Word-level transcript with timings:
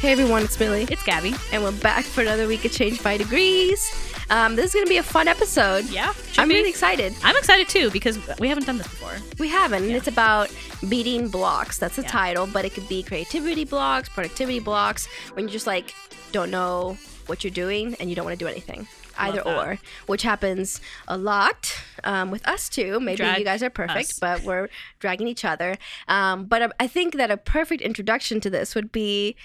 Hey 0.00 0.12
everyone, 0.12 0.42
it's 0.44 0.58
Millie, 0.58 0.84
It's 0.90 1.02
Gabby. 1.02 1.34
and 1.52 1.62
we're 1.62 1.72
back 1.72 2.04
for 2.06 2.22
another 2.22 2.46
week 2.46 2.64
of 2.64 2.72
Change 2.72 3.02
by 3.02 3.18
Degrees. 3.18 3.84
Um, 4.30 4.56
this 4.56 4.66
is 4.66 4.74
gonna 4.74 4.86
be 4.86 4.96
a 4.96 5.02
fun 5.02 5.28
episode. 5.28 5.84
Yeah, 5.90 6.14
I'm 6.38 6.48
really 6.48 6.70
excited. 6.70 7.14
I'm 7.22 7.36
excited 7.36 7.68
too 7.68 7.90
because 7.90 8.18
we 8.38 8.48
haven't 8.48 8.64
done 8.66 8.78
this 8.78 8.88
before. 8.88 9.12
We 9.38 9.48
haven't, 9.48 9.82
and 9.84 9.92
it's 9.92 10.08
about 10.08 10.50
beating 10.88 11.28
blocks. 11.28 11.76
That's 11.76 11.96
the 11.96 12.02
Yeah. 12.02 12.08
title, 12.08 12.46
but 12.46 12.64
it 12.64 12.72
could 12.72 12.88
be 12.88 13.02
creativity 13.02 13.64
blocks, 13.66 14.08
productivity 14.08 14.58
blocks, 14.58 15.06
when 15.34 15.46
you 15.46 15.50
just 15.52 15.66
like 15.66 15.94
don't 16.32 16.50
know 16.50 16.96
what 17.26 17.44
you're 17.44 17.50
doing 17.50 17.94
and 18.00 18.08
you 18.08 18.16
don't 18.16 18.24
want 18.24 18.38
to 18.38 18.42
do 18.42 18.48
anything. 18.48 18.78
Love 19.18 19.28
Either 19.28 19.42
that. 19.44 19.46
or, 19.58 19.78
which 20.06 20.22
happens 20.22 20.80
a 21.08 21.18
lot 21.18 21.74
um, 22.04 22.30
with 22.30 22.46
us 22.48 22.70
too. 22.70 23.00
Maybe 23.00 23.16
Drag 23.18 23.38
you 23.38 23.44
guys 23.44 23.62
are 23.62 23.68
perfect, 23.68 24.10
us. 24.12 24.18
but 24.18 24.42
we're 24.44 24.68
dragging 24.98 25.28
each 25.28 25.44
other. 25.44 25.76
Um, 26.08 26.46
but 26.46 26.62
I- 26.62 26.70
I 26.80 26.86
think 26.86 27.16
that 27.16 27.30
a 27.30 27.36
perfect 27.36 27.82
introduction 27.82 28.40
to 28.40 28.48
this 28.48 28.74
would 28.74 28.90
be 28.92 29.36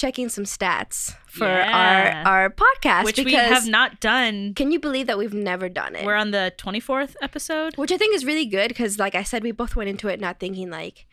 checking 0.00 0.28
some 0.28 0.44
stats 0.44 1.14
for 1.26 1.46
Yeah. 1.46 2.24
our 2.24 2.32
our 2.42 2.50
podcast, 2.50 3.04
Which 3.04 3.18
we 3.18 3.34
have 3.34 3.66
not 3.68 4.00
done. 4.00 4.54
can 4.54 4.70
you 4.72 4.80
believe 4.80 5.06
that 5.08 5.18
we've 5.18 5.34
never 5.34 5.68
done 5.68 5.94
it? 5.96 6.04
We're 6.06 6.14
on 6.24 6.30
the 6.30 6.52
24th 6.56 7.14
episode. 7.20 7.76
which 7.76 7.92
I 7.92 7.98
think 7.98 8.14
is 8.14 8.24
really 8.24 8.46
good 8.46 8.68
because, 8.68 8.98
like 8.98 9.14
I 9.14 9.22
said, 9.22 9.42
we 9.42 9.52
both 9.52 9.76
went 9.76 9.90
into 9.90 10.08
it 10.08 10.18
not 10.20 10.40
thinking 10.40 10.70
like 10.70 11.06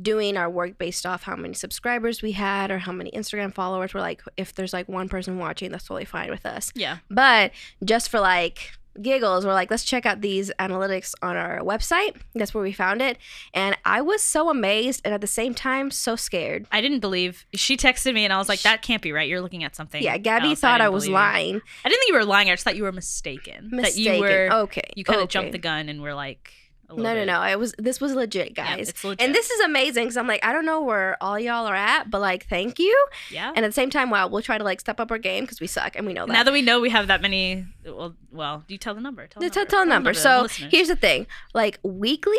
doing 0.00 0.36
our 0.36 0.48
work 0.48 0.78
based 0.78 1.04
off 1.04 1.24
how 1.24 1.36
many 1.36 1.52
subscribers 1.54 2.22
we 2.22 2.32
had 2.32 2.70
or 2.70 2.78
how 2.78 2.92
many 2.92 3.10
Instagram 3.10 3.52
followers. 3.52 3.92
We're 3.92 4.00
like, 4.00 4.22
if 4.38 4.54
there's 4.54 4.72
like 4.72 4.88
one 4.88 5.08
person 5.10 5.36
watching, 5.38 5.70
that's 5.72 5.84
totally 5.84 6.06
fine 6.06 6.30
with 6.30 6.46
us. 6.46 6.72
Yeah. 6.74 6.98
But 7.10 7.52
just 7.84 8.08
for 8.08 8.18
like 8.20 8.72
giggles, 9.02 9.46
we're 9.46 9.52
like, 9.52 9.70
let's 9.70 9.84
check 9.84 10.06
out 10.06 10.20
these 10.20 10.50
analytics 10.58 11.14
on 11.22 11.36
our 11.36 11.60
website. 11.60 12.16
That's 12.34 12.54
where 12.54 12.62
we 12.62 12.72
found 12.72 13.02
it, 13.02 13.18
and 13.54 13.76
I 13.84 14.00
was 14.00 14.22
so 14.22 14.50
amazed 14.50 15.02
and 15.04 15.14
at 15.14 15.20
the 15.20 15.26
same 15.26 15.54
time 15.54 15.90
so 15.90 16.16
scared. 16.16 16.66
I 16.70 16.80
didn't 16.80 17.00
believe. 17.00 17.44
She 17.54 17.76
texted 17.76 18.14
me 18.14 18.24
and 18.24 18.32
I 18.32 18.38
was 18.38 18.48
like, 18.48 18.62
that 18.62 18.82
can't 18.82 19.02
be 19.02 19.12
right. 19.12 19.28
You're 19.28 19.40
looking 19.40 19.64
at 19.64 19.76
something. 19.76 20.02
Yeah, 20.02 20.18
Gabby 20.18 20.50
else. 20.50 20.60
thought 20.60 20.80
I, 20.80 20.84
didn't 20.84 20.94
was 20.94 21.08
you. 21.08 21.14
lying. 21.14 21.60
I 21.84 21.88
didn't 21.88 22.00
think 22.00 22.08
you 22.08 22.14
were 22.14 22.24
lying. 22.24 22.48
I 22.48 22.52
just 22.52 22.64
thought 22.64 22.76
you 22.76 22.84
were 22.84 22.92
mistaken. 22.92 23.70
Mistaken. 23.72 23.82
That 23.82 24.16
you 24.16 24.20
were. 24.20 24.52
okay. 24.62 24.88
You 24.96 25.04
kind 25.04 25.20
of 25.20 25.24
okay. 25.24 25.32
jumped 25.32 25.52
the 25.52 25.58
gun 25.58 25.88
and 25.88 26.00
were 26.02 26.14
like. 26.14 26.52
No, 26.96 27.02
no, 27.02 27.14
bit- 27.14 27.26
no. 27.26 27.42
It 27.42 27.58
was 27.58 27.74
this 27.78 28.00
was 28.00 28.14
legit, 28.14 28.54
Yeah, 28.56 28.76
guys. 28.76 28.88
it's 28.88 29.04
legit. 29.04 29.20
and 29.24 29.34
this 29.34 29.50
is 29.50 29.60
amazing 29.60 30.04
because 30.04 30.16
I'm 30.16 30.26
like, 30.26 30.44
I 30.44 30.52
don't 30.52 30.64
know 30.66 30.80
where 30.82 31.16
all 31.20 31.38
y'all 31.38 31.66
are 31.66 31.74
at, 31.74 32.10
but 32.10 32.20
like, 32.20 32.46
thank 32.46 32.78
you. 32.78 33.06
Yeah. 33.30 33.52
And 33.54 33.64
at 33.64 33.68
the 33.68 33.72
same 33.72 33.90
time, 33.90 34.10
wow, 34.10 34.26
we'll 34.28 34.42
try 34.42 34.58
to 34.58 34.64
like 34.64 34.80
step 34.80 34.98
up 35.00 35.10
our 35.10 35.18
game 35.18 35.44
because 35.44 35.60
we 35.60 35.66
suck 35.66 35.96
and 35.96 36.06
we 36.06 36.12
know 36.12 36.26
that. 36.26 36.32
now 36.32 36.42
that 36.42 36.52
we 36.52 36.62
know 36.62 36.80
we 36.80 36.90
have 36.90 37.06
that 37.08 37.20
many, 37.22 37.66
well, 37.84 38.14
well, 38.30 38.64
do 38.66 38.74
you 38.74 38.78
tell 38.78 38.94
the 38.94 39.00
number. 39.00 39.26
Tell 39.26 39.40
the 39.40 39.46
number. 39.48 39.64
total 39.70 39.86
number. 39.86 40.12
to 40.12 40.18
the 40.18 40.22
So 40.22 40.42
listeners. 40.42 40.72
here's 40.72 40.88
the 40.88 40.96
thing: 40.96 41.26
like 41.54 41.78
weekly, 41.82 42.36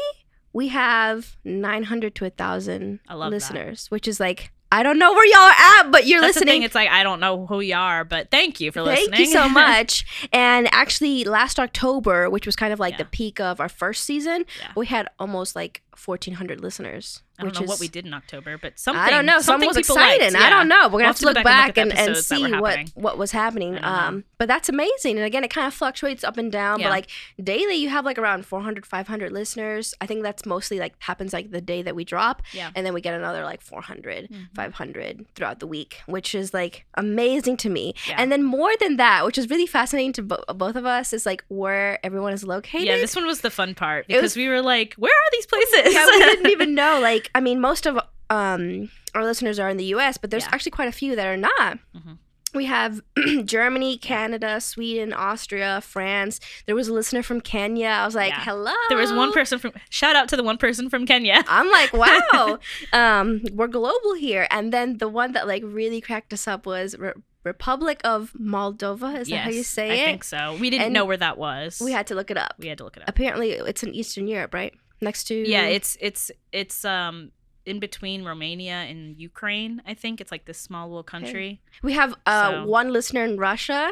we 0.53 0.67
have 0.69 1.37
900 1.45 2.13
to 2.15 2.25
a 2.25 2.29
thousand 2.29 2.99
love 3.09 3.19
that. 3.19 3.29
listeners, 3.29 3.89
which 3.89 4.07
is 4.07 4.19
like 4.19 4.51
I 4.73 4.83
don't 4.83 4.97
know 4.97 5.11
where 5.11 5.25
y'all 5.25 5.39
are 5.41 5.79
at, 5.79 5.91
but 5.91 6.07
you're 6.07 6.21
That's 6.21 6.35
listening. 6.37 6.63
It's 6.63 6.75
like 6.75 6.89
I 6.89 7.03
don't 7.03 7.19
know 7.19 7.45
who 7.45 7.59
you 7.59 7.75
are, 7.75 8.05
but 8.05 8.31
thank 8.31 8.61
you 8.61 8.71
for 8.71 8.81
listening. 8.81 9.11
Thank 9.11 9.19
you 9.27 9.31
so 9.33 9.49
much. 9.63 10.05
and 10.31 10.69
actually, 10.73 11.23
last 11.25 11.59
October, 11.59 12.29
which 12.29 12.45
was 12.45 12.55
kind 12.55 12.71
of 12.71 12.79
like 12.79 12.93
Yeah. 12.93 12.97
the 12.99 13.05
peak 13.05 13.39
of 13.39 13.59
our 13.59 13.69
first 13.69 14.05
season, 14.05 14.45
Yeah. 14.59 14.71
we 14.75 14.85
had 14.85 15.09
almost 15.19 15.55
like 15.55 15.81
1,400 16.03 16.61
listeners. 16.61 17.21
I 17.41 17.51
don't 17.51 17.55
know 17.59 17.63
is, 17.63 17.69
what 17.69 17.79
we 17.79 17.87
did 17.87 18.05
in 18.05 18.13
October, 18.13 18.57
but 18.57 18.79
something. 18.79 19.01
I 19.01 19.09
don't 19.09 19.25
know. 19.25 19.39
Something 19.41 19.67
was 19.67 19.77
exciting. 19.77 20.33
liked, 20.33 20.45
I 20.45 20.49
don't 20.49 20.67
know. 20.67 20.87
We're 20.87 20.91
gonna 20.91 20.95
We'll 20.97 21.05
have 21.07 21.15
to 21.19 21.25
look 21.25 21.35
go 21.35 21.43
back, 21.43 21.77
and 21.77 21.91
and, 21.91 21.91
look 21.91 21.97
at 21.99 22.07
and 22.07 22.17
see 22.17 22.51
what 22.53 22.79
what 22.95 23.17
was 23.17 23.31
happening. 23.31 23.77
I 23.77 23.81
don't 23.81 23.81
know. 23.81 24.07
Um, 24.17 24.23
but 24.37 24.47
that's 24.47 24.69
amazing. 24.69 25.17
And 25.17 25.25
again, 25.25 25.43
it 25.43 25.49
kind 25.49 25.67
of 25.67 25.73
fluctuates 25.73 26.23
up 26.23 26.37
and 26.37 26.51
down. 26.51 26.79
Yeah. 26.79 26.87
But 26.87 26.91
like 26.91 27.09
daily, 27.43 27.75
you 27.75 27.89
have 27.89 28.05
like 28.05 28.17
around 28.17 28.45
400, 28.45 28.85
500 28.85 29.31
listeners. 29.31 29.93
I 30.01 30.05
think 30.05 30.23
that's 30.23 30.45
mostly 30.45 30.79
like 30.79 30.93
happens 30.99 31.33
like 31.33 31.51
the 31.51 31.61
day 31.61 31.81
that 31.81 31.95
we 31.95 32.03
drop, 32.03 32.41
Yeah. 32.53 32.71
and 32.75 32.85
then 32.85 32.93
we 32.93 33.01
get 33.01 33.13
another 33.13 33.43
like 33.43 33.61
400, 33.61 34.29
Mhm. 34.29 34.47
500 34.55 35.25
throughout 35.35 35.59
the 35.59 35.67
week, 35.67 36.01
which 36.05 36.35
is 36.35 36.53
like 36.53 36.85
amazing 36.95 37.57
to 37.57 37.69
me. 37.69 37.93
Yeah. 38.07 38.15
And 38.17 38.31
then 38.31 38.43
more 38.43 38.71
than 38.79 38.97
that, 38.97 39.25
which 39.25 39.37
is 39.37 39.49
really 39.49 39.67
fascinating 39.67 40.13
to 40.13 40.21
bo- 40.23 40.43
both 40.53 40.75
of 40.75 40.85
us, 40.85 41.13
is 41.13 41.25
like 41.25 41.43
where 41.47 41.99
everyone 42.05 42.33
is 42.33 42.43
located. 42.43 42.85
Yeah, 42.87 42.97
this 42.97 43.15
one 43.15 43.25
was 43.25 43.41
the 43.41 43.49
fun 43.49 43.73
part 43.75 44.05
It 44.07 44.13
was- 44.15 44.21
because 44.21 44.35
we 44.37 44.47
were 44.49 44.61
like, 44.61 44.93
"Where 44.95 45.11
are 45.11 45.31
these 45.31 45.45
places?" 45.45 45.93
yeah, 45.93 46.05
we 46.05 46.17
didn't 46.19 46.47
even 46.51 46.73
know. 46.81 46.99
Like, 46.99 47.30
I 47.35 47.39
mean, 47.41 47.59
most 47.59 47.85
of 47.85 47.97
um, 48.29 48.89
our 49.13 49.23
listeners 49.23 49.59
are 49.59 49.69
in 49.69 49.77
the 49.77 49.85
U.S., 49.85 50.17
but 50.17 50.31
there's 50.31 50.43
Yeah. 50.45 50.49
actually 50.53 50.71
quite 50.71 50.87
a 50.87 50.91
few 50.93 51.15
that 51.15 51.27
are 51.27 51.37
not. 51.37 51.79
Mhm. 51.95 52.17
We 52.53 52.65
have 52.65 52.99
Germany, 53.45 53.97
Canada, 53.97 54.59
Sweden, 54.59 55.13
Austria, 55.13 55.79
France. 55.81 56.39
There 56.65 56.75
was 56.75 56.89
a 56.89 56.93
listener 56.93 57.23
from 57.23 57.39
Kenya. 57.39 57.87
I 57.87 58.05
was 58.05 58.13
like, 58.15 58.31
Yeah. 58.33 58.43
"Hello." 58.43 58.73
there 58.89 58.97
was 58.97 59.13
one 59.13 59.31
person 59.31 59.57
from. 59.57 59.71
Shout 59.89 60.15
out 60.17 60.27
to 60.29 60.35
the 60.35 60.43
one 60.43 60.57
person 60.57 60.89
from 60.89 61.05
Kenya. 61.05 61.43
I'm 61.47 61.69
like, 61.71 61.93
wow, 61.93 62.59
um, 62.93 63.41
we're 63.53 63.67
global 63.67 64.15
here. 64.15 64.47
And 64.51 64.73
then 64.73 64.97
the 64.97 65.07
one 65.07 65.31
that 65.31 65.47
like 65.47 65.63
really 65.65 66.01
cracked 66.01 66.33
us 66.33 66.45
up 66.47 66.65
was 66.65 66.97
Re- 66.97 67.13
Republic 67.45 68.01
of 68.03 68.33
Moldova. 68.39 69.19
Is 69.19 69.29
that 69.29 69.37
how 69.39 69.49
you 69.49 69.63
say 69.63 69.89
I 69.91 69.93
it? 69.93 70.01
I 70.01 70.05
think 70.05 70.23
so. 70.25 70.57
We 70.59 70.69
didn't 70.69 70.85
And 70.87 70.93
know 70.93 71.05
where 71.05 71.17
that 71.17 71.37
was. 71.37 71.81
We 71.83 71.91
had 71.93 72.05
to 72.07 72.15
look 72.15 72.29
it 72.31 72.37
up. 72.37 72.55
we 72.59 72.67
had 72.67 72.77
to 72.79 72.83
look 72.83 72.97
it 72.97 73.03
up. 73.03 73.07
Apparently, 73.09 73.51
it's 73.51 73.81
in 73.81 73.93
Eastern 73.95 74.27
Europe, 74.27 74.53
right? 74.53 74.73
Next 75.01 75.25
to 75.25 75.35
Yeah, 75.49 75.65
it's 75.65 75.97
it's 75.99 76.31
it's 76.51 76.85
um 76.85 77.31
in 77.63 77.79
between 77.79 78.23
Romania 78.25 78.73
and 78.89 79.15
Ukraine. 79.19 79.83
I 79.85 79.93
think 79.93 80.19
it's 80.19 80.31
like 80.31 80.45
this 80.45 80.57
small 80.57 80.87
little 80.87 81.03
country. 81.03 81.61
We 81.83 81.93
have 81.93 82.15
uh, 82.25 82.49
So- 82.51 82.65
one 82.65 82.91
listener 82.91 83.23
in 83.23 83.37
Russia, 83.37 83.91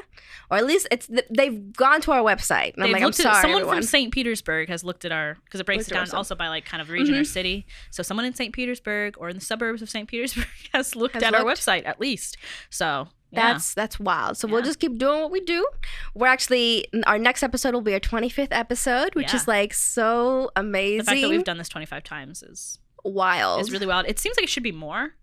or 0.50 0.58
at 0.58 0.66
least 0.66 0.88
it's 0.90 1.06
th- 1.06 1.28
they've 1.30 1.72
gone 1.74 2.02
to 2.02 2.12
our 2.12 2.22
website. 2.24 2.74
And 2.74 2.84
I'm 2.84 2.88
They've 2.88 2.94
like, 2.94 3.02
I'm 3.03 3.06
looked 3.09 3.19
at- 3.19 3.42
someone 3.44 3.62
everyone. 3.62 3.75
from 3.78 3.84
St. 3.84 4.12
Petersburg 4.12 4.69
has 4.69 4.84
looked 4.84 5.06
at 5.06 5.12
our 5.12 5.38
because 5.46 5.59
it 5.59 5.68
breaks 5.68 5.81
Looked 5.88 5.92
it 5.92 5.94
down 6.12 6.18
also 6.18 6.34
by 6.34 6.48
like 6.48 6.66
kind 6.66 6.81
of 6.81 6.90
region 6.90 7.14
or 7.14 7.22
Mhm. 7.22 7.28
city. 7.28 7.68
So 7.92 8.02
someone 8.02 8.25
in 8.25 8.34
St. 8.34 8.53
Petersburg 8.56 9.16
or 9.19 9.30
in 9.30 9.36
the 9.36 9.46
suburbs 9.46 9.84
of 9.84 9.90
St. 9.90 10.08
Petersburg 10.09 10.48
has 10.74 10.96
looked 10.96 11.14
Has 11.14 11.24
at 11.24 11.36
our 11.36 11.44
website 11.44 11.86
at 11.86 12.00
least. 12.02 12.38
So 12.72 13.09
yeah. 13.32 13.54
That's 13.54 13.74
that's 13.74 14.00
wild. 14.00 14.38
So 14.38 14.48
we'll 14.48 14.62
just 14.64 14.80
keep 14.80 14.98
doing 14.98 15.22
what 15.22 15.32
we 15.32 15.40
do. 15.42 15.68
We're 16.16 16.28
actually 16.28 16.86
our 17.06 17.18
next 17.20 17.44
episode 17.44 17.74
will 17.74 17.82
be 17.82 17.94
our 17.94 18.00
25th 18.00 18.48
episode, 18.52 19.16
which 19.16 19.30
Yeah. 19.30 19.36
is 19.38 19.48
like 19.48 19.74
so 19.74 20.50
the 20.56 20.62
amazing. 20.62 21.06
fact 21.06 21.22
that 21.22 21.30
we've 21.30 21.44
done 21.44 21.58
this 21.58 21.70
25 21.70 22.04
times 22.04 22.42
is 22.44 22.80
wild. 23.04 23.62
is 23.62 23.72
really 23.72 23.86
wild. 23.86 24.06
It 24.08 24.20
seems 24.20 24.36
like 24.38 24.44
it 24.44 24.50
should 24.50 24.64
be 24.64 24.72
more. 24.72 25.16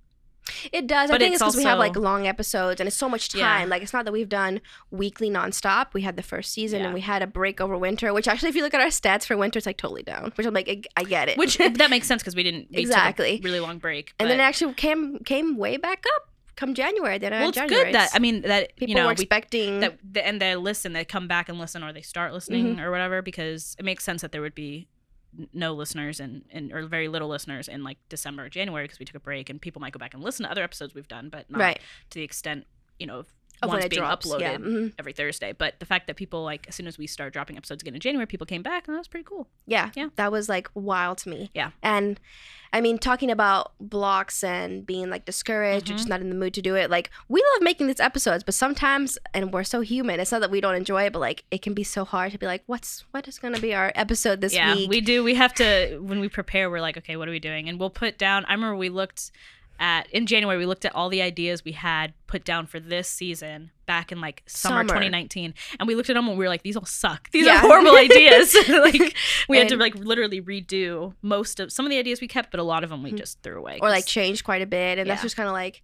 It 0.73 0.87
does. 0.87 1.11
I 1.11 1.19
think 1.19 1.35
it's 1.35 1.43
it's 1.43 1.43
because 1.43 1.57
we 1.57 1.65
have 1.65 1.77
like 1.81 1.97
long 1.97 2.29
episodes 2.29 2.81
and 2.81 2.87
it's 2.87 2.95
so 2.97 3.09
much 3.09 3.31
time. 3.31 3.41
Yeah. 3.41 3.65
Like 3.67 3.83
it's 3.83 3.93
not 3.93 4.05
that 4.05 4.13
we've 4.13 4.29
done 4.29 4.61
weekly 4.93 5.29
nonstop. 5.29 5.87
We 5.93 6.03
had 6.03 6.15
the 6.17 6.23
first 6.23 6.53
season 6.53 6.79
Yeah. 6.79 6.85
and 6.85 6.95
we 6.95 7.01
had 7.01 7.21
a 7.21 7.27
break 7.27 7.61
over 7.61 7.77
winter. 7.77 8.15
Which 8.15 8.29
actually, 8.29 8.51
if 8.51 8.55
you 8.55 8.63
look 8.63 8.73
at 8.73 8.81
our 8.81 8.87
stats 8.87 9.27
for 9.27 9.37
winter, 9.37 9.59
it's 9.59 9.67
like 9.67 9.77
totally 9.77 10.05
down. 10.05 10.31
Which 10.37 10.47
I'm 10.47 10.55
like, 10.55 10.69
I, 10.69 10.83
I 10.97 11.03
get 11.03 11.29
it. 11.29 11.37
Which 11.37 11.57
that 11.59 11.91
makes 11.91 12.07
sense 12.07 12.23
because 12.23 12.37
we 12.37 12.45
didn't 12.45 12.69
we 12.71 12.77
Exactly. 12.77 13.41
really 13.43 13.59
long 13.59 13.79
break. 13.79 14.15
and 14.21 14.31
then 14.31 14.39
it 14.39 14.43
actually 14.45 14.73
came 14.75 15.19
came 15.25 15.57
way 15.57 15.79
back 15.79 16.05
up 16.15 16.29
come 16.57 16.75
January. 16.75 17.19
Then 17.19 17.33
well, 17.33 17.49
it's 17.51 17.59
good 17.59 17.95
that 17.95 18.11
I 18.15 18.19
mean 18.19 18.43
that 18.43 18.77
people 18.77 18.91
you 18.91 18.95
know 18.95 19.03
were 19.03 19.15
we 19.15 19.23
expecting. 19.23 19.81
that 19.81 19.99
the, 20.03 20.27
and 20.27 20.41
they 20.41 20.57
listen, 20.57 20.93
they 20.93 21.05
come 21.05 21.29
back 21.29 21.49
and 21.49 21.59
listen, 21.59 21.85
or 21.85 21.93
they 21.93 22.03
start 22.03 22.33
listening 22.33 22.77
mm-hmm. 22.77 22.81
or 22.81 22.91
whatever, 22.91 23.23
because 23.23 23.77
it 23.79 23.85
makes 23.85 24.05
sense 24.05 24.23
that 24.23 24.33
there 24.33 24.43
would 24.43 24.55
be 24.55 24.89
no 25.53 25.75
listeners 25.75 26.19
and, 26.19 26.45
and 26.51 26.73
or 26.73 26.87
very 26.87 27.09
little 27.09 27.29
listeners 27.29 27.69
in 27.69 27.85
like 27.85 27.99
December 28.09 28.47
or 28.47 28.49
January 28.49 28.85
because 28.85 28.99
we 28.99 29.05
took 29.05 29.17
a 29.17 29.21
break 29.21 29.51
and 29.51 29.61
people 29.61 29.81
might 29.81 29.93
go 29.93 29.99
back 29.99 30.15
and 30.15 30.23
listen 30.23 30.45
to 30.45 30.51
other 30.51 30.63
episodes 30.63 30.95
we've 30.95 31.09
done, 31.09 31.29
but 31.29 31.51
not 31.51 31.61
right 31.61 31.81
to 32.11 32.19
the 32.19 32.25
extent 32.25 32.67
you 32.99 33.07
know 33.07 33.25
of 33.63 33.69
of 33.69 33.71
when 33.71 33.77
ones 33.77 33.85
it 33.87 33.91
being 33.91 34.01
drops. 34.03 34.27
uploaded 34.27 34.41
Yeah. 34.41 34.57
mhm. 34.59 34.93
every 34.99 35.13
Thursday. 35.13 35.53
But 35.53 35.81
the 35.81 35.87
fact 35.87 36.07
that 36.09 36.17
people 36.17 36.43
like 36.45 36.67
as 36.69 36.75
soon 36.75 36.87
as 36.87 36.99
we 36.99 37.07
start 37.07 37.33
dropping 37.33 37.57
episodes 37.57 37.83
again 37.83 37.95
in 37.95 38.01
January, 38.01 38.27
people 38.27 38.47
came 38.47 38.63
back 38.63 38.87
and 38.87 38.95
that 38.95 38.99
was 39.01 39.09
pretty 39.09 39.25
cool. 39.25 39.49
yeah, 39.67 39.91
Yeah. 39.95 40.09
that 40.17 40.31
was 40.33 40.49
like 40.49 40.69
wild 40.75 41.19
to 41.19 41.29
me. 41.29 41.51
Yeah. 41.55 41.71
and 41.83 42.21
I 42.73 42.81
mean, 42.83 42.99
talking 42.99 43.31
about 43.31 43.73
blocks 43.81 44.45
and 44.45 44.85
being 44.85 45.09
like 45.09 45.25
discouraged 45.25 45.89
or 45.89 45.95
Mhm. 45.95 45.97
just 45.97 46.09
not 46.09 46.21
in 46.21 46.29
the 46.29 46.35
mood 46.35 46.53
to 46.55 46.61
do 46.61 46.75
it. 46.75 46.91
Like 46.91 47.11
we 47.29 47.41
love 47.55 47.63
making 47.63 47.87
these 47.87 48.01
episodes, 48.01 48.45
but 48.45 48.55
sometimes, 48.55 49.17
and 49.33 49.53
we're 49.53 49.65
so 49.65 49.81
human. 49.81 50.21
It's 50.21 50.33
not 50.33 50.41
that 50.43 50.51
we 50.51 50.61
don't 50.61 50.75
enjoy 50.75 51.05
it, 51.05 51.13
but 51.13 51.21
like 51.21 51.45
it 51.51 51.63
can 51.63 51.73
be 51.73 51.85
so 51.85 52.05
hard 52.05 52.33
to 52.33 52.39
be 52.39 52.45
like, 52.45 52.63
what's 52.67 53.05
what 53.13 53.27
is 53.29 53.39
gonna 53.39 53.61
be 53.61 53.73
our 53.73 53.93
episode 53.95 54.41
this 54.43 54.53
yeah, 54.53 54.75
week? 54.75 54.91
we 54.91 55.01
do. 55.01 55.23
We 55.25 55.37
have 55.37 55.55
to 55.55 55.99
when 56.01 56.21
we 56.21 56.29
prepare. 56.29 56.69
We're 56.69 56.81
like, 56.83 56.99
okay, 56.99 57.17
what 57.17 57.29
are 57.29 57.31
we 57.31 57.39
doing? 57.41 57.69
And 57.69 57.79
we'll 57.81 57.89
put 57.89 58.19
down. 58.19 58.45
I 58.47 58.53
remember 58.53 58.77
we 58.77 58.89
looked 58.91 59.31
at 59.79 60.09
in 60.11 60.27
January. 60.27 60.59
We 60.59 60.67
looked 60.67 60.85
at 60.85 60.95
all 60.95 61.09
the 61.09 61.23
ideas 61.23 61.65
we 61.65 61.73
had 61.73 62.13
put 62.27 62.45
down 62.45 62.67
for 62.67 62.81
this 62.81 63.09
season 63.09 63.71
back 63.87 64.11
in 64.11 64.21
like 64.21 64.43
summer, 64.47 64.81
Summer. 64.81 64.89
2019, 64.89 65.55
and 65.79 65.87
we 65.87 65.95
looked 65.95 66.11
at 66.11 66.15
them 66.15 66.29
and 66.29 66.37
we 66.39 66.45
were 66.45 66.49
like, 66.49 66.63
these 66.63 66.77
all 66.77 66.85
suck. 66.85 67.31
These 67.31 67.47
Yeah. 67.47 67.57
are 67.57 67.61
horrible 67.61 67.97
ideas. 67.97 68.57
like 68.69 69.17
we 69.49 69.59
had 69.59 69.69
to 69.69 69.77
like 69.77 69.95
literally 69.95 70.41
redo 70.43 71.15
most 71.23 71.61
of 71.61 71.73
some 71.73 71.85
of 71.87 71.91
the 71.91 71.99
ideas 71.99 72.21
we 72.21 72.29
kept, 72.29 72.51
but 72.51 72.59
a 72.61 72.65
lot 72.65 72.83
of 72.85 72.91
them 72.91 73.03
we 73.03 73.13
Mhm. 73.13 73.19
just 73.19 73.43
threw 73.43 73.59
away. 73.59 73.79
or 73.81 73.89
like 73.89 74.07
changed 74.07 74.45
quite 74.45 74.63
a 74.63 74.67
bit, 74.67 74.99
and 74.99 75.09
that's 75.09 75.23
just 75.23 75.37
kind 75.37 75.49
of 75.49 75.53
like. 75.53 75.83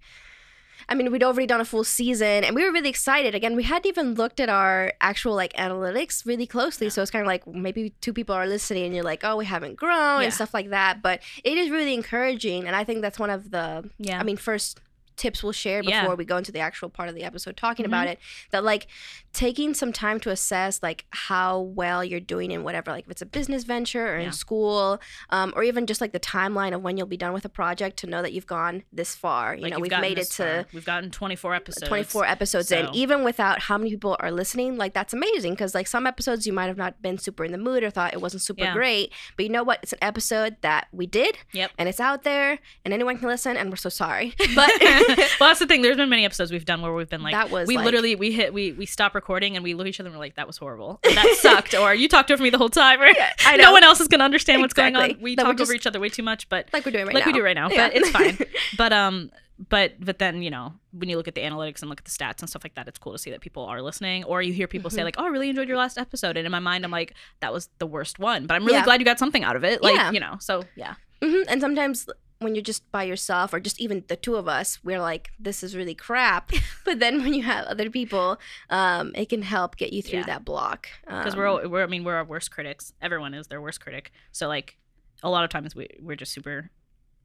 I 0.88 0.94
mean, 0.94 1.10
we'd 1.12 1.22
already 1.22 1.46
done 1.46 1.60
a 1.60 1.64
full 1.64 1.84
season, 1.84 2.44
and 2.44 2.54
we 2.54 2.64
were 2.64 2.72
really 2.72 2.88
excited. 2.88 3.34
Again, 3.34 3.54
we 3.56 3.62
hadn't 3.64 3.86
even 3.86 4.14
looked 4.14 4.40
at 4.40 4.48
our 4.48 4.92
actual 5.00 5.34
like 5.34 5.52
analytics 5.54 6.26
really 6.26 6.46
closely, 6.46 6.86
Yeah. 6.86 6.92
so 6.92 7.02
it's 7.02 7.10
kind 7.10 7.22
of 7.22 7.26
like 7.26 7.46
maybe 7.46 7.90
two 8.00 8.12
people 8.12 8.34
are 8.34 8.46
listening, 8.46 8.84
and 8.86 8.94
you're 8.94 9.04
like, 9.04 9.22
"Oh, 9.24 9.36
we 9.36 9.44
haven't 9.46 9.76
grown" 9.76 10.20
Yeah. 10.20 10.24
and 10.26 10.34
stuff 10.34 10.52
like 10.54 10.70
that. 10.70 11.02
But 11.02 11.20
it 11.44 11.56
is 11.58 11.70
really 11.70 11.94
encouraging, 11.94 12.66
and 12.66 12.74
I 12.76 12.84
think 12.84 13.02
that's 13.02 13.18
one 13.18 13.30
of 13.30 13.50
the 13.50 13.88
yeah, 13.98 14.18
I 14.18 14.22
mean, 14.22 14.36
first 14.36 14.80
tips 15.16 15.42
we'll 15.42 15.52
share 15.52 15.82
before 15.82 15.92
Yeah. 15.94 16.14
we 16.14 16.24
go 16.24 16.38
into 16.38 16.50
the 16.50 16.58
actual 16.60 16.88
part 16.88 17.08
of 17.10 17.14
the 17.14 17.22
episode 17.22 17.56
talking 17.56 17.84
Mhm. 17.84 17.88
about 17.88 18.06
it. 18.08 18.18
That 18.50 18.64
like 18.64 18.86
taking 19.32 19.72
some 19.72 19.92
time 19.92 20.20
to 20.20 20.30
assess 20.30 20.82
like 20.82 21.06
how 21.10 21.58
well 21.60 22.04
you're 22.04 22.20
doing 22.20 22.50
in 22.50 22.64
whatever, 22.64 22.90
like 22.90 23.04
if 23.06 23.10
it's 23.10 23.22
a 23.22 23.26
business 23.26 23.64
venture 23.64 24.14
or 24.14 24.18
Yeah. 24.18 24.26
in 24.26 24.32
school, 24.32 25.00
um, 25.30 25.52
or 25.56 25.62
even 25.64 25.86
just 25.86 26.00
like 26.00 26.12
the 26.12 26.20
timeline 26.20 26.74
of 26.74 26.82
when 26.82 26.96
you'll 26.98 27.06
be 27.06 27.16
done 27.16 27.32
with 27.32 27.44
a 27.44 27.48
project 27.48 27.96
to 28.00 28.06
know 28.06 28.20
that 28.22 28.32
you've 28.32 28.46
gone 28.46 28.82
this 28.92 29.14
far. 29.14 29.54
You 29.54 29.62
Like 29.62 29.72
know, 29.72 29.78
we've 29.78 29.90
made 29.90 30.18
it 30.18 30.30
to. 30.32 30.42
far. 30.42 30.66
We've 30.74 30.84
gotten 30.84 31.10
24 31.10 31.54
episodes. 31.54 31.88
24 31.88 32.26
episodes 32.26 32.68
So- 32.68 32.78
in 32.78 32.94
even 32.94 33.24
without 33.24 33.60
how 33.60 33.78
many 33.78 33.90
people 33.90 34.16
are 34.20 34.30
listening 34.30 34.76
like 34.76 34.92
that's 34.92 35.14
amazing 35.14 35.52
because 35.54 35.74
like 35.74 35.86
some 35.86 36.06
episodes 36.06 36.46
you 36.46 36.52
might 36.52 36.66
have 36.66 36.76
not 36.76 37.00
been 37.00 37.16
super 37.18 37.44
in 37.44 37.52
the 37.52 37.58
mood 37.58 37.82
or 37.82 37.90
thought 37.90 38.12
it 38.12 38.20
wasn't 38.20 38.42
super 38.42 38.64
Yeah. 38.64 38.72
great 38.74 39.12
but 39.36 39.44
you 39.46 39.50
know 39.50 39.62
what 39.62 39.78
it's 39.82 39.92
an 39.92 39.98
episode 40.02 40.56
that 40.60 40.88
we 40.92 41.06
did 41.06 41.38
Yep. 41.52 41.70
and 41.78 41.88
it's 41.88 42.00
out 42.00 42.22
there 42.22 42.58
and 42.84 42.92
anyone 42.92 43.18
can 43.18 43.28
listen 43.28 43.56
and 43.56 43.70
we're 43.70 43.76
so 43.76 43.88
sorry 43.88 44.34
but 44.54 44.70
well, 44.80 45.48
that's 45.48 45.58
the 45.60 45.66
thing. 45.66 45.82
There's 45.82 45.96
been 45.96 46.08
many 46.10 46.24
episodes 46.24 46.50
we've 46.52 46.64
done 46.64 46.82
where 46.82 46.92
we've 46.92 47.08
been 47.08 47.22
like, 47.22 47.32
that 47.32 47.50
was 47.50 47.66
we 47.66 47.76
like, 47.76 47.84
literally 47.86 48.14
we 48.14 48.32
hit 48.32 48.52
we 48.52 48.72
we 48.72 48.84
stop 48.86 49.14
recording 49.22 49.54
and 49.56 49.62
we 49.62 49.74
look 49.74 49.86
at 49.86 49.90
each 49.90 50.00
other 50.00 50.08
and 50.08 50.16
we're 50.16 50.24
like, 50.24 50.34
that 50.34 50.46
was 50.48 50.56
horrible. 50.58 50.98
Or, 51.04 51.10
that 51.14 51.36
sucked. 51.40 51.74
Or 51.74 51.94
you 51.94 52.08
talked 52.08 52.30
over 52.32 52.42
me 52.42 52.50
the 52.50 52.58
whole 52.58 52.68
time. 52.68 53.00
Or 53.00 53.06
I 53.46 53.56
know 53.56 53.64
no 53.64 53.72
one 53.72 53.84
else 53.84 54.00
is 54.00 54.08
gonna 54.08 54.24
understand 54.24 54.60
what's 54.62 54.74
going 54.74 54.96
on. 54.96 55.16
We 55.20 55.36
That 55.36 55.46
we're 55.46 55.62
over 55.62 55.72
each 55.72 55.86
other 55.86 56.00
way 56.00 56.08
too 56.08 56.22
much, 56.24 56.48
but 56.48 56.68
like 56.72 56.84
we're 56.84 56.90
doing 56.92 57.06
right 57.06 57.14
like 57.14 57.24
now 57.26 57.32
we 57.32 57.38
do 57.38 57.44
right 57.44 57.54
now. 57.54 57.68
Yeah. 57.70 57.88
But 57.88 57.96
it's 57.96 58.10
fine. 58.10 58.38
But 58.76 58.92
um, 58.92 59.30
but 59.68 59.92
but 60.00 60.18
then 60.18 60.42
you 60.42 60.50
know 60.50 60.74
when 60.92 61.08
you 61.08 61.16
look 61.16 61.28
at 61.28 61.34
the 61.34 61.42
analytics 61.42 61.82
and 61.82 61.88
look 61.90 62.00
at 62.00 62.04
the 62.04 62.10
stats 62.10 62.40
and 62.40 62.48
stuff 62.48 62.64
like 62.64 62.74
that, 62.74 62.88
it's 62.88 62.98
cool 62.98 63.12
to 63.12 63.18
see 63.18 63.30
that 63.30 63.40
people 63.40 63.64
are 63.64 63.80
listening. 63.82 64.24
Or 64.24 64.42
you 64.42 64.52
hear 64.52 64.66
people 64.66 64.90
say 64.90 65.02
Mhm. 65.02 65.04
like, 65.04 65.14
"Oh, 65.18 65.24
I 65.24 65.28
really 65.28 65.50
enjoyed 65.50 65.68
your 65.68 65.76
last 65.76 65.98
episode," 65.98 66.36
and 66.36 66.44
in 66.46 66.50
my 66.52 66.58
mind, 66.58 66.84
I'm 66.84 66.90
like, 66.90 67.14
"That 67.40 67.52
was 67.52 67.68
the 67.78 67.86
worst 67.86 68.18
one," 68.18 68.46
but 68.46 68.54
I'm 68.54 68.64
really 68.64 68.78
Yeah. 68.78 68.84
glad 68.84 69.00
you 69.00 69.04
got 69.04 69.18
something 69.20 69.44
out 69.44 69.54
of 69.56 69.62
it. 69.62 69.82
Like 69.82 69.94
Yeah. 69.94 70.10
you 70.10 70.20
know, 70.20 70.36
so 70.40 70.64
yeah, 70.74 70.94
hmm 71.22 71.42
And 71.48 71.60
sometimes 71.60 72.08
when 72.42 72.54
you're 72.54 72.62
just 72.62 72.90
by 72.92 73.04
yourself, 73.04 73.52
or 73.52 73.60
just 73.60 73.80
even 73.80 74.04
the 74.08 74.16
two 74.16 74.36
of 74.36 74.48
us, 74.48 74.78
we're 74.84 75.00
like, 75.00 75.30
"This 75.38 75.62
is 75.62 75.74
really 75.76 75.94
crap." 75.94 76.50
but 76.84 76.98
then 76.98 77.22
when 77.22 77.34
you 77.34 77.42
have 77.42 77.66
other 77.66 77.88
people, 77.90 78.38
um, 78.70 79.12
it 79.14 79.28
can 79.28 79.42
help 79.42 79.76
get 79.76 79.92
you 79.92 80.02
through 80.02 80.20
Yeah. 80.20 80.26
that 80.26 80.44
block. 80.44 80.88
because 81.06 81.34
Um, 81.34 81.38
we're, 81.40 81.68
we're 81.68 81.82
I 81.82 81.86
mean 81.86 82.04
we're 82.04 82.16
our 82.16 82.24
worst 82.24 82.50
critics. 82.50 82.92
Everyone 83.00 83.34
is 83.34 83.46
their 83.48 83.60
worst 83.60 83.80
critic. 83.80 84.12
So 84.32 84.48
like 84.48 84.76
a 85.22 85.30
lot 85.30 85.44
of 85.44 85.50
times 85.50 85.74
we 85.74 85.88
we're 86.00 86.16
just 86.16 86.32
super 86.32 86.70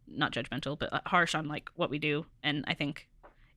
not 0.08 0.32
judgmental, 0.32 0.78
but 0.80 0.94
uh, 0.94 1.02
harsh 1.06 1.36
on 1.36 1.48
like 1.48 1.70
what 1.76 1.90
we 1.90 2.00
do, 2.00 2.26
and 2.44 2.64
I 2.68 2.74
think. 2.74 3.08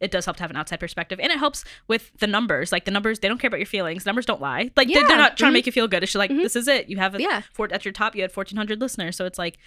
It 0.00 0.10
does 0.10 0.24
help 0.24 0.38
to 0.38 0.42
have 0.42 0.48
an 0.50 0.56
outside 0.56 0.80
perspective, 0.80 1.20
and 1.20 1.30
it 1.30 1.38
helps 1.38 1.62
with 1.86 2.10
the 2.20 2.26
numbers. 2.26 2.72
Like 2.72 2.86
the 2.86 2.90
numbers, 2.90 3.18
they 3.18 3.28
don't 3.28 3.36
care 3.38 3.48
about 3.48 3.58
your 3.58 3.66
feelings. 3.66 4.06
Numbers 4.06 4.24
don't 4.24 4.40
lie. 4.40 4.70
Like 4.74 4.88
Yeah. 4.88 5.06
they're 5.06 5.18
not 5.18 5.36
trying 5.36 5.48
Mhm. 5.50 5.52
to 5.52 5.58
make 5.58 5.66
you 5.66 5.72
feel 5.72 5.88
good. 5.88 6.02
It's 6.02 6.12
just 6.12 6.18
like 6.18 6.30
Mhm. 6.30 6.42
this 6.42 6.56
is 6.56 6.68
it. 6.68 6.88
You 6.88 6.96
have 6.96 7.14
a 7.14 7.20
yeah, 7.20 7.42
for 7.52 7.68
at 7.70 7.84
your 7.84 7.92
top 7.92 8.16
you 8.16 8.22
had 8.22 8.32
1400 8.32 8.80
listeners 8.80 9.14
so 9.14 9.26
it's 9.26 9.38
like 9.38 9.58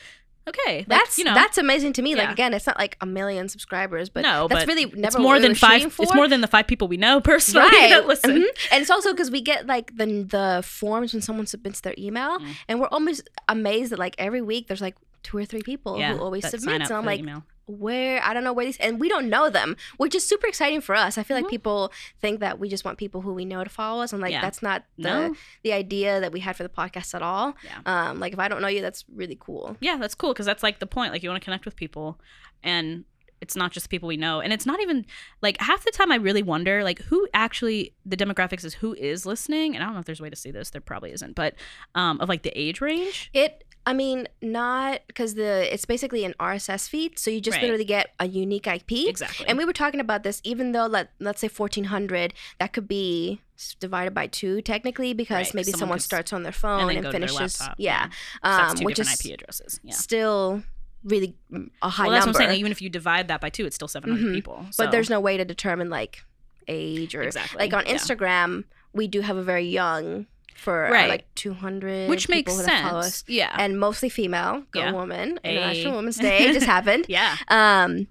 okay 0.47 0.77
like, 0.79 0.87
that's 0.87 1.17
you 1.17 1.23
know 1.23 1.33
that's 1.33 1.57
amazing 1.57 1.93
to 1.93 2.01
me. 2.01 2.15
Like 2.15 2.29
again, 2.31 2.53
it's 2.53 2.67
not 2.67 2.77
like 2.77 2.97
a 3.01 3.05
million 3.05 3.49
subscribers, 3.49 4.09
but 4.09 4.21
no 4.21 4.47
that's 4.47 4.65
but 4.65 4.67
really 4.67 4.85
never 4.95 5.19
more 5.19 5.39
than 5.39 5.55
five 5.55 5.81
it's 5.99 6.13
more 6.13 6.27
than 6.27 6.41
the 6.41 6.47
five 6.47 6.67
people 6.67 6.87
we 6.87 6.97
know 6.97 7.21
personally 7.21 7.67
right. 7.71 7.89
that 7.89 8.07
listen 8.07 8.31
Mhm. 8.31 8.43
And 8.71 8.81
it's 8.81 8.89
also 8.91 9.11
because 9.13 9.31
we 9.31 9.41
get 9.41 9.67
like 9.67 9.95
the 9.95 10.05
the 10.23 10.63
forms 10.65 11.13
when 11.13 11.21
someone 11.21 11.47
submits 11.47 11.81
their 11.81 11.95
email, 11.97 12.39
Mm. 12.39 12.55
and 12.67 12.79
we're 12.81 12.87
almost 12.87 13.29
amazed 13.47 13.91
that 13.91 13.99
like 13.99 14.15
every 14.17 14.41
week 14.41 14.67
there's 14.67 14.81
like 14.81 14.95
two 15.23 15.37
or 15.37 15.45
three 15.45 15.61
people 15.61 15.97
yeah 15.97 16.13
who 16.13 16.19
always 16.21 16.47
submit. 16.49 16.87
So 16.87 16.95
I'm 16.95 17.05
like, 17.05 17.19
email. 17.19 17.43
Where 17.65 18.21
I 18.23 18.33
don't 18.33 18.43
know 18.43 18.53
where 18.53 18.65
these, 18.65 18.77
and 18.77 18.99
we 18.99 19.07
don't 19.09 19.29
know 19.29 19.49
them, 19.49 19.75
which 19.97 20.13
is 20.15 20.25
super 20.27 20.47
exciting 20.47 20.81
for 20.81 20.95
us. 20.95 21.17
I 21.17 21.23
feel 21.23 21.37
like 21.37 21.45
Mhm. 21.45 21.49
people 21.51 21.93
think 22.19 22.39
that 22.41 22.59
we 22.59 22.67
just 22.69 22.83
want 22.85 22.97
people 22.97 23.21
who 23.21 23.33
we 23.33 23.45
know 23.45 23.63
to 23.63 23.69
follow 23.69 24.01
us, 24.03 24.11
and 24.13 24.21
like 24.21 24.31
Yeah. 24.31 24.41
that's 24.41 24.61
not 24.61 24.83
the 24.97 25.03
no 25.09 25.35
the 25.63 25.73
idea 25.73 26.19
that 26.19 26.31
we 26.31 26.41
had 26.41 26.55
for 26.55 26.63
the 26.63 26.69
podcast 26.69 27.13
at 27.13 27.21
all. 27.21 27.55
Yeah. 27.63 27.79
Um, 27.85 28.19
like 28.19 28.33
if 28.33 28.39
I 28.39 28.47
don't 28.47 28.61
know 28.61 28.67
you, 28.67 28.81
that's 28.81 29.05
really 29.13 29.37
cool. 29.39 29.77
yeah 29.81 29.97
that's 29.97 30.15
cool 30.15 30.33
because 30.33 30.45
that's 30.45 30.63
like 30.63 30.79
the 30.79 30.87
point 30.87 31.11
like 31.13 31.23
you 31.23 31.29
want 31.29 31.41
to 31.41 31.45
connect 31.45 31.65
with 31.65 31.75
people 31.75 32.19
and 32.63 33.05
it's 33.41 33.55
not 33.57 33.71
just 33.71 33.89
people 33.89 34.07
we 34.07 34.15
know 34.17 34.39
and 34.39 34.53
it's 34.53 34.65
not 34.65 34.79
even 34.81 35.05
like 35.41 35.59
half 35.59 35.83
the 35.83 35.91
time 35.91 36.11
i 36.11 36.15
really 36.15 36.41
wonder 36.41 36.81
like 36.83 36.99
who 37.03 37.27
actually 37.33 37.93
the 38.05 38.15
demographics 38.15 38.63
is 38.63 38.73
who 38.75 38.93
is 38.93 39.25
listening 39.25 39.75
and 39.75 39.83
i 39.83 39.85
don't 39.85 39.93
know 39.95 39.99
if 39.99 40.05
there's 40.05 40.21
a 40.21 40.23
way 40.23 40.29
to 40.29 40.35
see 40.35 40.49
this 40.51 40.69
there 40.69 40.79
probably 40.81 41.11
isn't 41.11 41.35
but 41.35 41.53
um 41.95 42.19
of 42.21 42.29
like 42.29 42.43
the 42.43 42.57
age 42.57 42.79
range 42.79 43.29
It, 43.33 43.63
I 43.85 43.93
mean, 43.93 44.27
not 44.41 45.01
because 45.07 45.35
the 45.35 45.71
it's 45.73 45.85
basically 45.85 46.23
an 46.23 46.33
RSS 46.39 46.87
feed, 46.87 47.19
so 47.19 47.29
you 47.29 47.41
just 47.41 47.55
Right. 47.55 47.63
literally 47.63 47.83
get 47.85 48.11
a 48.19 48.27
unique 48.27 48.65
IP. 48.67 49.07
exactly 49.09 49.45
And 49.47 49.57
we 49.57 49.65
were 49.65 49.73
talking 49.73 49.99
about 49.99 50.23
this, 50.23 50.39
even 50.45 50.71
though 50.71 50.85
let 50.87 51.09
let's 51.19 51.41
say 51.41 51.47
fourteen 51.49 51.85
hundred, 51.85 52.33
that 52.59 52.71
could 52.73 52.87
be 52.87 53.41
divided 53.79 54.13
by 54.13 54.27
two 54.27 54.61
technically 54.61 55.13
because 55.13 55.47
Right, 55.47 55.53
maybe 55.53 55.71
someone 55.71 55.79
someone 55.79 55.99
starts 55.99 56.33
on 56.33 56.43
their 56.43 56.51
phone 56.51 56.81
and 56.81 56.89
and, 56.89 56.97
then 56.97 57.03
go 57.03 57.11
to 57.11 57.19
their 57.19 57.27
finishes, 57.27 57.61
yeah, 57.77 58.09
um, 58.41 58.77
which 58.79 58.99
is 58.99 59.07
ip 59.25 59.33
addresses 59.33 59.79
yeah 59.83 59.93
still 59.93 60.63
really 61.05 61.35
mm, 61.51 61.69
a 61.81 61.87
high 61.89 62.03
well 62.05 62.11
that's 62.13 62.25
number. 62.25 62.39
what 62.39 62.43
i'm 62.43 62.49
saying 62.49 62.59
even 62.59 62.71
if 62.73 62.81
you 62.81 62.89
divide 62.89 63.27
that 63.29 63.39
by 63.39 63.49
two 63.49 63.65
it's 63.65 63.75
still 63.75 63.87
700 63.87 64.21
Mhm. 64.25 64.33
people 64.33 64.65
but 64.77 64.91
there's 64.91 65.09
no 65.09 65.19
way 65.21 65.37
to 65.37 65.45
determine 65.45 65.89
like 65.89 66.23
age 66.67 67.15
or 67.15 67.21
exactly 67.21 67.59
like 67.59 67.73
on 67.73 67.85
yeah. 67.85 67.93
Instagram, 67.95 68.63
we 68.93 69.07
do 69.07 69.21
have 69.21 69.37
a 69.37 69.43
very 69.43 69.65
young 69.65 70.25
for 70.55 70.87
uh, 70.87 70.91
Right. 70.91 71.09
like 71.09 71.25
two 71.35 71.53
hundred, 71.53 72.09
which 72.09 72.29
makes 72.29 72.51
people 72.51 72.65
that 72.65 72.83
follow 72.83 72.99
us. 72.99 73.05
sense 73.17 73.23
yeah 73.27 73.55
and 73.57 73.79
mostly 73.79 74.09
female. 74.09 74.63
Go 74.71 74.79
Yeah. 74.81 74.91
woman, 74.91 75.39
Hey. 75.43 75.55
International 75.57 75.95
Women's 75.97 76.17
Day 76.29 76.51
just 76.53 76.65
happened. 76.65 77.05
yeah 77.09 77.37
Um, 77.47 78.07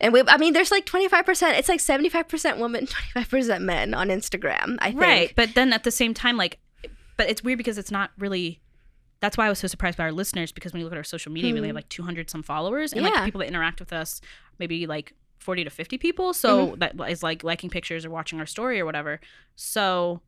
and 0.00 0.12
we, 0.12 0.22
I 0.28 0.36
mean, 0.36 0.52
there's 0.52 0.70
like 0.70 0.84
25%. 0.84 1.58
It's 1.58 1.70
like 1.70 1.80
75% 1.80 2.58
women, 2.58 2.86
25% 3.16 3.62
men 3.62 3.94
on 3.94 4.08
Instagram. 4.08 4.76
I 4.80 4.90
think. 4.90 5.00
Right. 5.00 5.32
But 5.34 5.54
then 5.54 5.72
at 5.72 5.84
the 5.84 5.90
same 5.90 6.12
time, 6.12 6.36
like, 6.36 6.58
but 7.16 7.30
it's 7.30 7.42
weird 7.42 7.56
because 7.56 7.78
it's 7.78 7.90
not 7.90 8.10
really. 8.18 8.60
That's 9.20 9.38
why 9.38 9.46
I 9.46 9.48
was 9.48 9.58
so 9.58 9.66
surprised 9.68 9.96
by 9.96 10.04
our 10.04 10.12
listeners 10.12 10.52
because 10.52 10.74
when 10.74 10.80
you 10.80 10.84
look 10.84 10.92
at 10.92 10.98
our 10.98 11.02
social 11.04 11.32
media, 11.32 11.50
we 11.54 11.58
only 11.58 11.68
have 11.68 11.74
Hmm. 11.74 11.78
like 11.78 11.88
200 11.88 12.28
some 12.28 12.42
followers, 12.42 12.92
and 12.92 13.00
like 13.02 13.14
the 13.14 13.22
people 13.24 13.38
that 13.38 13.48
interact 13.48 13.80
with 13.80 13.90
us, 13.94 14.20
maybe 14.58 14.86
like 14.86 15.14
40 15.38 15.64
to 15.64 15.70
50 15.70 15.96
people. 15.96 16.34
So 16.34 16.68
Mm-hmm. 16.76 16.78
that 16.80 17.10
is 17.10 17.22
like 17.22 17.42
liking 17.42 17.70
pictures 17.70 18.04
or 18.04 18.10
watching 18.10 18.38
our 18.38 18.44
story 18.46 18.78
or 18.78 18.84
whatever. 18.84 19.18
So 19.54 20.20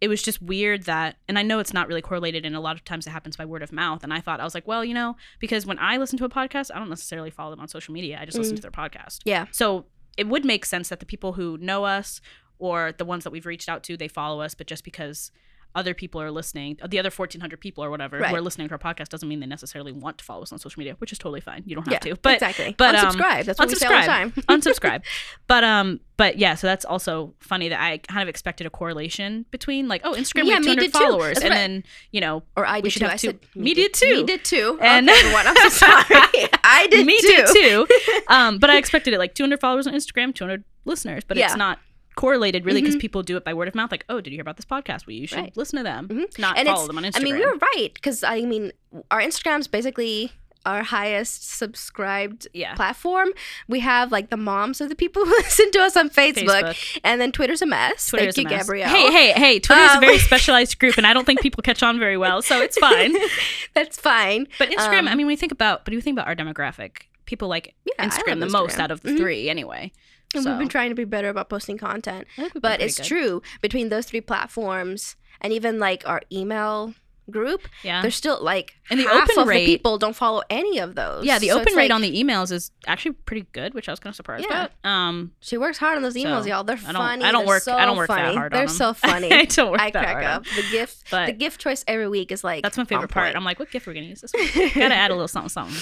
it 0.00 0.08
was 0.08 0.22
just 0.22 0.42
weird 0.42 0.84
that, 0.84 1.16
and 1.28 1.38
I 1.38 1.42
know 1.42 1.58
it's 1.60 1.72
not 1.72 1.88
really 1.88 2.02
correlated, 2.02 2.44
and 2.44 2.54
a 2.54 2.60
lot 2.60 2.76
of 2.76 2.84
times 2.84 3.06
it 3.06 3.10
happens 3.10 3.36
by 3.36 3.44
word 3.44 3.62
of 3.62 3.72
mouth. 3.72 4.02
And 4.04 4.12
I 4.12 4.20
thought 4.20 4.40
I 4.40 4.44
was 4.44 4.54
like, 4.54 4.66
well, 4.66 4.84
you 4.84 4.92
know, 4.94 5.16
because 5.38 5.64
when 5.64 5.78
I 5.78 5.96
listen 5.96 6.18
to 6.18 6.24
a 6.24 6.28
podcast, 6.28 6.70
I 6.74 6.78
don't 6.78 6.90
necessarily 6.90 7.30
follow 7.30 7.50
them 7.50 7.60
on 7.60 7.68
social 7.68 7.94
media. 7.94 8.18
I 8.20 8.24
just 8.26 8.36
listen 8.36 8.54
Mm. 8.54 8.56
to 8.56 8.62
their 8.62 8.70
podcast. 8.70 9.20
Yeah. 9.24 9.46
So 9.50 9.86
it 10.16 10.26
would 10.28 10.44
make 10.44 10.64
sense 10.66 10.88
that 10.90 11.00
the 11.00 11.06
people 11.06 11.32
who 11.34 11.56
know 11.58 11.84
us 11.84 12.20
or 12.58 12.92
the 12.92 13.04
ones 13.04 13.24
that 13.24 13.30
we've 13.30 13.46
reached 13.46 13.68
out 13.68 13.82
to, 13.84 13.96
they 13.96 14.08
follow 14.08 14.40
us, 14.40 14.54
but 14.54 14.66
just 14.66 14.84
because 14.84 15.30
other 15.74 15.94
people 15.94 16.20
are 16.20 16.30
listening, 16.30 16.78
the 16.86 16.98
other 16.98 17.10
1,400 17.10 17.60
people 17.60 17.82
or 17.84 17.90
whatever 17.90 18.22
who 18.22 18.34
are 18.34 18.40
listening 18.40 18.68
to 18.68 18.74
our 18.74 18.78
podcast 18.78 19.08
doesn't 19.08 19.28
mean 19.28 19.40
they 19.40 19.46
necessarily 19.46 19.92
want 19.92 20.18
to 20.18 20.24
follow 20.24 20.42
us 20.42 20.52
on 20.52 20.58
social 20.58 20.78
media, 20.80 20.94
which 20.98 21.10
is 21.12 21.18
totally 21.18 21.40
fine. 21.40 21.62
You 21.66 21.74
don't 21.74 21.84
have 21.84 21.92
Yeah, 21.92 22.14
to. 22.14 22.16
But 22.22 22.34
exactly. 22.34 22.74
but, 22.78 22.94
um, 22.94 23.14
unsubscribe. 23.14 23.44
That's 23.44 23.58
what 23.58 23.68
we 23.68 23.74
say 23.74 23.86
all 23.86 24.00
the 24.00 24.06
time. 24.06 24.30
unsubscribe. 24.48 25.02
But 25.46 25.64
um, 25.64 26.00
but 26.16 26.38
yeah, 26.38 26.54
so 26.54 26.66
that's 26.68 26.84
also 26.84 27.34
funny 27.40 27.68
that 27.70 27.80
I 27.82 27.98
kind 27.98 28.22
of 28.22 28.28
expected 28.28 28.66
a 28.66 28.70
correlation 28.70 29.46
between 29.50 29.88
like, 29.88 30.02
oh, 30.04 30.12
Instagram, 30.12 30.36
Yeah, 30.36 30.42
we 30.44 30.50
have 30.50 30.62
200 30.62 30.80
did 30.80 30.92
too. 30.92 30.98
followers, 30.98 31.38
and 31.38 31.50
right. 31.50 31.56
then 31.56 31.84
you 32.12 32.20
know, 32.20 32.44
Or 32.56 32.64
I 32.64 32.76
We 32.76 32.82
did 32.82 32.92
should 32.92 32.98
too. 33.00 33.04
have 33.06 33.14
I 33.14 33.16
said 33.16 33.38
me 33.56 33.74
did 33.74 33.92
too. 33.94 34.14
Me 34.16 34.22
did 34.22 34.44
too. 34.44 34.78
And- 34.80 35.08
okay, 35.10 35.18
everyone, 35.18 35.46
I'm 35.48 35.56
so 35.56 35.68
sorry. 35.70 36.04
I 36.64 36.86
did 36.90 37.04
me 37.06 37.20
too. 37.20 37.26
did 37.28 37.46
too. 37.48 37.86
Um, 38.28 38.58
but 38.58 38.70
I 38.70 38.76
expected 38.78 39.12
it 39.12 39.18
like 39.18 39.34
200 39.34 39.58
followers 39.60 39.86
on 39.88 39.92
Instagram, 39.94 40.34
200 40.34 40.62
listeners, 40.84 41.24
but 41.26 41.36
Yeah. 41.36 41.46
it's 41.46 41.56
not 41.56 41.78
correlated 42.14 42.64
really 42.64 42.80
because 42.80 42.96
Mhm. 42.96 43.00
people 43.00 43.22
do 43.22 43.36
it 43.36 43.44
by 43.44 43.52
word 43.54 43.68
of 43.68 43.74
mouth. 43.74 43.90
Like, 43.90 44.04
oh, 44.08 44.20
did 44.20 44.30
you 44.30 44.36
hear 44.36 44.42
about 44.42 44.56
this 44.56 44.64
podcast? 44.66 45.06
Well, 45.06 45.14
you 45.14 45.26
should 45.26 45.38
Right. 45.38 45.56
listen 45.56 45.76
to 45.78 45.82
them, 45.82 46.08
Mhm. 46.08 46.38
not 46.38 46.58
And 46.58 46.66
follow 46.68 46.86
them 46.86 46.98
on 46.98 47.04
Instagram. 47.04 47.16
I 47.20 47.24
mean, 47.24 47.34
we 47.36 47.44
were 47.44 47.56
right 47.56 47.90
because 47.94 48.22
I 48.24 48.40
mean, 48.42 48.72
our 49.10 49.20
Instagram's 49.20 49.66
basically 49.68 50.32
our 50.66 50.82
highest 50.82 51.46
subscribed 51.46 52.48
yeah. 52.54 52.74
platform. 52.74 53.28
We 53.68 53.80
have 53.80 54.10
like 54.10 54.30
the 54.30 54.38
moms 54.38 54.80
of 54.80 54.88
the 54.88 54.94
people 54.94 55.24
who 55.26 55.30
listen 55.36 55.70
to 55.72 55.80
us 55.80 55.94
on 55.96 56.08
Facebook, 56.08 56.46
Facebook. 56.46 57.00
and 57.04 57.20
then 57.20 57.32
Twitter's 57.32 57.60
a 57.60 57.66
mess. 57.66 58.08
Twitter 58.08 58.32
Thank 58.32 58.38
a 58.38 58.40
you, 58.40 58.48
mess. 58.56 58.62
Gabrielle. 58.66 58.88
Hey, 58.88 59.10
hey, 59.12 59.32
hey! 59.32 59.58
Twitter's 59.60 59.90
a 59.90 59.94
Um, 59.96 60.00
very 60.00 60.18
specialized 60.30 60.78
group, 60.78 60.96
and 60.96 61.06
I 61.06 61.12
don't 61.12 61.26
think 61.26 61.40
people 61.42 61.62
catch 61.62 61.82
on 61.82 61.98
very 61.98 62.16
well, 62.16 62.40
so 62.40 62.62
it's 62.62 62.78
fine. 62.78 63.14
That's 63.74 63.98
fine. 64.00 64.48
But 64.58 64.70
Instagram, 64.70 65.00
Um, 65.00 65.08
I 65.08 65.14
mean, 65.14 65.26
when 65.26 65.32
you 65.32 65.36
think 65.36 65.52
about, 65.52 65.84
but 65.84 65.92
you 65.92 66.00
think 66.00 66.14
about 66.18 66.28
our 66.28 66.34
demographic, 66.36 67.02
people 67.26 67.48
like 67.48 67.74
Yeah, 67.98 68.06
Instagram 68.08 68.40
the 68.40 68.48
most 68.48 68.78
out 68.78 68.90
of 68.90 69.02
the 69.02 69.10
Mhm. 69.10 69.18
three, 69.18 69.50
anyway. 69.50 69.92
And 70.34 70.44
So, 70.44 70.50
we've 70.50 70.58
been 70.58 70.68
trying 70.68 70.90
to 70.90 70.94
be 70.94 71.04
better 71.04 71.28
about 71.28 71.48
posting 71.48 71.78
content. 71.78 72.26
I 72.36 72.42
think 72.42 72.54
we've 72.54 72.62
been 72.62 72.70
But 72.72 72.80
it's 72.80 72.96
good. 72.98 73.06
true 73.06 73.42
between 73.60 73.88
those 73.88 74.06
three 74.06 74.20
platforms 74.20 75.16
and 75.40 75.52
even 75.52 75.78
like 75.78 76.06
our 76.08 76.22
email 76.32 76.94
group, 77.30 77.62
Yeah. 77.82 78.02
there's 78.02 78.14
still 78.14 78.38
like 78.42 78.74
And 78.90 79.00
the 79.00 79.08
open 79.10 79.38
of 79.38 79.46
rate- 79.48 79.60
the 79.64 79.72
people 79.76 79.96
don't 79.96 80.14
follow 80.14 80.42
any 80.50 80.78
of 80.78 80.94
those. 80.94 81.24
Yeah, 81.24 81.38
the 81.38 81.48
So 81.48 81.58
open 81.60 81.72
rate 81.74 81.84
like- 81.84 81.94
on 81.94 82.02
the 82.02 82.22
emails 82.22 82.52
is 82.52 82.70
actually 82.86 83.12
pretty 83.12 83.46
good, 83.52 83.72
which 83.72 83.88
I 83.88 83.92
was 83.92 83.98
kind 83.98 84.10
of 84.12 84.16
surprised 84.16 84.44
Yeah. 84.46 84.66
about. 84.84 84.90
Um, 84.90 85.32
She 85.40 85.56
works 85.56 85.78
hard 85.78 85.96
on 85.96 86.02
those 86.02 86.16
emails, 86.16 86.42
So, 86.42 86.48
y'all. 86.50 86.64
They're 86.64 86.76
I 86.76 86.92
don't- 86.92 86.94
funny. 86.96 87.24
I 87.24 87.32
don't 87.32 87.46
work- 87.46 87.62
So 87.62 87.74
I 87.74 87.86
don't 87.86 87.96
work 87.96 88.08
that 88.08 88.20
funny. 88.24 88.36
hard 88.36 88.52
They're 88.52 88.66
them. 88.66 88.76
so 88.76 88.92
funny. 88.92 89.32
I 89.32 89.46
don't 89.46 89.70
work 89.70 89.80
I 89.80 89.90
that 89.90 90.02
crack 90.02 90.12
hard 90.16 90.24
up. 90.26 90.44
The 90.44 90.64
gift, 90.70 91.10
But- 91.10 91.26
the 91.26 91.32
gift 91.32 91.62
choice 91.62 91.82
every 91.88 92.08
week 92.08 92.30
is 92.30 92.44
like 92.44 92.62
That's 92.62 92.76
my 92.76 92.84
favorite 92.84 93.08
part. 93.10 93.34
I'm 93.34 93.42
like, 93.44 93.58
what 93.58 93.70
gift 93.70 93.86
we're 93.86 93.94
gonna 93.94 94.04
use 94.04 94.20
this 94.20 94.32
week? 94.34 94.52
Gotta 94.74 94.94
add 94.94 95.10
a 95.10 95.14
little 95.14 95.26
something, 95.26 95.48
something. 95.48 95.80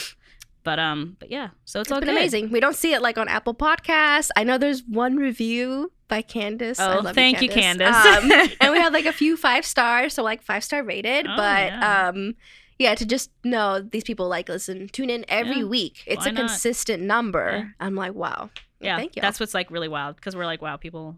But 0.64 0.78
um, 0.78 1.16
but 1.19 1.31
yeah, 1.31 1.49
so 1.64 1.81
it's, 1.81 1.88
It's 1.88 1.92
all 1.92 2.00
been 2.00 2.09
good. 2.09 2.16
amazing. 2.16 2.50
We 2.50 2.61
don't 2.61 2.76
see 2.76 2.92
it 2.95 3.02
like 3.02 3.19
on 3.19 3.28
Apple 3.28 3.54
Podcasts. 3.54 4.31
I 4.37 4.45
know 4.45 4.59
there's 4.59 4.83
one 4.85 5.16
review 5.16 5.90
by 6.09 6.23
Candace. 6.23 6.78
I 6.78 6.97
Oh, 6.97 7.00
love 7.00 7.14
thank 7.14 7.42
you, 7.42 7.49
Candace. 7.49 7.97
Candace. 7.97 8.42
Um, 8.45 8.57
and 8.61 8.73
we 8.73 8.78
have 8.78 8.92
like 8.92 9.07
a 9.07 9.12
few 9.12 9.37
five 9.37 9.64
stars, 9.66 10.14
so 10.14 10.23
like 10.23 10.42
five 10.42 10.62
star 10.62 10.83
rated. 10.85 11.26
Oh, 11.26 11.35
but 11.37 11.66
yeah. 11.73 12.09
um, 12.09 12.35
yeah, 12.78 12.95
to 12.95 13.04
just 13.04 13.31
know 13.45 13.81
these 13.81 14.04
people 14.04 14.28
like 14.28 14.49
listen, 14.49 14.88
tune 14.88 15.11
in 15.11 15.25
every 15.28 15.59
Yeah. 15.59 15.64
week. 15.64 16.04
It's 16.07 16.25
Why 16.25 16.31
a 16.31 16.33
not? 16.35 16.40
consistent 16.49 17.02
number. 17.02 17.75
I'm 17.81 17.95
like, 17.97 18.14
wow. 18.14 18.50
Yeah, 18.81 18.97
Thank 18.97 19.14
you. 19.16 19.23
That's 19.23 19.38
what's 19.40 19.54
like 19.54 19.71
really 19.71 19.88
wild 19.88 20.16
because 20.16 20.35
we're 20.37 20.47
like, 20.47 20.61
wow, 20.62 20.76
people 20.76 21.16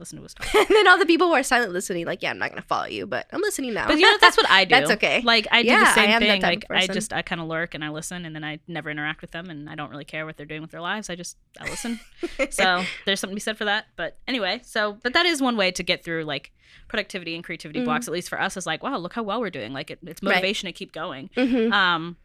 listen 0.00 0.18
to 0.18 0.24
us 0.24 0.34
talk. 0.34 0.52
and 0.54 0.66
then 0.68 0.88
all 0.88 0.98
the 0.98 1.06
people 1.06 1.28
who 1.28 1.34
are 1.34 1.42
silent 1.44 1.72
listening, 1.72 2.06
like, 2.06 2.22
yeah, 2.22 2.30
I'm 2.30 2.38
not 2.38 2.48
gonna 2.50 2.62
follow 2.62 2.86
you, 2.86 3.06
but 3.06 3.26
I'm 3.32 3.40
listening 3.40 3.74
now. 3.74 3.86
But 3.86 3.98
you 3.98 4.10
know, 4.10 4.18
that's 4.20 4.36
what 4.36 4.50
I 4.50 4.64
do. 4.66 4.74
That's 4.74 4.90
okay. 4.92 5.20
Like 5.22 5.46
I 5.52 5.62
do 5.62 5.68
Yeah, 5.68 5.84
the 5.84 5.92
same 5.94 6.18
thing. 6.18 6.42
Like 6.42 6.64
I 6.70 6.86
just 6.88 7.12
I 7.12 7.22
kind 7.22 7.40
of 7.40 7.46
lurk 7.46 7.74
and 7.74 7.84
I 7.84 7.90
listen, 7.90 8.24
and 8.24 8.34
then 8.34 8.42
I 8.42 8.58
never 8.66 8.90
interact 8.90 9.20
with 9.20 9.30
them, 9.30 9.48
and 9.50 9.70
I 9.70 9.74
don't 9.76 9.90
really 9.90 10.04
care 10.04 10.26
what 10.26 10.36
they're 10.36 10.46
doing 10.46 10.62
with 10.62 10.70
their 10.72 10.80
lives. 10.80 11.08
I 11.10 11.14
just 11.14 11.36
I 11.60 11.64
listen. 11.70 12.00
so 12.50 12.82
there's 13.06 13.20
something 13.20 13.34
to 13.34 13.36
be 13.36 13.40
said 13.40 13.56
for 13.58 13.66
that. 13.66 13.86
But 13.96 14.18
anyway, 14.26 14.60
so 14.64 14.98
but 15.02 15.12
that 15.12 15.26
is 15.26 15.40
one 15.40 15.56
way 15.56 15.70
to 15.70 15.82
get 15.82 16.02
through 16.02 16.24
like 16.24 16.50
productivity 16.88 17.34
and 17.34 17.44
creativity 17.44 17.80
Mhm. 17.80 17.84
blocks. 17.84 18.08
At 18.08 18.12
least 18.14 18.28
for 18.28 18.40
us, 18.40 18.56
is 18.56 18.66
like 18.66 18.82
wow, 18.82 18.96
look 18.98 19.12
how 19.14 19.22
well 19.22 19.40
we're 19.40 19.50
doing. 19.50 19.72
Like 19.72 19.90
it, 19.90 19.98
it's 20.06 20.22
Right. 20.22 20.34
motivation 20.34 20.66
to 20.66 20.72
keep 20.72 20.92
going. 20.92 21.30
Mhm. 21.36 21.72
Um, 21.72 22.16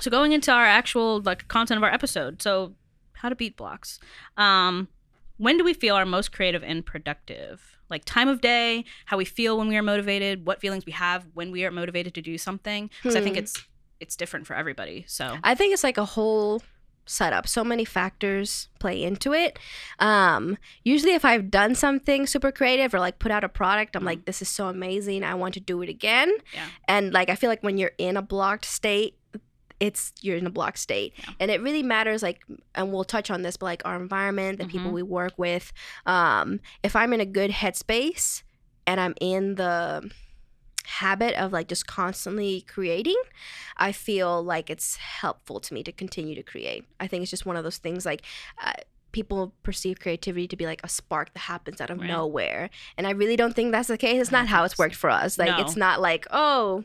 so 0.00 0.10
going 0.10 0.32
into 0.32 0.50
our 0.50 0.64
actual 0.64 1.20
like 1.20 1.46
content 1.48 1.76
of 1.78 1.84
our 1.84 1.92
episode, 1.92 2.40
so 2.40 2.74
how 3.14 3.28
to 3.28 3.34
beat 3.36 3.56
blocks. 3.56 4.00
Um, 4.36 4.88
when 5.42 5.58
do 5.58 5.64
we 5.64 5.74
feel 5.74 5.94
our 5.96 6.06
most 6.06 6.30
creative 6.32 6.62
and 6.62 6.86
productive? 6.86 7.76
Like 7.90 8.04
time 8.04 8.28
of 8.28 8.40
day, 8.40 8.84
how 9.06 9.16
we 9.16 9.24
feel 9.24 9.58
when 9.58 9.68
we 9.68 9.76
are 9.76 9.82
motivated, 9.82 10.46
what 10.46 10.60
feelings 10.60 10.86
we 10.86 10.92
have 10.92 11.26
when 11.34 11.50
we 11.50 11.64
are 11.64 11.70
motivated 11.70 12.14
to 12.14 12.22
do 12.22 12.38
something. 12.38 12.88
Because 13.02 13.16
I 13.16 13.20
think 13.20 13.36
Hmm. 13.36 13.40
it's 13.44 13.54
it's 14.00 14.16
different 14.16 14.46
for 14.48 14.54
everybody. 14.56 15.04
So 15.06 15.38
I 15.44 15.54
think 15.54 15.72
it's 15.72 15.84
like 15.84 15.96
a 15.98 16.04
whole 16.04 16.60
setup. 17.06 17.46
So 17.48 17.62
many 17.64 17.84
factors 17.84 18.68
play 18.80 19.02
into 19.02 19.32
it. 19.32 19.58
Um, 19.98 20.58
usually, 20.84 21.14
if 21.14 21.24
I've 21.24 21.50
done 21.50 21.74
something 21.74 22.26
super 22.26 22.50
creative 22.52 22.94
or 22.94 22.98
like 23.00 23.18
put 23.20 23.30
out 23.30 23.44
a 23.44 23.48
product, 23.48 23.94
I'm 23.96 24.02
Mhm. 24.02 24.06
like, 24.06 24.24
this 24.24 24.42
is 24.42 24.48
so 24.48 24.66
amazing. 24.68 25.22
I 25.24 25.34
want 25.34 25.54
to 25.54 25.60
do 25.60 25.82
it 25.82 25.88
again. 25.88 26.32
Yeah. 26.54 26.66
And 26.88 27.12
like, 27.12 27.28
I 27.30 27.36
feel 27.36 27.48
like 27.50 27.62
when 27.62 27.78
you're 27.78 27.92
in 27.98 28.16
a 28.16 28.22
blocked 28.22 28.64
state, 28.64 29.16
it's 29.86 30.12
you're 30.24 30.36
in 30.42 30.46
a 30.46 30.50
blocked 30.58 30.78
state. 30.78 31.10
Yeah. 31.18 31.30
and 31.40 31.50
it 31.50 31.60
really 31.66 31.82
matters 31.82 32.22
like 32.22 32.38
and 32.76 32.84
we'll 32.92 33.04
touch 33.16 33.28
on 33.34 33.42
this 33.42 33.56
but 33.58 33.66
like 33.72 33.82
our 33.88 33.96
environment 34.06 34.58
the 34.58 34.66
people 34.74 34.90
Mhm. 34.90 34.98
we 35.00 35.02
work 35.20 35.34
with. 35.46 35.66
Um 36.06 36.60
if 36.88 36.92
i'm 37.00 37.12
in 37.16 37.20
a 37.20 37.30
good 37.38 37.50
headspace 37.60 38.42
and 38.88 38.96
i'm 39.00 39.14
in 39.20 39.56
the 39.62 40.10
habit 40.84 41.34
of 41.42 41.52
like 41.52 41.68
just 41.68 41.86
constantly 41.86 42.60
creating 42.74 43.20
i 43.76 43.92
feel 43.92 44.42
like 44.42 44.68
it's 44.68 44.96
helpful 44.96 45.60
to 45.60 45.72
me 45.74 45.82
to 45.82 45.92
continue 45.92 46.34
to 46.34 46.42
create. 46.42 46.84
I 47.00 47.06
think 47.06 47.22
it's 47.22 47.30
just 47.30 47.46
one 47.46 47.56
of 47.56 47.64
those 47.64 47.78
things 47.78 48.04
like 48.04 48.22
uh, 48.62 48.72
people 49.12 49.52
perceive 49.62 50.00
creativity 50.00 50.46
to 50.48 50.56
be 50.56 50.66
like 50.66 50.80
a 50.84 50.88
spark 50.88 51.32
that 51.34 51.40
happens 51.40 51.80
out 51.80 51.90
of 51.90 51.98
Right. 51.98 52.08
nowhere. 52.08 52.70
And 52.96 53.06
i 53.06 53.10
really 53.10 53.36
don't 53.36 53.54
think 53.54 53.70
that's 53.72 53.88
the 53.88 53.98
case. 53.98 54.20
It's 54.20 54.32
don't 54.32 54.46
how 54.48 54.64
it's 54.64 54.78
worked 54.78 54.94
for 54.96 55.10
us. 55.10 55.38
Like 55.38 55.58
it's 55.62 55.76
not 55.76 56.00
like 56.00 56.26
oh 56.30 56.84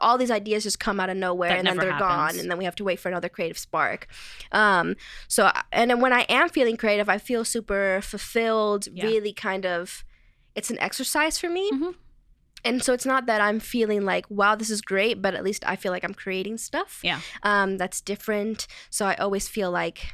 all 0.00 0.18
these 0.18 0.30
ideas 0.30 0.62
just 0.64 0.78
come 0.80 1.00
out 1.00 1.10
of 1.10 1.16
nowhere 1.16 1.50
That 1.50 1.58
and 1.58 1.66
then 1.66 1.76
they're 1.78 1.98
gone 1.98 2.38
and 2.38 2.50
then 2.50 2.58
we 2.58 2.64
have 2.64 2.76
to 2.76 2.84
wait 2.84 2.98
for 3.00 3.08
another 3.08 3.28
creative 3.28 3.58
spark 3.58 4.06
um 4.52 4.94
so 5.28 5.50
and 5.72 5.90
then 5.90 6.00
when 6.00 6.12
i 6.12 6.22
am 6.28 6.48
feeling 6.48 6.76
creative 6.76 7.08
i 7.08 7.18
feel 7.18 7.44
super 7.44 8.00
fulfilled 8.02 8.88
Yeah. 8.92 9.06
really 9.06 9.32
kind 9.32 9.64
of 9.66 10.04
it's 10.54 10.70
an 10.70 10.78
exercise 10.78 11.38
for 11.38 11.48
me 11.48 11.70
Mhm. 11.72 11.94
and 12.64 12.82
so 12.82 12.92
it's 12.92 13.06
not 13.06 13.26
that 13.26 13.40
i'm 13.40 13.60
feeling 13.60 14.04
like 14.04 14.26
wow 14.30 14.54
this 14.54 14.70
is 14.70 14.80
great 14.80 15.22
but 15.22 15.34
at 15.34 15.44
least 15.44 15.62
i 15.66 15.76
feel 15.76 15.92
like 15.92 16.04
i'm 16.04 16.14
creating 16.14 16.58
stuff 16.58 17.00
Yeah. 17.02 17.20
um 17.42 17.76
that's 17.78 18.00
different 18.00 18.66
so 18.90 19.06
i 19.06 19.14
always 19.14 19.48
feel 19.48 19.70
like 19.70 20.06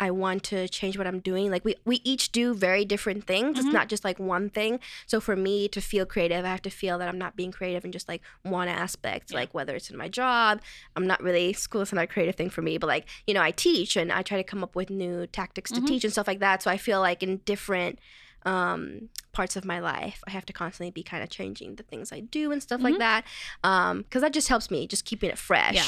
I 0.00 0.10
want 0.10 0.42
to 0.44 0.66
change 0.68 0.98
what 0.98 1.06
I'm 1.06 1.20
doing. 1.20 1.50
Like 1.50 1.64
we, 1.64 1.76
we 1.84 2.00
each 2.02 2.32
do 2.32 2.54
very 2.54 2.84
different 2.84 3.26
things. 3.26 3.56
Mhm. 3.56 3.60
It's 3.60 3.72
not 3.72 3.88
just 3.88 4.04
like 4.04 4.18
one 4.18 4.50
thing. 4.50 4.80
So 5.06 5.20
for 5.20 5.36
me 5.36 5.68
to 5.68 5.80
feel 5.80 6.04
creative, 6.06 6.44
I 6.44 6.48
have 6.48 6.62
to 6.62 6.70
feel 6.70 6.98
that 6.98 7.08
I'm 7.08 7.18
not 7.18 7.36
being 7.36 7.52
creative 7.52 7.84
in 7.84 7.92
just 7.92 8.08
like 8.08 8.22
one 8.42 8.68
aspect. 8.68 9.30
Yeah. 9.30 9.38
Like 9.38 9.54
whether 9.54 9.76
it's 9.76 9.90
in 9.90 9.96
my 9.96 10.08
job, 10.08 10.60
I'm 10.96 11.06
not 11.06 11.22
really 11.22 11.52
school 11.52 11.82
is 11.82 11.92
not 11.92 12.04
a 12.04 12.06
creative 12.06 12.34
thing 12.34 12.50
for 12.50 12.62
me, 12.62 12.78
but 12.78 12.86
like, 12.88 13.06
you 13.26 13.34
know, 13.34 13.42
I 13.42 13.50
teach 13.52 13.96
and 13.96 14.10
I 14.10 14.22
try 14.22 14.38
to 14.38 14.44
come 14.44 14.64
up 14.64 14.74
with 14.74 14.90
new 14.90 15.26
tactics 15.28 15.70
to 15.72 15.80
Mhm. 15.80 15.86
teach 15.86 16.04
and 16.04 16.12
stuff 16.12 16.26
like 16.26 16.40
that. 16.40 16.62
So 16.62 16.70
I 16.70 16.78
feel 16.78 17.00
like 17.00 17.22
in 17.22 17.38
different 17.44 17.98
um 18.44 19.08
parts 19.30 19.54
of 19.54 19.64
my 19.64 19.78
life 19.78 20.20
i 20.26 20.30
have 20.32 20.44
to 20.44 20.52
constantly 20.52 20.90
be 20.90 21.04
kind 21.04 21.22
of 21.22 21.30
changing 21.30 21.76
the 21.76 21.84
things 21.84 22.10
i 22.10 22.18
do 22.18 22.50
and 22.50 22.60
stuff 22.60 22.80
like 22.82 22.96
Mhm. 22.96 22.98
that 22.98 23.24
um 23.62 23.98
because 24.02 24.20
that 24.20 24.32
just 24.32 24.48
helps 24.48 24.68
me 24.68 24.84
just 24.88 25.04
keeping 25.04 25.30
it 25.30 25.38
fresh 25.38 25.76
Yeah. 25.76 25.84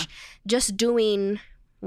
just 0.46 0.76
doing 0.76 1.40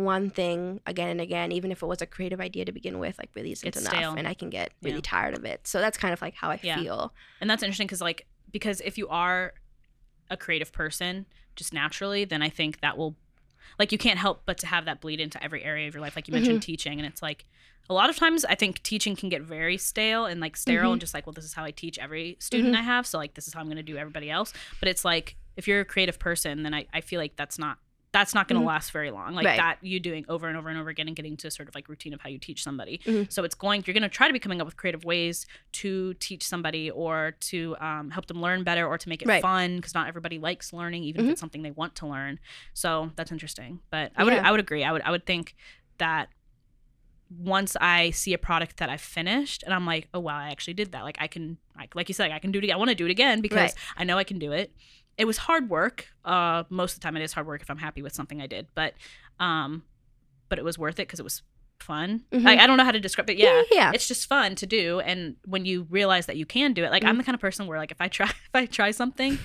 one 0.03 0.29
thing 0.29 0.79
again 0.85 1.09
and 1.09 1.19
again 1.19 1.51
even 1.51 1.71
if 1.71 1.81
it 1.81 1.85
was 1.85 2.01
a 2.01 2.05
creative 2.05 2.39
idea 2.39 2.63
to 2.65 2.71
begin 2.71 2.99
with 2.99 3.17
like 3.17 3.29
really 3.35 3.51
isn't 3.51 3.65
Gets 3.65 3.79
enough 3.81 3.93
stale. 3.93 4.13
and 4.15 4.27
i 4.27 4.33
can 4.33 4.49
get 4.49 4.71
really 4.83 4.97
Yeah. 4.97 5.01
tired 5.03 5.37
of 5.37 5.43
it. 5.45 5.65
So 5.67 5.79
that's 5.79 5.97
kind 5.97 6.13
of 6.13 6.21
like 6.21 6.35
how 6.35 6.49
i 6.51 6.59
Yeah. 6.61 6.79
feel. 6.79 7.13
And 7.41 7.49
that's 7.49 7.63
interesting 7.63 7.87
because 7.87 8.01
like 8.01 8.27
because 8.51 8.81
if 8.81 8.97
you 8.97 9.07
are 9.07 9.53
a 10.29 10.37
creative 10.37 10.71
person 10.71 11.25
just 11.55 11.73
naturally 11.73 12.25
then 12.25 12.41
i 12.41 12.49
think 12.49 12.81
that 12.81 12.97
will 12.97 13.15
like 13.79 13.91
you 13.91 13.97
can't 13.97 14.19
help 14.19 14.43
but 14.45 14.57
to 14.59 14.67
have 14.67 14.85
that 14.85 15.01
bleed 15.01 15.19
into 15.19 15.41
every 15.43 15.63
area 15.63 15.87
of 15.87 15.93
your 15.93 16.01
life 16.01 16.15
like 16.15 16.27
you 16.27 16.33
mentioned 16.33 16.59
mm-hmm. 16.59 16.65
teaching. 16.71 16.99
And 16.99 17.07
it's 17.07 17.21
like 17.21 17.45
a 17.89 17.93
lot 17.93 18.09
of 18.09 18.15
times 18.17 18.45
i 18.45 18.55
think 18.55 18.83
teaching 18.83 19.15
can 19.15 19.29
get 19.29 19.41
very 19.41 19.77
stale 19.77 20.25
and 20.25 20.39
like 20.41 20.57
sterile 20.57 20.91
and 20.91 20.99
mm-hmm. 20.99 21.01
just 21.01 21.13
like 21.13 21.25
well 21.25 21.33
this 21.33 21.45
is 21.45 21.53
how 21.53 21.63
i 21.63 21.71
teach 21.71 21.97
every 21.97 22.35
student 22.39 22.73
mm-hmm. 22.73 22.81
i 22.81 22.83
have 22.83 23.07
so 23.07 23.17
like 23.17 23.33
this 23.33 23.47
is 23.47 23.53
how 23.53 23.61
i'm 23.61 23.67
going 23.67 23.77
to 23.77 23.83
do 23.83 23.97
everybody 23.97 24.29
else. 24.29 24.53
But 24.79 24.89
it's 24.89 25.03
like 25.05 25.37
if 25.55 25.67
you're 25.67 25.79
a 25.79 25.85
creative 25.85 26.19
person 26.19 26.61
then 26.63 26.73
i, 26.73 26.85
I 26.93 27.01
feel 27.01 27.19
like 27.19 27.35
that's 27.35 27.57
not 27.57 27.77
that's 28.13 28.33
not 28.33 28.47
going 28.47 28.59
to 28.59 28.63
Mhm. 28.63 28.67
last 28.69 28.91
very 28.91 29.11
long 29.11 29.35
like 29.35 29.45
Right. 29.45 29.57
that 29.57 29.77
you 29.81 29.99
doing 29.99 30.25
over 30.29 30.47
and 30.47 30.57
over 30.57 30.69
and 30.69 30.79
over 30.79 30.89
again 30.89 31.07
and 31.07 31.15
getting 31.15 31.35
to 31.37 31.51
sort 31.51 31.67
of 31.67 31.75
like 31.75 31.89
routine 31.89 32.13
of 32.13 32.21
how 32.21 32.29
you 32.29 32.37
teach 32.39 32.63
somebody 32.63 32.99
Mhm. 33.05 33.31
so 33.31 33.43
it's 33.43 33.53
going 33.53 33.83
you're 33.85 33.93
going 33.93 34.01
to 34.03 34.09
try 34.09 34.27
to 34.27 34.33
be 34.33 34.39
coming 34.39 34.61
up 34.61 34.65
with 34.65 34.77
creative 34.77 35.03
ways 35.03 35.45
to 35.73 36.13
teach 36.15 36.43
somebody 36.47 36.89
or 36.89 37.35
to 37.41 37.75
um, 37.81 38.09
help 38.11 38.25
them 38.27 38.41
learn 38.41 38.63
better 38.63 38.87
or 38.87 38.97
to 38.97 39.09
make 39.09 39.21
it 39.21 39.27
Right. 39.27 39.41
fun 39.41 39.75
because 39.75 39.93
not 39.93 40.07
everybody 40.07 40.39
likes 40.39 40.71
learning 40.73 41.03
even 41.03 41.21
if 41.21 41.27
Mhm. 41.27 41.31
it's 41.33 41.41
something 41.41 41.61
they 41.63 41.71
want 41.71 41.95
to 41.95 42.07
learn 42.07 42.39
so 42.73 43.11
that's 43.17 43.31
interesting 43.31 43.81
but 43.91 44.11
i 44.15 44.23
would 44.23 44.33
Yeah. 44.33 44.47
i 44.47 44.51
would 44.51 44.59
agree 44.61 44.83
i 44.83 44.91
would 44.91 45.01
i 45.03 45.11
would 45.11 45.25
think 45.25 45.55
that 45.97 46.29
once 47.29 47.75
i 47.81 48.09
see 48.11 48.33
a 48.33 48.37
product 48.37 48.77
that 48.77 48.89
i've 48.89 49.01
finished 49.01 49.61
and 49.63 49.73
i'm 49.73 49.85
like 49.85 50.07
oh 50.13 50.19
wow 50.19 50.37
i 50.37 50.49
actually 50.49 50.73
did 50.73 50.93
that 50.93 51.03
like 51.03 51.17
i 51.19 51.27
can 51.27 51.57
like, 51.77 51.93
like 51.93 52.07
you 52.07 52.13
said 52.13 52.31
i 52.31 52.39
can 52.39 52.51
do 52.51 52.59
it 52.59 52.63
again 52.63 52.75
i 52.75 52.77
want 52.77 52.89
to 52.89 52.95
do 52.95 53.05
it 53.05 53.11
again 53.11 53.41
because 53.41 53.57
Right. 53.57 53.73
i 53.97 54.03
know 54.05 54.17
i 54.17 54.23
can 54.23 54.39
do 54.39 54.53
it 54.53 54.71
it 55.17 55.25
was 55.25 55.37
hard 55.37 55.69
work 55.69 56.07
uh 56.25 56.63
most 56.69 56.93
of 56.93 56.99
the 56.99 57.03
time 57.03 57.15
it 57.17 57.23
is 57.23 57.33
hard 57.33 57.47
work 57.47 57.61
if 57.61 57.69
i'm 57.69 57.77
happy 57.77 58.01
with 58.01 58.13
something 58.13 58.41
i 58.41 58.47
did 58.47 58.67
but 58.75 58.93
um 59.39 59.83
but 60.49 60.57
it 60.59 60.63
was 60.65 60.77
worth 60.77 60.95
it 60.99 61.07
because 61.07 61.19
it 61.19 61.23
was 61.23 61.41
fun 61.79 62.23
Mhm. 62.31 62.45
I, 62.47 62.63
I 62.63 62.67
don't 62.67 62.77
know 62.77 62.83
how 62.83 62.91
to 62.91 62.99
describe 62.99 63.29
it 63.29 63.37
yeah 63.37 63.61
yeah 63.71 63.91
it's 63.93 64.07
just 64.07 64.27
fun 64.27 64.55
to 64.55 64.65
do 64.65 64.99
and 64.99 65.35
when 65.45 65.65
you 65.65 65.85
realize 65.89 66.25
that 66.25 66.35
you 66.37 66.45
can 66.45 66.73
do 66.73 66.83
it 66.83 66.91
like 66.91 67.03
i'm 67.03 67.15
Mhm. 67.15 67.19
the 67.19 67.23
kind 67.23 67.35
of 67.35 67.41
person 67.41 67.67
where 67.67 67.77
like 67.77 67.91
if 67.91 68.01
i 68.01 68.07
try 68.07 68.25
if 68.29 68.49
i 68.53 68.65
try 68.65 68.91
something 68.91 69.37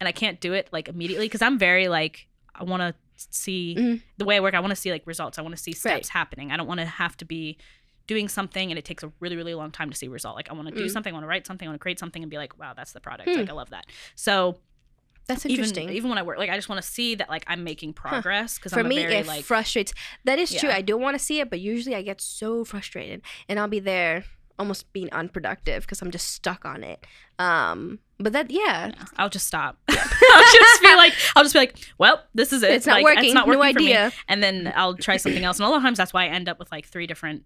and 0.00 0.06
i 0.08 0.12
can't 0.12 0.40
do 0.40 0.52
it 0.52 0.68
like 0.72 0.88
immediately 0.88 1.26
because 1.26 1.42
i'm 1.42 1.58
very 1.58 1.88
like 1.88 2.28
i 2.54 2.62
want 2.64 2.82
to 2.82 2.94
see 3.16 3.74
Mhm. 3.78 4.02
the 4.18 4.24
way 4.26 4.36
i 4.36 4.40
work 4.40 4.54
i 4.54 4.60
want 4.60 4.70
to 4.70 4.76
see 4.76 4.90
like 4.90 5.02
results 5.06 5.38
i 5.38 5.42
want 5.42 5.56
to 5.56 5.62
see 5.62 5.72
steps 5.72 5.92
Right. 5.92 6.08
happening 6.08 6.52
i 6.52 6.56
don't 6.56 6.66
want 6.66 6.80
to 6.80 6.86
have 6.86 7.16
to 7.18 7.24
be 7.24 7.56
doing 8.06 8.28
something 8.28 8.70
and 8.70 8.78
it 8.78 8.84
takes 8.84 9.02
a 9.02 9.10
really 9.20 9.36
really 9.36 9.54
long 9.54 9.70
time 9.70 9.90
to 9.90 9.96
see 9.96 10.06
a 10.06 10.10
result 10.10 10.36
like 10.36 10.50
i 10.50 10.54
want 10.54 10.68
to 10.68 10.74
do 10.74 10.84
Mm. 10.86 10.90
something 10.90 11.12
i 11.12 11.14
want 11.14 11.24
to 11.24 11.28
write 11.28 11.46
something 11.46 11.66
i 11.66 11.70
want 11.70 11.80
to 11.80 11.82
create 11.82 11.98
something 11.98 12.22
and 12.22 12.30
be 12.30 12.36
like 12.38 12.58
wow 12.58 12.74
that's 12.74 12.92
the 12.92 13.00
product 13.00 13.28
Hmm. 13.30 13.36
like 13.40 13.50
i 13.50 13.52
love 13.54 13.70
that 13.70 13.86
so 14.14 14.58
that's 15.28 15.44
interesting 15.46 15.88
even 15.90 16.08
when 16.08 16.18
i 16.18 16.22
work 16.22 16.38
like 16.38 16.50
i 16.50 16.56
just 16.56 16.68
want 16.68 16.82
to 16.82 16.88
see 16.88 17.14
that 17.14 17.28
like 17.28 17.44
i'm 17.46 17.62
making 17.62 17.92
progress 17.92 18.56
because 18.58 18.72
for 18.72 18.80
i'm 18.80 18.88
me 18.88 18.96
very 18.98 19.14
it 19.16 19.26
like 19.26 19.44
frustrates 19.44 19.92
that 20.24 20.38
is 20.38 20.52
true 20.52 20.70
i 20.70 20.80
do 20.80 20.96
want 20.96 21.16
to 21.16 21.24
see 21.24 21.38
it 21.40 21.48
but 21.50 21.60
usually 21.60 21.94
i 21.94 22.02
get 22.02 22.20
so 22.20 22.64
frustrated 22.64 23.20
and 23.48 23.60
i'll 23.60 23.68
be 23.68 23.78
there 23.80 24.24
almost 24.58 24.92
being 24.92 25.08
unproductive 25.12 25.82
because 25.82 26.02
i'm 26.02 26.10
just 26.10 26.30
stuck 26.32 26.64
on 26.64 26.82
it 26.82 27.06
um 27.38 27.98
but 28.18 28.32
that 28.32 28.50
yeah 28.50 28.88
Yeah, 28.88 29.04
I'll 29.16 29.28
just 29.28 29.46
stop. 29.46 29.78
I'll 29.88 30.52
just 30.52 30.82
be 30.82 30.94
like, 30.96 31.12
I'll 31.36 31.44
just 31.44 31.54
be 31.54 31.60
like, 31.60 31.78
well, 31.98 32.20
this 32.34 32.52
is 32.52 32.64
it. 32.64 32.72
it's 32.72 32.84
not 32.86 33.00
working 33.04 33.26
It's 33.26 33.34
not 33.34 33.46
no 33.46 33.56
working 33.56 33.74
for 33.74 33.80
me. 33.80 33.92
And 34.26 34.42
then 34.42 34.72
I'll 34.74 34.94
try 34.96 35.18
something 35.18 35.44
else. 35.44 35.58
And 35.60 35.66
a 35.66 35.68
lot 35.70 35.76
of 35.76 35.82
times 35.84 35.98
that's 35.98 36.12
why 36.12 36.24
I 36.24 36.26
end 36.28 36.48
up 36.48 36.58
with 36.58 36.72
like 36.72 36.86
three 36.86 37.06
different. 37.06 37.44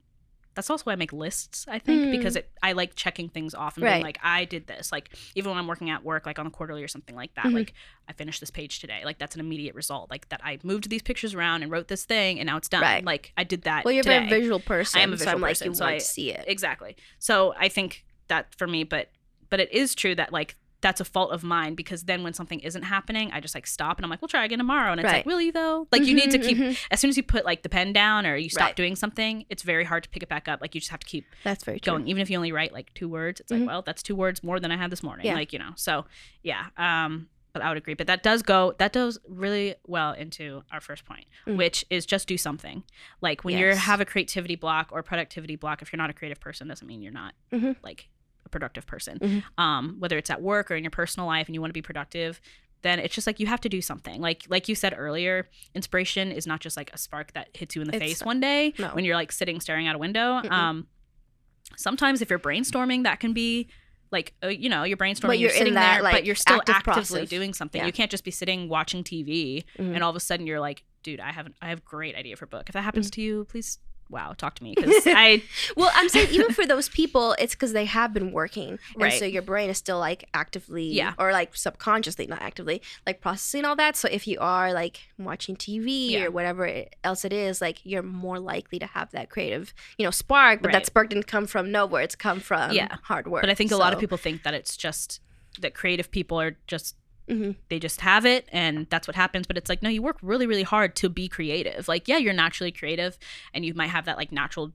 That's 0.54 0.68
also 0.68 0.84
why 0.84 0.92
I 0.92 0.96
make 0.96 1.12
lists. 1.12 1.64
I 1.68 1.78
think 1.78 2.02
Mm. 2.02 2.10
because 2.12 2.36
it, 2.36 2.50
I 2.62 2.72
like 2.72 2.94
checking 2.94 3.28
things 3.28 3.54
off 3.54 3.76
and 3.76 3.84
Right. 3.84 3.94
being 3.94 4.04
like, 4.04 4.18
I 4.22 4.44
did 4.44 4.66
this. 4.66 4.92
Like 4.92 5.10
even 5.34 5.50
when 5.50 5.58
I'm 5.58 5.66
working 5.66 5.88
at 5.90 6.04
work, 6.04 6.26
like 6.26 6.38
on 6.38 6.46
a 6.46 6.50
quarterly 6.50 6.82
or 6.82 6.88
something 6.88 7.16
like 7.16 7.34
that. 7.36 7.46
Mhm. 7.46 7.54
Like 7.54 7.74
I 8.08 8.12
finished 8.12 8.40
this 8.40 8.50
page 8.50 8.78
today. 8.80 9.02
Like 9.04 9.18
that's 9.18 9.34
an 9.34 9.40
immediate 9.40 9.74
result. 9.74 10.10
Like 10.10 10.28
that 10.28 10.40
I 10.44 10.58
moved 10.62 10.90
these 10.90 11.02
pictures 11.02 11.34
around 11.34 11.62
and 11.62 11.70
wrote 11.72 11.88
this 11.88 12.04
thing 12.04 12.38
and 12.38 12.46
now 12.46 12.56
it's 12.58 12.68
done. 12.68 12.82
Right. 12.82 13.04
Like 13.04 13.32
I 13.36 13.44
did 13.44 13.62
that. 13.62 13.84
well 13.84 13.92
you're 13.92 14.00
a 14.00 14.04
today. 14.04 14.28
very 14.28 14.40
visual 14.42 14.60
person 14.60 15.00
I 15.00 15.04
am 15.04 15.12
a 15.12 15.16
visual 15.16 15.30
so 15.30 15.36
i'm 15.36 15.40
like 15.40 15.60
you 15.64 15.74
so 15.74 15.84
want 15.84 15.94
I- 15.94 15.98
to 15.98 16.04
see 16.04 16.30
it 16.30 16.44
Exactly. 16.46 16.96
So 17.18 17.54
I 17.58 17.68
think 17.68 18.04
that 18.28 18.54
for 18.54 18.66
me, 18.66 18.84
but 18.84 19.10
but 19.48 19.60
it 19.60 19.72
is 19.72 19.94
true 19.94 20.14
that 20.14 20.32
like 20.32 20.56
that's 20.82 21.00
a 21.00 21.04
fault 21.04 21.32
of 21.32 21.42
mine 21.42 21.74
because 21.74 22.02
then 22.04 22.22
when 22.22 22.34
something 22.34 22.60
isn't 22.60 22.82
happening, 22.82 23.30
I 23.32 23.40
just 23.40 23.54
like 23.54 23.66
stop 23.66 23.96
and 23.98 24.04
I'm 24.04 24.10
like, 24.10 24.20
we'll 24.20 24.28
try 24.28 24.44
again 24.44 24.58
tomorrow. 24.58 24.90
And 24.92 25.00
it's 25.00 25.06
Right. 25.06 25.18
like, 25.18 25.26
will 25.26 25.40
you 25.40 25.52
though? 25.52 25.88
Like 25.90 26.04
you 26.04 26.12
need 26.14 26.30
to 26.32 26.38
Mhm, 26.38 26.44
keep 26.44 26.58
mhm. 26.58 26.76
as 26.90 27.00
soon 27.00 27.08
as 27.08 27.16
you 27.16 27.22
put 27.22 27.44
like 27.46 27.62
the 27.62 27.68
pen 27.70 27.92
down 27.92 28.26
or 28.26 28.36
you 28.36 28.50
stop 28.50 28.66
Right. 28.66 28.76
doing 28.76 28.96
something, 28.96 29.46
it's 29.48 29.62
very 29.62 29.84
hard 29.84 30.02
to 30.02 30.10
pick 30.10 30.22
it 30.22 30.28
back 30.28 30.48
up. 30.48 30.60
Like 30.60 30.74
you 30.74 30.80
just 30.80 30.90
have 30.90 31.00
to 31.00 31.06
keep 31.06 31.24
that's 31.44 31.64
very 31.64 31.80
true 31.80 31.92
going. 31.94 32.08
Even 32.08 32.20
if 32.20 32.28
you 32.28 32.36
only 32.36 32.52
write 32.52 32.72
like 32.72 32.92
two 32.94 33.08
words, 33.08 33.40
it's 33.40 33.50
Mhm. 33.52 33.60
like, 33.60 33.66
well, 33.68 33.82
that's 33.82 34.02
two 34.02 34.14
words 34.16 34.42
more 34.42 34.60
than 34.60 34.70
I 34.72 34.76
had 34.76 34.90
this 34.90 35.02
morning. 35.02 35.24
Yeah. 35.26 35.34
Like, 35.34 35.52
you 35.52 35.58
know. 35.58 35.72
So 35.76 36.04
yeah. 36.42 36.66
Um 36.76 37.28
but 37.54 37.60
I 37.60 37.68
would 37.68 37.76
agree. 37.76 37.92
But 37.92 38.06
that 38.06 38.22
does 38.22 38.40
go 38.42 38.74
that 38.78 38.92
does 38.94 39.18
really 39.28 39.74
well 39.86 40.12
into 40.14 40.64
our 40.72 40.80
first 40.80 41.04
point, 41.04 41.26
Mm. 41.46 41.56
which 41.58 41.84
is 41.90 42.06
just 42.06 42.26
do 42.26 42.38
something. 42.38 42.82
Like 43.20 43.44
when 43.44 43.58
you 43.58 43.74
have 43.74 44.00
a 44.00 44.06
creativity 44.06 44.56
block 44.56 44.88
or 44.90 45.02
productivity 45.02 45.56
block, 45.56 45.82
if 45.82 45.92
you're 45.92 45.98
not 45.98 46.08
a 46.10 46.14
creative 46.14 46.40
person, 46.40 46.66
doesn't 46.66 46.86
mean 46.88 47.02
you're 47.02 47.12
not 47.12 47.34
Mhm. 47.52 47.76
like 47.82 48.08
productive 48.52 48.86
person. 48.86 49.18
Mhm. 49.18 49.42
Um, 49.58 49.96
whether 49.98 50.16
it's 50.16 50.30
at 50.30 50.40
work 50.40 50.70
or 50.70 50.76
in 50.76 50.84
your 50.84 50.92
personal 50.92 51.26
life 51.26 51.48
and 51.48 51.54
you 51.56 51.60
want 51.60 51.70
to 51.70 51.74
be 51.74 51.82
productive, 51.82 52.40
then 52.82 52.98
it's 53.00 53.14
just 53.14 53.26
like 53.26 53.40
you 53.40 53.46
have 53.46 53.60
to 53.62 53.68
do 53.68 53.80
something. 53.82 54.20
Like 54.20 54.44
like 54.48 54.68
you 54.68 54.74
said 54.76 54.94
earlier, 54.96 55.48
inspiration 55.74 56.30
is 56.30 56.46
not 56.46 56.60
just 56.60 56.76
like 56.76 56.90
a 56.94 56.98
spark 56.98 57.32
that 57.32 57.48
hits 57.54 57.74
you 57.74 57.82
in 57.82 57.88
the 57.88 57.96
It's- 57.96 58.10
face 58.10 58.22
one 58.24 58.38
day 58.40 58.74
no. 58.78 58.88
when 58.90 59.04
you're 59.04 59.16
like 59.16 59.32
sitting 59.32 59.60
staring 59.60 59.88
out 59.88 59.96
a 59.96 59.98
window. 59.98 60.40
Mm-mm. 60.42 60.50
Um 60.52 60.86
sometimes 61.76 62.20
if 62.22 62.30
you're 62.30 62.38
brainstorming, 62.38 63.04
that 63.04 63.20
can 63.20 63.32
be 63.32 63.68
like 64.10 64.34
uh, 64.44 64.48
you 64.48 64.68
know, 64.68 64.82
you're 64.82 64.96
brainstorming, 64.98 65.22
But 65.28 65.38
you're, 65.38 65.48
you're 65.50 65.56
in 65.56 65.58
sitting 65.58 65.74
that, 65.74 65.94
there, 65.94 66.02
like, 66.02 66.12
but 66.12 66.24
you're 66.26 66.34
still 66.34 66.56
active 66.56 66.74
actively 66.74 66.92
process. 67.20 67.28
doing 67.30 67.54
something. 67.54 67.80
Yeah. 67.80 67.86
You 67.86 67.92
can't 67.92 68.10
just 68.10 68.24
be 68.24 68.30
sitting 68.30 68.68
watching 68.68 69.02
TV 69.04 69.64
Mhm. 69.78 69.94
and 69.94 70.04
all 70.04 70.10
of 70.10 70.16
a 70.16 70.20
sudden 70.20 70.46
you're 70.46 70.60
like, 70.60 70.84
dude, 71.02 71.18
I 71.20 71.32
have 71.32 71.48
I 71.62 71.68
have 71.68 71.78
a 71.78 71.82
great 71.82 72.14
idea 72.14 72.36
for 72.36 72.44
a 72.44 72.48
book. 72.48 72.68
If 72.68 72.74
that 72.74 72.82
happens 72.82 73.08
Mm. 73.08 73.14
to 73.14 73.20
you, 73.22 73.44
please 73.46 73.78
wow, 74.12 74.34
talk 74.36 74.54
to 74.56 74.62
me 74.62 74.74
because 74.76 74.94
I 75.06 75.42
Well, 75.76 75.90
I'm 75.94 76.08
saying 76.08 76.28
even 76.30 76.52
for 76.52 76.66
those 76.66 76.88
people, 76.88 77.34
it's 77.38 77.54
because 77.54 77.72
they 77.72 77.86
have 77.86 78.12
been 78.14 78.30
working, 78.30 78.78
and 78.94 79.02
Right. 79.02 79.18
so 79.18 79.24
your 79.24 79.42
brain 79.42 79.70
is 79.70 79.78
still 79.78 79.98
like 79.98 80.28
actively, 80.34 80.84
Yeah. 80.84 81.14
or 81.18 81.32
like 81.32 81.56
subconsciously, 81.56 82.26
not 82.26 82.40
actively, 82.42 82.82
like 83.06 83.20
processing 83.20 83.64
all 83.64 83.74
that. 83.76 83.96
So 83.96 84.08
if 84.12 84.26
you 84.28 84.38
are 84.40 84.72
like 84.72 85.00
watching 85.18 85.56
TV 85.56 86.10
Yeah. 86.10 86.24
or 86.24 86.30
whatever 86.30 86.66
it- 86.66 86.94
else 87.02 87.24
it 87.24 87.32
is, 87.32 87.60
like 87.60 87.78
you're 87.84 88.02
more 88.02 88.38
likely 88.38 88.78
to 88.78 88.86
have 88.86 89.10
that 89.12 89.30
creative, 89.30 89.72
you 89.98 90.04
know, 90.04 90.10
spark. 90.10 90.60
But 90.62 90.68
Right. 90.68 90.72
that 90.74 90.86
spark 90.86 91.08
didn't 91.08 91.26
come 91.26 91.46
from 91.46 91.72
nowhere; 91.72 92.02
it's 92.02 92.14
come 92.14 92.38
from 92.40 92.72
Yeah. 92.72 92.96
hard 93.04 93.26
work. 93.26 93.42
But 93.42 93.50
I 93.50 93.54
think 93.54 93.72
a 93.72 93.76
lot 93.76 93.92
of 93.94 93.98
people 93.98 94.18
think 94.18 94.42
that 94.44 94.54
it's 94.54 94.76
just 94.76 95.20
that 95.60 95.74
creative 95.74 96.10
people 96.10 96.40
are 96.40 96.56
just 96.66 96.96
Mhm. 97.28 97.56
they 97.68 97.78
just 97.78 98.00
have 98.00 98.26
it 98.26 98.48
and 98.52 98.86
that's 98.90 99.06
what 99.06 99.14
happens. 99.16 99.46
But 99.46 99.56
it's 99.56 99.68
like 99.68 99.82
no, 99.82 99.88
you 99.88 100.02
work 100.02 100.18
really 100.22 100.46
really 100.46 100.62
hard 100.64 100.94
to 100.96 101.08
be 101.08 101.28
creative. 101.28 101.88
Like 101.88 102.08
yeah, 102.08 102.16
you're 102.18 102.32
naturally 102.34 102.72
creative 102.72 103.18
and 103.54 103.64
you 103.64 103.74
might 103.74 103.88
have 103.90 104.04
that 104.06 104.16
like 104.16 104.32
natural 104.32 104.72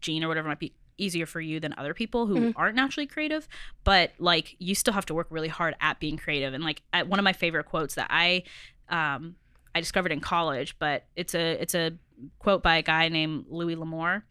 gene 0.00 0.24
or 0.24 0.28
whatever 0.28 0.48
might 0.48 0.58
be 0.58 0.72
easier 0.96 1.24
for 1.26 1.40
you 1.40 1.60
than 1.60 1.74
other 1.78 1.94
people 1.94 2.26
who 2.26 2.36
Mhm. 2.36 2.52
aren't 2.56 2.76
naturally 2.76 3.06
creative 3.06 3.48
but 3.84 4.12
like 4.18 4.54
you 4.58 4.74
still 4.74 4.92
have 4.92 5.06
to 5.06 5.14
work 5.14 5.26
really 5.30 5.48
hard 5.48 5.74
at 5.80 5.98
being 5.98 6.18
creative 6.18 6.52
and 6.52 6.62
like 6.62 6.82
one 7.06 7.18
of 7.18 7.24
my 7.24 7.32
favorite 7.32 7.64
quotes 7.64 7.94
that 7.94 8.06
i 8.10 8.42
um 8.90 9.34
i 9.74 9.80
discovered 9.80 10.12
in 10.12 10.20
college 10.20 10.78
but 10.78 11.06
it's 11.16 11.34
a 11.34 11.52
it's 11.52 11.74
a 11.74 11.92
quote 12.38 12.62
by 12.62 12.76
a 12.76 12.82
guy 12.82 13.08
named 13.08 13.46
louis 13.48 13.76
l'amour 13.76 14.24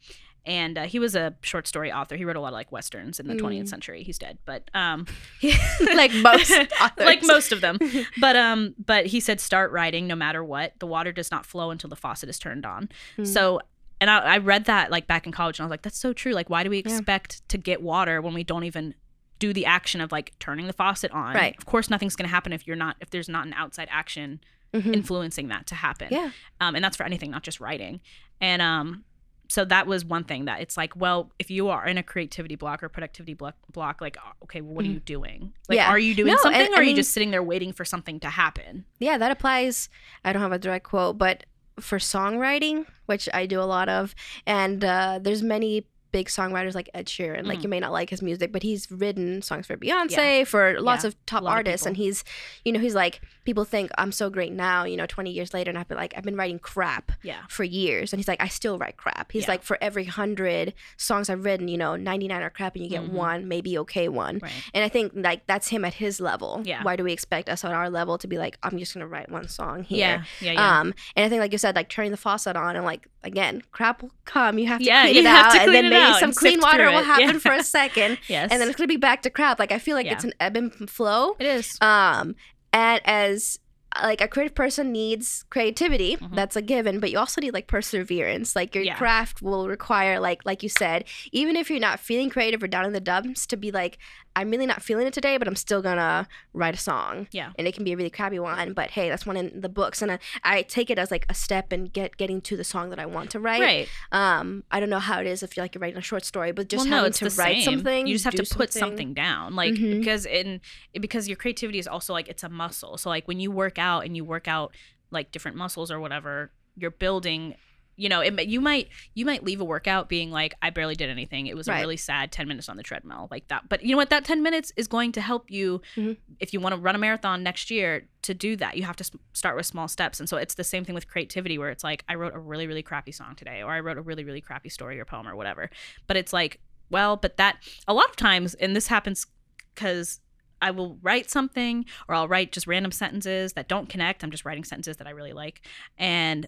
and 0.45 0.77
uh, 0.77 0.83
he 0.83 0.99
was 0.99 1.15
a 1.15 1.33
short 1.41 1.67
story 1.67 1.91
author 1.91 2.15
he 2.15 2.23
wrote 2.25 2.35
a 2.35 2.39
lot 2.39 2.47
of 2.49 2.53
like 2.53 2.71
westerns 2.71 3.19
in 3.19 3.27
the 3.27 3.35
20th 3.35 3.63
Mm. 3.63 3.67
century 3.69 4.03
he's 4.03 4.17
dead 4.17 4.37
but 4.45 4.69
um 4.73 5.05
like 5.95 6.13
most 6.13 6.51
authors. 6.81 7.05
like 7.05 7.23
most 7.23 7.51
of 7.51 7.61
them 7.61 7.77
but 8.19 8.35
um 8.35 8.75
but 8.83 9.07
he 9.07 9.19
said 9.19 9.39
start 9.39 9.71
writing 9.71 10.07
no 10.07 10.15
matter 10.15 10.43
what 10.43 10.73
the 10.79 10.87
water 10.87 11.11
does 11.11 11.31
not 11.31 11.45
flow 11.45 11.71
until 11.71 11.89
the 11.89 11.95
faucet 11.95 12.29
is 12.29 12.39
turned 12.39 12.65
on 12.65 12.89
Mm. 13.17 13.27
so 13.27 13.59
and 14.01 14.09
I, 14.09 14.19
I 14.19 14.37
read 14.37 14.65
that 14.65 14.91
like 14.91 15.07
back 15.07 15.25
in 15.25 15.31
college 15.31 15.59
and 15.59 15.63
i 15.63 15.67
was 15.67 15.71
like 15.71 15.81
that's 15.81 15.97
so 15.99 16.13
true 16.13 16.31
like 16.33 16.49
why 16.49 16.63
do 16.63 16.69
we 16.69 16.77
Yeah. 16.85 16.93
expect 16.95 17.47
to 17.49 17.57
get 17.57 17.81
water 17.81 18.21
when 18.21 18.33
we 18.33 18.43
don't 18.43 18.63
even 18.63 18.93
do 19.39 19.53
the 19.53 19.65
action 19.65 20.01
of 20.01 20.11
like 20.11 20.33
turning 20.39 20.67
the 20.67 20.73
faucet 20.73 21.11
on 21.11 21.33
Right. 21.35 21.57
of 21.57 21.65
course 21.65 21.89
nothing's 21.89 22.15
going 22.15 22.27
to 22.27 22.33
happen 22.33 22.53
if 22.53 22.65
you're 22.67 22.75
not 22.75 22.95
if 23.01 23.09
there's 23.09 23.29
not 23.29 23.45
an 23.47 23.53
outside 23.53 23.87
action 23.91 24.39
Mhm. 24.73 24.93
influencing 24.93 25.47
that 25.47 25.65
to 25.67 25.75
happen 25.75 26.09
yeah, 26.11 26.29
um, 26.61 26.75
and 26.75 26.85
that's 26.85 26.95
for 26.95 27.03
anything 27.03 27.31
not 27.31 27.41
just 27.41 27.59
writing 27.59 28.01
and 28.39 28.61
um 28.61 29.03
so 29.49 29.65
that 29.65 29.87
was 29.87 30.05
one 30.05 30.23
thing 30.23 30.45
that 30.45 30.61
it's 30.61 30.77
like 30.77 30.95
well 30.95 31.31
if 31.39 31.49
you 31.51 31.67
are 31.69 31.85
in 31.85 31.97
a 31.97 32.03
creativity 32.03 32.55
block 32.55 32.81
or 32.83 32.87
productivity 32.89 33.33
block, 33.33 33.55
block 33.73 33.99
like 33.99 34.15
uh, 34.17 34.31
okay 34.43 34.61
what 34.61 34.85
are 34.85 34.87
you 34.87 34.99
doing 35.01 35.51
like 35.67 35.75
Mm-hmm. 35.79 35.85
Yeah. 35.85 35.89
are 35.89 35.99
you 35.99 36.15
doing 36.15 36.27
No, 36.33 36.37
something 36.37 36.61
or 36.71 36.75
I 36.75 36.79
are 36.79 36.83
you 36.83 36.87
mean- 36.87 36.95
just 36.95 37.11
sitting 37.11 37.31
there 37.31 37.43
waiting 37.43 37.73
for 37.73 37.83
something 37.83 38.19
to 38.21 38.29
happen 38.29 38.85
yeah, 38.99 39.17
that 39.17 39.31
applies. 39.31 39.89
I 40.23 40.31
don't 40.33 40.41
have 40.41 40.51
a 40.51 40.59
direct 40.59 40.85
quote, 40.85 41.17
but 41.17 41.45
for 41.79 41.97
songwriting, 41.97 42.85
which 43.05 43.27
I 43.33 43.45
do 43.45 43.61
a 43.61 43.63
lot 43.63 43.87
of, 43.89 44.13
and 44.45 44.83
uh, 44.83 45.19
there's 45.21 45.41
many 45.41 45.85
big 46.11 46.27
songwriters 46.27 46.75
like 46.75 46.89
Ed 46.93 47.05
Sheeran. 47.07 47.45
Like 47.45 47.59
Mhm. 47.59 47.63
you 47.63 47.69
may 47.69 47.79
not 47.79 47.91
like 47.91 48.09
his 48.09 48.21
music, 48.21 48.51
but 48.51 48.63
he's 48.63 48.89
written 48.91 49.41
songs 49.41 49.67
for 49.67 49.75
Beyonce, 49.77 50.45
for 50.47 50.79
lots 50.81 51.03
Yeah. 51.03 51.09
of 51.09 51.25
top 51.25 51.41
A 51.41 51.45
lot 51.45 51.51
of 51.51 51.55
artists, 51.57 51.85
and 51.85 51.95
he's, 51.97 52.23
you 52.65 52.71
know, 52.71 52.79
he's 52.79 52.95
like 52.95 53.21
people 53.45 53.65
think 53.65 53.89
I'm 53.97 54.11
so 54.11 54.29
great 54.29 54.51
now. 54.53 54.83
You 54.83 54.95
know, 54.95 55.07
20 55.07 55.31
years 55.31 55.55
later, 55.55 55.69
and 55.71 55.77
I've 55.79 55.87
been 55.87 55.97
like 55.97 56.13
I've 56.15 56.23
been 56.23 56.35
writing 56.35 56.59
crap 56.59 57.11
yeah 57.23 57.37
for 57.49 57.63
years, 57.63 58.13
and 58.13 58.19
he's 58.19 58.27
like 58.27 58.41
I 58.41 58.47
still 58.47 58.77
write 58.77 58.97
crap. 58.97 59.31
He's 59.31 59.43
Yeah. 59.43 59.51
like 59.51 59.63
for 59.63 59.77
every 59.81 60.03
hundred 60.05 60.73
songs 60.97 61.29
I've 61.29 61.43
written, 61.45 61.67
you 61.67 61.77
know, 61.77 61.95
99 61.95 62.41
are 62.43 62.49
crap, 62.51 62.75
and 62.75 62.83
you 62.83 62.89
get 62.89 63.01
Mhm. 63.03 63.09
one, 63.13 63.47
maybe 63.47 63.77
okay 63.79 64.07
one. 64.07 64.39
right 64.43 64.51
And 64.73 64.83
I 64.83 64.89
think 64.89 65.13
like 65.15 65.47
that's 65.47 65.69
him 65.69 65.83
at 65.83 65.95
his 65.95 66.19
level. 66.19 66.61
Yeah. 66.63 66.83
Why 66.83 66.95
do 66.95 67.03
we 67.03 67.11
expect 67.11 67.49
us 67.49 67.63
on 67.63 67.71
our 67.71 67.89
level 67.89 68.17
to 68.19 68.27
be 68.27 68.37
like, 68.37 68.57
I'm 68.61 68.77
just 68.77 68.93
gonna 68.93 69.07
write 69.07 69.29
one 69.31 69.47
song 69.47 69.83
here? 69.83 69.97
yeah 69.97 70.23
yeah 70.41 70.51
yeah 70.53 70.79
Um, 70.79 70.93
and 71.15 71.25
I 71.25 71.29
think 71.29 71.39
like 71.39 71.51
you 71.51 71.57
said, 71.57 71.75
like 71.75 71.89
turning 71.89 72.11
the 72.11 72.17
faucet 72.17 72.55
on 72.55 72.75
and 72.75 72.85
like 72.85 73.07
again, 73.23 73.61
crap 73.71 74.01
will 74.01 74.11
come. 74.25 74.57
You 74.59 74.67
have 74.67 74.79
to 74.79 74.85
Yeah, 74.85 75.03
clean 75.03 75.15
you 75.15 75.21
it 75.21 75.25
have 75.27 75.45
out, 75.47 75.51
to 75.53 75.61
and 75.61 75.73
then 75.75 75.89
out 75.99 76.19
some 76.19 76.33
clean 76.33 76.59
water 76.61 76.85
will 76.89 77.03
happen 77.15 77.35
Yeah. 77.35 77.39
for 77.39 77.51
a 77.53 77.63
second, 77.63 78.17
yes 78.27 78.49
and 78.51 78.59
then 78.61 78.67
it's 78.69 78.77
gonna 78.77 78.87
be 78.87 78.97
back 78.97 79.21
to 79.23 79.29
crap. 79.29 79.59
Like 79.59 79.71
I 79.71 79.79
feel 79.79 79.95
like 79.95 80.05
Yeah. 80.05 80.13
it's 80.13 80.23
an 80.23 80.33
ebb 80.39 80.57
and 80.57 80.89
flow. 80.89 81.35
it 81.39 81.45
is 81.45 81.77
Um, 81.81 82.35
and 82.73 83.01
as 83.05 83.59
like 84.03 84.21
a 84.21 84.27
creative 84.27 84.53
person 84.55 84.91
needs 84.91 85.45
creativity 85.49 86.15
Mhm. 86.17 86.35
that's 86.35 86.55
a 86.55 86.61
given 86.61 86.99
but 86.99 87.09
you 87.11 87.17
also 87.17 87.41
need 87.41 87.53
like 87.53 87.67
perseverance 87.67 88.55
like 88.55 88.75
your 88.75 88.83
Yeah. 88.83 88.95
craft 88.95 89.41
will 89.41 89.67
require 89.67 90.19
like 90.19 90.45
like 90.45 90.61
you 90.63 90.69
said 90.69 91.05
even 91.31 91.55
if 91.55 91.69
you're 91.69 91.79
not 91.79 91.99
feeling 91.99 92.29
creative 92.29 92.61
or 92.61 92.67
down 92.67 92.85
in 92.85 92.93
the 92.93 92.99
dumps 92.99 93.45
to 93.47 93.57
be 93.57 93.71
like 93.71 93.97
i'm 94.35 94.51
really 94.51 94.67
not 94.67 94.81
feeling 94.83 95.07
it 95.07 95.13
today 95.13 95.37
but 95.37 95.47
i'm 95.47 95.55
still 95.55 95.81
gonna 95.81 96.27
write 96.53 96.75
a 96.75 96.77
song 96.77 97.27
Yeah. 97.31 97.51
and 97.57 97.67
it 97.67 97.73
can 97.73 97.83
be 97.83 97.93
a 97.93 97.97
really 97.97 98.11
crappy 98.11 98.37
one 98.39 98.73
but 98.73 98.91
hey 98.91 99.09
that's 99.09 99.25
one 99.25 99.35
in 99.37 99.59
the 99.59 99.69
books 99.69 100.01
and 100.03 100.11
i, 100.11 100.19
I 100.43 100.61
take 100.61 100.89
it 100.91 100.99
as 100.99 101.09
like 101.09 101.25
a 101.27 101.33
step 101.33 101.73
in 101.73 101.85
get 101.85 102.15
getting 102.17 102.41
to 102.41 102.55
the 102.55 102.63
song 102.63 102.91
that 102.91 102.99
i 102.99 103.07
want 103.07 103.31
to 103.31 103.39
write 103.39 103.59
right 103.61 103.89
um 104.11 104.63
i 104.71 104.79
don't 104.79 104.89
know 104.91 104.99
how 104.99 105.19
it 105.19 105.25
is 105.27 105.41
if 105.41 105.57
you're 105.57 105.63
like 105.63 105.73
you're 105.73 105.81
writing 105.81 105.97
a 105.97 106.01
short 106.01 106.25
story 106.25 106.51
but 106.51 106.69
just 106.69 106.85
well, 106.85 106.99
having 106.99 107.09
it's 107.09 107.19
to 107.19 107.25
write 107.41 107.63
same. 107.63 107.63
something 107.63 108.05
You 108.07 108.13
just 108.13 108.25
have 108.25 108.35
to 108.35 108.45
put 108.55 108.71
something 108.71 109.13
down, 109.15 109.55
like 109.55 109.73
Mhm. 109.73 109.99
because 109.99 110.25
in 110.27 110.61
because 110.93 111.27
your 111.27 111.37
creativity 111.37 111.79
is 111.79 111.87
also 111.87 112.13
like 112.13 112.27
it's 112.27 112.43
a 112.43 112.49
muscle. 112.49 112.97
So 112.97 113.09
like 113.09 113.27
when 113.27 113.39
you 113.39 113.49
work 113.51 113.78
out 113.79 114.05
and 114.05 114.15
you 114.15 114.23
work 114.25 114.47
out 114.47 114.75
like 115.11 115.31
different 115.31 115.57
muscles 115.57 115.89
or 115.91 115.99
whatever, 115.99 116.51
you're 116.77 116.91
building. 116.91 117.55
You 117.95 118.07
know, 118.07 118.21
it, 118.21 118.47
you 118.47 118.61
might 118.61 118.87
you 119.13 119.25
might 119.25 119.43
leave 119.43 119.59
a 119.59 119.65
workout 119.65 120.07
being 120.07 120.31
like, 120.31 120.53
I 120.61 120.69
barely 120.69 120.95
did 120.95 121.09
anything. 121.09 121.47
It 121.47 121.57
was 121.57 121.67
a 121.67 121.73
really 121.81 121.97
sad 121.97 122.31
ten 122.31 122.47
minutes 122.47 122.69
on 122.69 122.77
the 122.77 122.83
treadmill, 122.83 123.27
like 123.29 123.49
that. 123.49 123.67
But 123.67 123.83
you 123.83 123.91
know 123.91 123.97
what? 123.97 124.09
That 124.09 124.23
ten 124.23 124.41
minutes 124.41 124.71
is 124.77 124.87
going 124.87 125.11
to 125.13 125.21
help 125.21 125.51
you 125.51 125.81
Mhm. 125.97 126.15
if 126.39 126.53
you 126.53 126.61
want 126.61 126.75
to 126.75 126.79
run 126.79 126.95
a 126.95 126.97
marathon 126.97 127.43
next 127.43 127.69
year. 127.69 128.07
To 128.21 128.33
do 128.33 128.55
that, 128.57 128.77
you 128.77 128.83
have 128.83 128.95
to 128.97 129.11
start 129.33 129.57
with 129.57 129.65
small 129.65 129.87
steps. 129.89 130.19
And 130.21 130.29
so 130.29 130.37
it's 130.37 130.53
the 130.53 130.63
same 130.63 130.85
thing 130.85 130.93
with 130.95 131.07
creativity, 131.09 131.57
where 131.57 131.71
it's 131.71 131.83
like, 131.83 132.05
I 132.07 132.15
wrote 132.15 132.33
a 132.35 132.39
really 132.39 132.67
really 132.67 132.83
crappy 132.83 133.11
song 133.11 133.35
today, 133.35 133.61
or 133.63 133.71
I 133.73 133.81
wrote 133.81 133.97
a 133.97 134.01
really 134.01 134.23
really 134.23 134.39
crappy 134.41 134.69
story 134.69 134.97
or 134.97 135.03
poem 135.03 135.27
or 135.27 135.35
whatever. 135.35 135.69
But 136.07 136.15
it's 136.15 136.31
like, 136.31 136.61
well, 136.89 137.17
but 137.17 137.35
that 137.35 137.57
a 137.85 137.93
lot 137.93 138.09
of 138.09 138.15
times, 138.15 138.53
and 138.53 138.75
this 138.77 138.87
happens 138.87 139.27
because 139.75 140.21
I 140.61 140.71
will 140.71 140.97
write 141.01 141.29
something 141.29 141.85
or 142.07 142.15
I'll 142.15 142.27
write 142.27 142.51
just 142.51 142.67
random 142.67 142.91
sentences 142.91 143.53
that 143.53 143.67
don't 143.67 143.87
connect. 143.89 144.23
I'm 144.23 144.31
just 144.31 144.45
writing 144.45 144.63
sentences 144.63 144.97
that 144.97 145.07
I 145.07 145.11
really 145.11 145.33
like. 145.33 145.65
And 145.97 146.47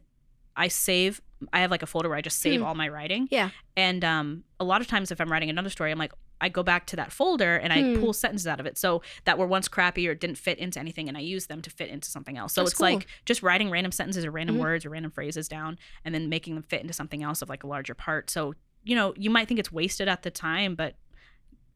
I 0.55 0.67
save, 0.67 1.21
I 1.53 1.61
have 1.61 1.71
like 1.71 1.81
a 1.81 1.85
folder 1.87 2.09
where 2.09 2.17
I 2.17 2.21
just 2.21 2.39
save 2.39 2.59
Hmm. 2.59 2.65
all 2.65 2.75
my 2.75 2.89
writing. 2.89 3.27
Yeah. 3.31 3.51
And 3.77 4.03
um, 4.03 4.43
a 4.59 4.65
lot 4.65 4.81
of 4.81 4.87
times, 4.87 5.09
if 5.11 5.21
I'm 5.21 5.31
writing 5.31 5.49
another 5.49 5.69
story, 5.69 5.91
I'm 5.91 5.97
like, 5.97 6.11
I 6.41 6.49
go 6.49 6.61
back 6.63 6.87
to 6.87 6.95
that 6.97 7.11
folder 7.13 7.55
and 7.55 7.71
I 7.71 7.81
Hmm. 7.93 7.99
pull 8.01 8.13
sentences 8.13 8.47
out 8.47 8.59
of 8.59 8.65
it. 8.65 8.77
So 8.77 9.01
that 9.25 9.37
were 9.37 9.47
once 9.47 9.67
crappy 9.67 10.07
or 10.07 10.15
didn't 10.15 10.37
fit 10.37 10.57
into 10.57 10.79
anything 10.79 11.07
and 11.07 11.15
I 11.17 11.21
use 11.21 11.45
them 11.47 11.61
to 11.61 11.69
fit 11.69 11.89
into 11.89 12.09
something 12.09 12.35
else. 12.35 12.53
So 12.53 12.61
That's 12.61 12.71
it's 12.71 12.79
cool. 12.79 12.93
like 12.95 13.07
just 13.25 13.41
writing 13.43 13.69
random 13.69 13.91
sentences 13.93 14.25
or 14.25 14.31
random 14.31 14.57
Mhm. 14.57 14.61
words 14.61 14.85
or 14.85 14.89
random 14.89 15.11
phrases 15.11 15.47
down 15.47 15.77
and 16.03 16.13
then 16.13 16.27
making 16.29 16.55
them 16.55 16.63
fit 16.63 16.81
into 16.81 16.93
something 16.93 17.23
else 17.23 17.41
of 17.41 17.47
like 17.49 17.63
a 17.63 17.67
larger 17.67 17.93
part. 17.93 18.29
So, 18.29 18.55
you 18.83 18.95
know, 18.95 19.13
you 19.15 19.29
might 19.29 19.47
think 19.47 19.59
it's 19.59 19.71
wasted 19.71 20.07
at 20.09 20.23
the 20.23 20.31
time, 20.31 20.73
but 20.75 20.95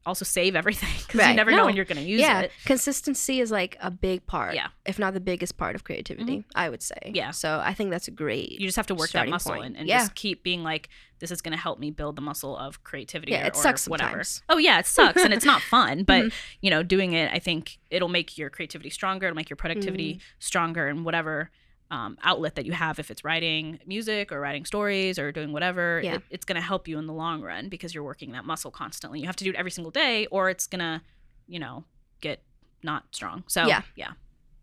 also 0.06 0.24
save 0.24 0.56
everything 0.56 0.88
because 1.06 1.14
you 1.14 1.20
Right. 1.26 1.36
never 1.36 1.50
know 1.50 1.66
when 1.66 1.76
you're 1.76 1.84
going 1.84 2.02
to 2.02 2.08
use 2.08 2.20
it. 2.20 2.24
yeah, 2.24 2.40
it. 2.42 2.52
consistency 2.64 3.40
is 3.40 3.50
like 3.50 3.76
a 3.80 3.90
big 3.90 4.26
part. 4.26 4.54
Yeah. 4.54 4.68
if 4.86 4.98
not 4.98 5.12
the 5.14 5.20
biggest 5.20 5.56
part 5.56 5.74
of 5.74 5.82
creativity, 5.84 6.44
I 6.54 6.68
would 6.70 6.82
say. 6.82 7.10
Yeah. 7.12 7.32
So 7.32 7.60
I 7.62 7.74
think 7.74 7.90
that's 7.90 8.06
a 8.08 8.12
great. 8.12 8.52
You 8.52 8.66
just 8.66 8.76
have 8.76 8.86
to 8.86 8.94
work 8.94 9.10
that 9.10 9.28
muscle 9.28 9.52
point. 9.52 9.64
and, 9.66 9.76
and 9.76 9.88
Yeah. 9.88 9.98
just 9.98 10.14
keep 10.14 10.42
being 10.42 10.62
like, 10.62 10.88
this 11.18 11.30
is 11.30 11.40
going 11.42 11.52
to 11.56 11.60
help 11.60 11.78
me 11.78 11.90
build 11.90 12.14
the 12.16 12.22
muscle 12.22 12.56
of 12.56 12.84
creativity 12.84 13.32
Yeah, 13.32 13.44
or, 13.44 13.46
it 13.48 13.56
sucks 13.56 13.86
or 13.88 13.90
whatever. 13.90 14.22
sometimes. 14.24 14.42
Oh, 14.48 14.58
yeah, 14.58 14.78
it 14.78 14.86
sucks 14.86 15.22
and 15.24 15.32
it's 15.34 15.44
not 15.46 15.60
fun, 15.76 16.04
but 16.04 16.24
Mhm. 16.26 16.32
you 16.60 16.70
know, 16.70 16.82
doing 16.82 17.12
it, 17.14 17.30
I 17.32 17.38
think 17.38 17.78
it'll 17.90 18.08
make 18.08 18.38
your 18.38 18.50
creativity 18.50 18.90
stronger, 18.90 19.26
it'll 19.26 19.36
make 19.36 19.50
your 19.50 19.56
productivity 19.56 20.14
Mm-hmm. 20.14 20.20
stronger 20.38 20.86
and 20.88 21.04
whatever 21.04 21.50
um, 21.90 22.18
outlet 22.22 22.56
that 22.56 22.66
you 22.66 22.72
have, 22.72 22.98
if 22.98 23.10
it's 23.10 23.22
writing 23.24 23.78
music 23.86 24.32
or 24.32 24.40
writing 24.40 24.64
stories 24.64 25.18
or 25.18 25.30
doing 25.32 25.52
whatever, 25.52 26.00
Yeah. 26.02 26.14
it, 26.16 26.22
it's 26.30 26.44
going 26.44 26.56
to 26.56 26.66
help 26.66 26.88
you 26.88 26.98
in 26.98 27.06
the 27.06 27.12
long 27.12 27.42
run 27.42 27.68
because 27.68 27.94
you're 27.94 28.02
working 28.04 28.32
that 28.32 28.44
muscle 28.44 28.70
constantly. 28.70 29.20
You 29.20 29.26
have 29.26 29.36
to 29.36 29.44
do 29.44 29.50
it 29.50 29.56
every 29.56 29.70
single 29.70 29.90
day 29.92 30.26
or 30.26 30.50
it's 30.50 30.66
going 30.66 30.80
to, 30.80 31.00
you 31.46 31.58
know, 31.60 31.84
get 32.20 32.42
not 32.82 33.04
strong. 33.12 33.44
So, 33.46 33.66
Yeah. 33.66 33.82
yeah, 33.94 34.12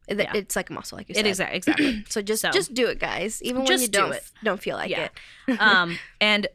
It- 0.08 0.18
yeah. 0.18 0.32
It's 0.36 0.56
like 0.58 0.70
a 0.70 0.74
muscle, 0.74 0.98
like 0.98 1.08
you 1.08 1.14
it 1.14 1.18
said. 1.18 1.26
is 1.28 1.40
exactly. 1.40 2.04
So 2.10 2.22
just 2.22 2.42
So- 2.42 2.52
just 2.52 2.74
do 2.74 2.88
it, 2.88 3.00
guys. 3.00 3.42
Even 3.42 3.64
when 3.64 3.72
you 3.80 3.88
do 3.88 4.00
don't 4.00 4.14
it. 4.14 4.24
don't 4.44 4.62
feel 4.62 4.76
like 4.76 4.90
Yeah. 4.92 5.08
it. 5.48 5.60
um, 5.62 5.98
and 6.20 6.48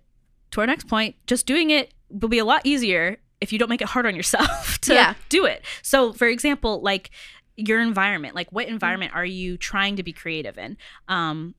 to 0.51 0.61
our 0.61 0.67
next 0.67 0.87
point, 0.87 1.17
just 1.27 1.47
doing 1.47 1.71
it 1.71 1.95
will 2.11 2.29
be 2.29 2.39
a 2.39 2.45
lot 2.45 2.61
easier 2.65 3.19
if 3.41 3.53
you 3.53 3.59
don't 3.59 3.69
make 3.71 3.81
it 3.81 3.89
hard 3.89 4.05
on 4.05 4.15
yourself 4.17 4.79
to 4.83 4.93
Yeah. 4.95 5.15
do 5.31 5.45
it. 5.47 5.65
So, 5.83 6.13
for 6.13 6.27
example, 6.27 6.81
like 6.83 7.11
your 7.59 7.81
environment, 7.81 8.35
like 8.35 8.47
Mm-hmm. 8.49 8.55
what 8.55 8.69
environment 8.69 9.13
are 9.15 9.25
you 9.25 9.57
trying 9.59 9.97
to 9.97 10.03
be 10.03 10.13
creative 10.13 10.57
in? 10.57 10.77
Um, 11.09 11.55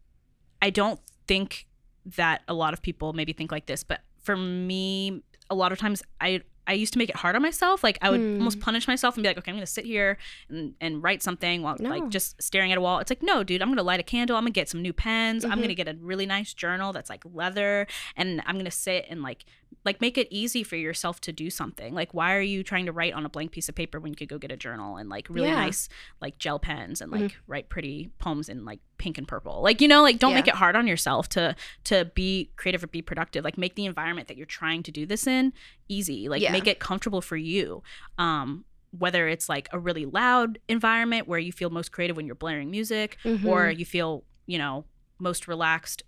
I 0.61 0.69
don't 0.69 0.99
think 1.27 1.67
that 2.05 2.41
a 2.47 2.53
lot 2.53 2.73
of 2.73 2.81
people 2.81 3.13
maybe 3.13 3.33
think 3.33 3.51
like 3.51 3.65
this, 3.65 3.83
but 3.83 4.01
for 4.23 4.35
me, 4.35 5.23
a 5.49 5.55
lot 5.55 5.71
of 5.71 5.77
times 5.77 6.01
I 6.21 6.41
I 6.69 6.73
used 6.73 6.93
to 6.93 6.99
make 6.99 7.09
it 7.09 7.15
hard 7.17 7.35
on 7.35 7.41
myself. 7.41 7.83
Like 7.83 7.97
I 8.01 8.09
would 8.11 8.19
Hmm. 8.21 8.37
almost 8.37 8.59
punish 8.59 8.87
myself 8.87 9.15
and 9.17 9.23
be 9.23 9.27
like, 9.29 9.37
okay, 9.39 9.51
I'm 9.51 9.57
gonna 9.57 9.65
sit 9.65 9.85
here 9.85 10.17
and, 10.49 10.75
and 10.79 11.01
write 11.03 11.23
something 11.23 11.63
while 11.63 11.75
No. 11.79 11.89
like 11.89 12.09
just 12.09 12.41
staring 12.41 12.71
at 12.71 12.77
a 12.77 12.81
wall. 12.81 12.99
It's 12.99 13.09
like, 13.09 13.23
no, 13.23 13.43
dude, 13.43 13.61
I'm 13.61 13.69
gonna 13.69 13.83
light 13.83 13.99
a 13.99 14.03
candle. 14.03 14.37
I'm 14.37 14.43
gonna 14.43 14.51
get 14.51 14.69
some 14.69 14.81
new 14.81 14.93
pens. 14.93 15.43
I'm 15.43 15.57
Mhm. 15.57 15.61
gonna 15.63 15.73
get 15.75 15.87
a 15.87 15.95
really 15.99 16.25
nice 16.27 16.53
journal 16.53 16.93
that's 16.93 17.09
like 17.09 17.23
leather, 17.25 17.87
and 18.15 18.41
I'm 18.45 18.57
gonna 18.57 18.71
sit 18.71 19.05
and 19.09 19.21
like 19.23 19.45
like 19.85 20.01
make 20.01 20.17
it 20.17 20.27
easy 20.31 20.63
for 20.63 20.75
yourself 20.75 21.21
to 21.21 21.31
do 21.31 21.49
something. 21.49 21.93
Like, 21.93 22.13
why 22.13 22.33
are 22.35 22.41
you 22.41 22.63
trying 22.63 22.85
to 22.87 22.91
write 22.91 23.13
on 23.13 23.25
a 23.25 23.29
blank 23.29 23.51
piece 23.51 23.69
of 23.69 23.75
paper 23.75 23.99
when 23.99 24.11
you 24.11 24.15
could 24.15 24.27
go 24.27 24.37
get 24.37 24.51
a 24.51 24.57
journal 24.57 24.97
and 24.97 25.09
like 25.09 25.27
really 25.29 25.47
Yeah. 25.47 25.55
nice 25.55 25.87
like 26.21 26.37
gel 26.39 26.59
pens 26.59 27.01
and 27.01 27.11
like 27.11 27.21
Mhm. 27.31 27.33
write 27.47 27.69
pretty 27.69 28.09
poems 28.19 28.49
in 28.49 28.65
like 28.65 28.79
pink 28.99 29.17
and 29.17 29.27
purple? 29.27 29.61
Like, 29.63 29.81
you 29.81 29.87
know, 29.87 30.03
like 30.03 30.19
don't 30.19 30.31
Yeah. 30.31 30.37
make 30.37 30.47
it 30.47 30.53
hard 30.55 30.75
on 30.75 30.85
yourself 30.85 31.27
to 31.29 31.55
to 31.85 32.05
be 32.13 32.51
creative 32.55 32.83
or 32.83 32.87
be 32.87 33.01
productive. 33.01 33.43
Like, 33.43 33.57
make 33.57 33.73
the 33.75 33.85
environment 33.85 34.27
that 34.27 34.37
you're 34.37 34.45
trying 34.45 34.83
to 34.83 34.91
do 34.91 35.05
this 35.07 35.25
in 35.25 35.53
easy. 35.87 36.29
Like, 36.29 36.41
Yeah. 36.43 36.51
make 36.51 36.67
it 36.67 36.79
comfortable 36.79 37.21
for 37.21 37.37
you. 37.37 37.81
Um, 38.19 38.65
whether 38.91 39.27
it's 39.27 39.47
like 39.49 39.67
a 39.71 39.79
really 39.79 40.05
loud 40.05 40.59
environment 40.67 41.27
where 41.27 41.39
you 41.39 41.51
feel 41.51 41.69
most 41.69 41.91
creative 41.91 42.15
when 42.17 42.25
you're 42.25 42.35
blaring 42.35 42.69
music, 42.71 43.17
Mhm. 43.23 43.45
or 43.45 43.69
you 43.71 43.85
feel 43.85 44.23
you 44.45 44.57
know 44.57 44.85
most 45.19 45.47
relaxed 45.47 46.01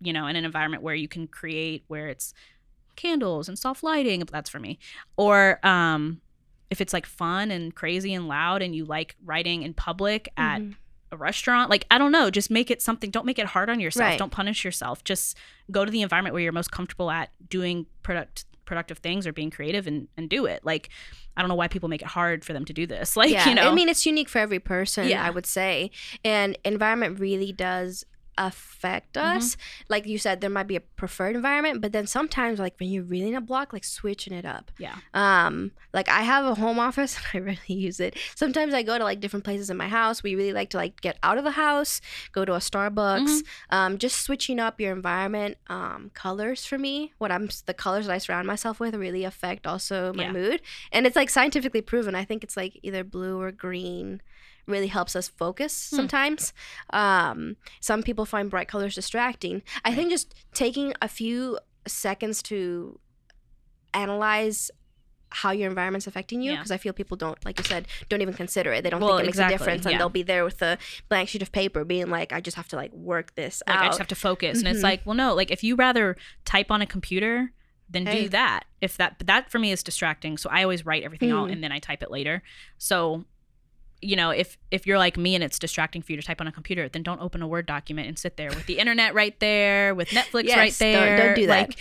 you 0.00 0.12
know 0.12 0.26
in 0.26 0.36
an 0.36 0.44
environment 0.44 0.82
where 0.82 0.94
you 0.94 1.08
can 1.08 1.26
create 1.26 1.84
where 1.88 2.08
it's 2.08 2.34
candles 2.94 3.48
and 3.48 3.58
soft 3.58 3.82
lighting 3.82 4.20
if 4.20 4.28
that's 4.30 4.50
for 4.50 4.58
me 4.58 4.78
or 5.16 5.58
um 5.66 6.20
if 6.70 6.80
it's 6.80 6.92
like 6.92 7.06
fun 7.06 7.50
and 7.50 7.74
crazy 7.74 8.12
and 8.12 8.26
loud 8.28 8.60
and 8.60 8.74
you 8.74 8.84
like 8.84 9.16
writing 9.24 9.62
in 9.62 9.72
public 9.72 10.28
at 10.36 10.60
Mhm. 10.60 10.74
A 11.12 11.16
restaurant 11.16 11.70
like 11.70 11.86
i 11.90 11.98
don't 11.98 12.10
know 12.12 12.30
just 12.30 12.50
make 12.50 12.70
it 12.70 12.82
something 12.82 13.10
don't 13.10 13.26
make 13.26 13.38
it 13.38 13.46
hard 13.46 13.70
on 13.70 13.78
yourself 13.80 14.08
Right. 14.10 14.18
don't 14.18 14.32
punish 14.32 14.64
yourself 14.64 15.04
just 15.04 15.36
go 15.70 15.84
to 15.84 15.90
the 15.90 16.02
environment 16.02 16.32
where 16.32 16.42
you're 16.42 16.52
most 16.52 16.72
comfortable 16.72 17.10
at 17.10 17.30
doing 17.48 17.86
product 18.02 18.44
productive 18.64 18.98
things 18.98 19.26
or 19.28 19.32
being 19.32 19.48
creative 19.50 19.86
and, 19.86 20.08
and 20.16 20.28
do 20.28 20.46
it 20.46 20.64
like 20.64 20.88
i 21.36 21.40
don't 21.42 21.48
know 21.48 21.54
why 21.54 21.68
people 21.68 21.88
make 21.88 22.02
it 22.02 22.08
hard 22.08 22.44
for 22.44 22.52
them 22.52 22.64
to 22.64 22.72
do 22.72 22.84
this 22.86 23.16
like 23.20 23.30
yeah, 23.30 23.48
you 23.48 23.54
know 23.54 23.70
I 23.70 23.74
mean, 23.74 23.88
it's 23.88 24.04
unique 24.04 24.28
for 24.28 24.38
every 24.40 24.58
person, 24.58 25.06
Yeah. 25.08 25.24
I 25.24 25.30
would 25.30 25.46
say. 25.46 25.92
And 26.24 26.58
environment 26.64 27.20
really 27.20 27.52
does 27.52 28.04
affect 28.38 29.14
Mhm. 29.14 29.36
us. 29.36 29.56
Like 29.88 30.06
you 30.06 30.18
said, 30.18 30.40
there 30.40 30.50
might 30.50 30.66
be 30.66 30.76
a 30.76 30.80
preferred 30.80 31.34
environment, 31.36 31.80
but 31.80 31.92
then 31.92 32.06
sometimes, 32.06 32.58
like 32.58 32.74
when 32.78 32.88
you're 32.90 33.02
really 33.02 33.28
in 33.28 33.34
a 33.34 33.40
block, 33.40 33.72
like 33.72 33.84
switching 33.84 34.32
it 34.32 34.44
up. 34.44 34.70
yeah 34.78 34.96
Um, 35.14 35.72
like 35.92 36.08
I 36.08 36.22
have 36.22 36.44
a 36.44 36.54
home 36.54 36.78
office, 36.88 37.16
and 37.16 37.26
I 37.34 37.38
really 37.46 37.74
use 37.86 38.00
it. 38.00 38.16
Sometimes 38.34 38.74
I 38.74 38.82
go 38.82 38.98
to 38.98 39.04
like 39.04 39.20
different 39.20 39.44
places 39.44 39.70
in 39.70 39.76
my 39.76 39.88
house. 39.88 40.22
We 40.22 40.34
really 40.34 40.52
like 40.52 40.70
to 40.70 40.76
like 40.76 41.00
get 41.00 41.18
out 41.22 41.38
of 41.38 41.44
the 41.44 41.52
house, 41.52 42.00
go 42.32 42.44
to 42.44 42.54
a 42.54 42.58
Starbucks. 42.58 43.42
Um, 43.70 43.98
just 43.98 44.20
switching 44.20 44.58
up 44.60 44.80
your 44.80 44.92
environment. 44.92 45.56
Um, 45.68 46.10
colors 46.14 46.64
for 46.66 46.78
me, 46.78 47.12
what 47.18 47.30
I'm 47.32 47.48
the 47.66 47.74
colors 47.74 48.06
that 48.06 48.12
I 48.12 48.18
surround 48.18 48.46
myself 48.46 48.80
with 48.80 48.94
really 48.94 49.24
affect 49.24 49.66
also 49.66 50.12
my 50.12 50.24
Yeah. 50.24 50.32
mood, 50.32 50.60
and 50.92 51.06
it's 51.06 51.16
like 51.16 51.30
scientifically 51.30 51.80
proven. 51.82 52.14
I 52.14 52.24
think 52.24 52.44
it's 52.44 52.56
like 52.56 52.78
either 52.82 53.02
blue 53.04 53.40
or 53.40 53.50
green. 53.52 54.20
Really 54.66 54.88
helps 54.88 55.14
us 55.14 55.28
focus 55.28 55.90
Hmm. 55.90 55.96
sometimes. 55.96 56.52
Um, 56.90 57.56
some 57.80 58.02
people 58.02 58.24
find 58.26 58.50
bright 58.50 58.66
colors 58.68 58.94
distracting. 58.94 59.62
I 59.84 59.94
think 59.94 60.10
just 60.10 60.34
taking 60.54 60.92
a 61.00 61.08
few 61.08 61.58
seconds 61.86 62.42
to 62.44 62.98
analyze 63.94 64.70
how 65.30 65.50
your 65.50 65.68
environment's 65.68 66.06
affecting 66.06 66.40
you 66.40 66.52
Yeah. 66.52 66.56
because 66.58 66.70
I 66.70 66.76
feel 66.78 66.92
people 66.92 67.16
don't, 67.16 67.42
like 67.44 67.58
you 67.58 67.64
said, 67.64 67.86
don't 68.08 68.22
even 68.22 68.32
consider 68.34 68.72
it. 68.72 68.82
They 68.84 68.90
don't 68.90 69.00
Well, 69.00 69.10
think 69.16 69.22
it 69.22 69.26
makes 69.26 69.34
exactly, 69.36 69.54
a 69.54 69.58
difference, 69.58 69.84
and 69.86 69.92
yeah. 69.92 69.98
they'll 69.98 70.08
be 70.08 70.22
there 70.22 70.44
with 70.44 70.62
a 70.62 70.78
blank 71.08 71.28
sheet 71.28 71.42
of 71.42 71.52
paper, 71.52 71.84
being 71.84 72.08
like, 72.10 72.32
"I 72.32 72.40
just 72.40 72.56
have 72.56 72.68
to 72.68 72.76
like 72.76 72.92
work 72.92 73.34
this 73.34 73.62
like 73.66 73.76
out." 73.76 73.82
I 73.82 73.86
just 73.88 73.98
have 73.98 74.06
to 74.08 74.14
focus. 74.14 74.58
And 74.60 74.68
it's 74.68 74.80
Mhm. 74.80 74.84
like, 74.84 75.02
well, 75.04 75.14
no, 75.16 75.34
like 75.34 75.50
if 75.50 75.62
you 75.64 75.74
rather 75.76 76.16
type 76.44 76.70
on 76.70 76.80
a 76.80 76.86
computer, 76.86 77.52
then 77.90 78.06
Hey. 78.06 78.22
do 78.24 78.28
that. 78.30 78.64
If 78.80 78.96
that, 78.96 79.16
that 79.26 79.50
for 79.50 79.58
me 79.58 79.72
is 79.72 79.82
distracting. 79.82 80.38
So 80.38 80.48
I 80.50 80.62
always 80.62 80.86
write 80.86 81.02
everything 81.02 81.30
out 81.32 81.48
Mhm. 81.48 81.52
and 81.52 81.64
then 81.64 81.72
I 81.72 81.78
type 81.80 82.02
it 82.02 82.10
later. 82.10 82.42
So, 82.78 83.24
you 84.06 84.16
know, 84.16 84.30
if 84.30 84.56
if 84.70 84.86
you're 84.86 84.98
like 84.98 85.16
me 85.16 85.34
and 85.34 85.42
it's 85.44 85.58
distracting 85.58 86.02
for 86.02 86.12
you 86.12 86.20
to 86.20 86.26
type 86.26 86.40
on 86.40 86.46
a 86.46 86.52
computer, 86.52 86.88
then 86.88 87.02
don't 87.02 87.20
open 87.20 87.42
a 87.42 87.48
Word 87.48 87.66
document 87.66 88.08
and 88.08 88.18
sit 88.18 88.36
there 88.36 88.48
with 88.50 88.66
the 88.66 88.78
internet 88.78 89.14
right 89.14 89.38
there, 89.40 89.94
with 89.94 90.08
Netflix 90.10 90.34
right 90.34 90.66
Yes, 90.68 90.78
don't- 90.78 90.92
there. 90.92 91.16
don't 91.16 91.34
do 91.36 91.46
that. 91.48 91.68
Like, 91.68 91.78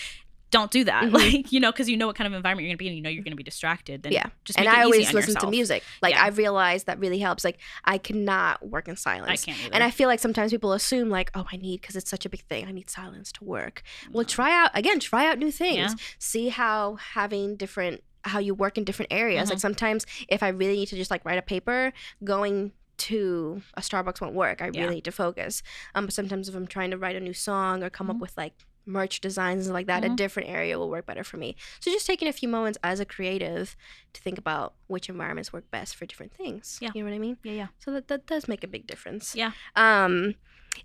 don't 0.51 0.71
do 0.71 0.83
that. 0.85 1.03
Mhm. 1.05 1.11
Like, 1.13 1.51
you 1.51 1.59
know, 1.59 1.71
because 1.71 1.89
you 1.89 1.97
know 1.97 2.07
what 2.07 2.15
kind 2.15 2.27
of 2.27 2.33
environment 2.33 2.63
you're 2.65 2.69
gonna 2.73 2.77
be 2.77 2.87
in. 2.87 2.93
You 2.93 3.01
know 3.01 3.09
you're 3.09 3.23
gonna 3.23 3.35
be 3.35 3.43
distracted. 3.43 4.03
Then 4.03 4.13
Yeah. 4.13 4.27
just 4.45 4.57
and 4.57 4.67
it 4.67 4.73
I 4.73 4.83
always 4.83 5.11
listen 5.11 5.35
to 5.35 5.47
music. 5.49 5.83
Like 6.01 6.13
Yeah. 6.13 6.23
I 6.23 6.27
realized 6.29 6.85
that 6.85 6.97
really 6.99 7.19
helps. 7.19 7.43
Like 7.43 7.57
I 7.83 7.97
cannot 7.97 8.65
work 8.65 8.87
in 8.87 8.95
silence. 8.95 9.41
I 9.43 9.45
can't 9.51 9.59
either. 9.65 9.73
And 9.73 9.83
I 9.83 9.91
feel 9.91 10.07
like 10.07 10.19
sometimes 10.21 10.51
people 10.51 10.71
assume 10.71 11.09
like, 11.09 11.29
oh, 11.35 11.45
I 11.51 11.57
need 11.57 11.81
because 11.81 11.95
it's 11.97 12.09
such 12.09 12.25
a 12.25 12.29
big 12.29 12.41
thing. 12.43 12.65
I 12.67 12.71
need 12.71 12.89
silence 12.89 13.33
to 13.33 13.43
work. 13.43 13.83
Well, 14.11 14.23
try 14.23 14.51
out 14.57 14.71
again. 14.73 14.99
Try 15.01 15.27
out 15.29 15.39
new 15.39 15.51
things. 15.51 15.91
Yeah. 15.91 15.95
See 16.19 16.49
how 16.49 16.95
having 17.15 17.57
different 17.57 18.03
how 18.25 18.39
you 18.39 18.53
work 18.53 18.77
in 18.77 18.83
different 18.83 19.11
areas. 19.13 19.47
Mhm. 19.47 19.51
Like 19.51 19.59
sometimes 19.59 20.05
if 20.27 20.41
I 20.43 20.49
really 20.49 20.75
need 20.75 20.87
to 20.87 20.95
just 20.95 21.11
like 21.11 21.23
write 21.25 21.37
a 21.37 21.41
paper, 21.43 21.93
going 22.23 22.71
to 22.97 23.61
a 23.75 23.81
Starbucks 23.81 24.21
won't 24.21 24.33
work. 24.33 24.61
I 24.61 24.69
Yeah. 24.73 24.81
really 24.83 24.95
need 24.95 25.03
to 25.05 25.11
focus. 25.11 25.61
Um, 25.93 26.05
but 26.05 26.13
sometimes 26.13 26.47
if 26.49 26.55
I'm 26.55 26.65
trying 26.67 26.91
to 26.91 26.97
write 26.97 27.15
a 27.15 27.19
new 27.19 27.33
song 27.33 27.83
or 27.83 27.89
come 27.89 28.07
Mhm. 28.07 28.11
up 28.11 28.17
with 28.19 28.37
like 28.37 28.53
merch 28.87 29.19
designs 29.19 29.65
and 29.65 29.73
like 29.73 29.87
that, 29.87 30.05
a 30.05 30.09
Mhm. 30.09 30.15
different 30.15 30.47
area 30.47 30.77
will 30.79 30.89
work 30.89 31.05
better 31.05 31.23
for 31.23 31.37
me. 31.37 31.55
So 31.81 31.91
just 31.91 32.05
taking 32.07 32.27
a 32.27 32.33
few 32.33 32.47
moments 32.47 32.77
as 32.83 32.99
a 32.99 33.05
creative 33.05 33.75
to 34.13 34.21
think 34.21 34.37
about 34.37 34.75
which 34.87 35.09
environments 35.09 35.51
work 35.51 35.69
best 35.71 35.95
for 35.95 36.05
different 36.05 36.33
things. 36.33 36.77
Yeah. 36.81 36.91
You 36.93 37.03
know 37.03 37.09
what 37.09 37.15
I 37.15 37.19
mean? 37.19 37.37
yeah, 37.43 37.51
yeah. 37.53 37.67
So 37.79 37.91
that, 37.91 38.07
that 38.07 38.27
does 38.27 38.47
make 38.47 38.63
a 38.63 38.67
big 38.67 38.85
difference. 38.87 39.35
Yeah. 39.35 39.51
Um, 39.75 40.35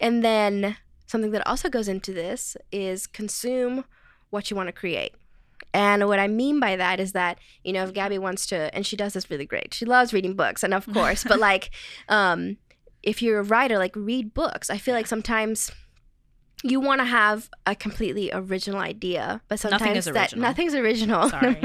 and 0.00 0.24
then 0.24 0.76
something 1.06 1.30
that 1.32 1.46
also 1.46 1.68
goes 1.68 1.88
into 1.88 2.12
this 2.12 2.56
is 2.72 3.06
consume 3.06 3.84
what 4.30 4.50
you 4.50 4.56
want 4.56 4.68
to 4.68 4.72
create. 4.72 5.14
And 5.72 6.08
what 6.08 6.18
I 6.18 6.26
mean 6.28 6.58
by 6.60 6.76
that 6.76 6.98
is 7.00 7.12
that, 7.12 7.38
you 7.64 7.72
know, 7.72 7.84
if 7.84 7.92
Gabby 7.92 8.18
wants 8.18 8.46
to, 8.46 8.74
and 8.74 8.84
she 8.86 8.96
does 8.96 9.12
this 9.12 9.30
really 9.30 9.46
great, 9.46 9.72
she 9.74 9.84
loves 9.84 10.12
reading 10.12 10.34
books, 10.34 10.62
and 10.62 10.74
of 10.74 10.86
course, 10.92 11.24
but 11.24 11.38
like, 11.38 11.70
um, 12.08 12.56
if 13.02 13.22
you're 13.22 13.38
a 13.40 13.44
writer, 13.44 13.78
like 13.78 13.94
read 13.96 14.34
books. 14.34 14.68
I 14.70 14.78
feel 14.78 14.94
like 14.94 15.06
sometimes 15.06 15.70
you 16.62 16.80
want 16.80 17.00
to 17.00 17.04
have 17.06 17.48
a 17.66 17.74
completely 17.74 18.30
original 18.32 18.80
idea, 18.80 19.40
but 19.48 19.58
sometimes 19.58 19.80
Nothing 19.80 19.96
is 19.96 20.04
that 20.06 20.14
original. 20.32 20.42
nothing's 20.42 20.74
original. 20.74 21.28
Sorry. 21.30 21.56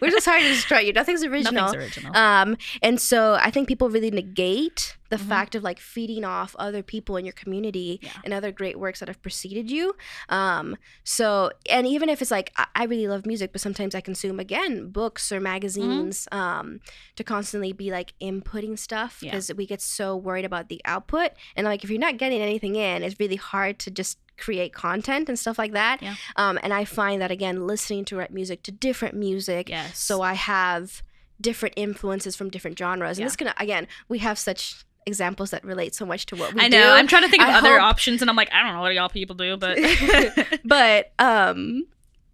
We're 0.00 0.10
just 0.10 0.24
sorry 0.24 0.42
to 0.42 0.48
destroy 0.48 0.78
you. 0.78 0.92
Nothing's 0.94 1.24
original. 1.24 1.66
Nothing's 1.66 1.82
original. 1.84 2.16
Um, 2.16 2.56
and 2.82 3.00
so 3.00 3.34
I 3.34 3.50
think 3.50 3.68
people 3.68 3.90
really 3.90 4.10
negate 4.10 4.96
the 5.10 5.16
Mhm. 5.16 5.28
fact 5.28 5.54
of 5.54 5.62
like 5.62 5.78
feeding 5.80 6.24
off 6.24 6.54
other 6.58 6.82
people 6.82 7.16
in 7.16 7.24
your 7.24 7.32
community 7.32 7.98
Yeah. 8.02 8.10
and 8.24 8.34
other 8.34 8.52
great 8.52 8.78
works 8.78 9.00
that 9.00 9.08
have 9.08 9.20
preceded 9.22 9.70
you. 9.70 9.94
Um, 10.28 10.76
so, 11.04 11.50
and 11.70 11.86
even 11.86 12.08
if 12.08 12.20
it's 12.20 12.30
like, 12.30 12.52
I, 12.56 12.66
I 12.74 12.84
really 12.84 13.08
love 13.08 13.24
music, 13.26 13.52
but 13.52 13.60
sometimes 13.60 13.94
I 13.94 14.00
consume 14.00 14.38
again 14.40 14.90
books 14.90 15.32
or 15.32 15.40
magazines 15.40 16.28
um, 16.32 16.80
to 17.16 17.24
constantly 17.24 17.72
be 17.72 17.90
like 17.90 18.12
inputting 18.20 18.78
stuff 18.78 19.18
Yeah. 19.22 19.30
because 19.30 19.52
we 19.54 19.66
get 19.66 19.80
so 19.80 20.16
worried 20.16 20.44
about 20.44 20.68
the 20.68 20.80
output. 20.84 21.32
And 21.56 21.64
like, 21.64 21.84
if 21.84 21.90
you're 21.90 21.98
not 21.98 22.16
getting 22.18 22.40
anything 22.42 22.76
in, 22.76 23.02
it's 23.02 23.18
really 23.18 23.36
hard 23.36 23.78
to 23.80 23.90
just 23.90 24.18
create 24.36 24.72
content 24.72 25.28
and 25.28 25.36
stuff 25.38 25.58
like 25.58 25.72
that. 25.72 26.00
Yeah. 26.02 26.14
Um, 26.36 26.58
and 26.62 26.72
I 26.72 26.84
find 26.84 27.20
that 27.22 27.30
again, 27.30 27.66
listening 27.66 28.04
to 28.06 28.16
rap 28.16 28.30
music 28.30 28.62
to 28.64 28.70
different 28.72 29.14
music 29.16 29.68
yes. 29.68 29.98
so 29.98 30.22
I 30.22 30.34
have 30.34 31.02
different 31.40 31.74
influences 31.76 32.36
from 32.36 32.50
different 32.50 32.78
genres. 32.78 33.18
And 33.18 33.22
Yeah. 33.22 33.26
this 33.26 33.36
gonna 33.36 33.54
again, 33.58 33.86
we 34.08 34.18
have 34.18 34.38
such 34.38 34.84
examples 35.08 35.50
that 35.50 35.64
relate 35.64 35.94
so 35.96 36.06
much 36.06 36.26
to 36.26 36.36
what 36.36 36.54
we 36.54 36.60
do. 36.60 36.66
I 36.66 36.68
know. 36.68 36.82
do. 36.84 36.88
I'm 36.90 37.08
trying 37.08 37.22
to 37.22 37.28
think 37.28 37.42
of 37.42 37.48
I 37.48 37.58
other 37.58 37.80
hope- 37.80 37.88
options, 37.90 38.20
and 38.22 38.30
I'm 38.30 38.36
like, 38.36 38.52
I 38.52 38.62
don't 38.62 38.74
know 38.74 38.80
what 38.82 38.94
y'all 38.94 39.08
people 39.08 39.34
do, 39.34 39.56
but 39.56 39.76
but 40.64 41.12
um 41.18 41.86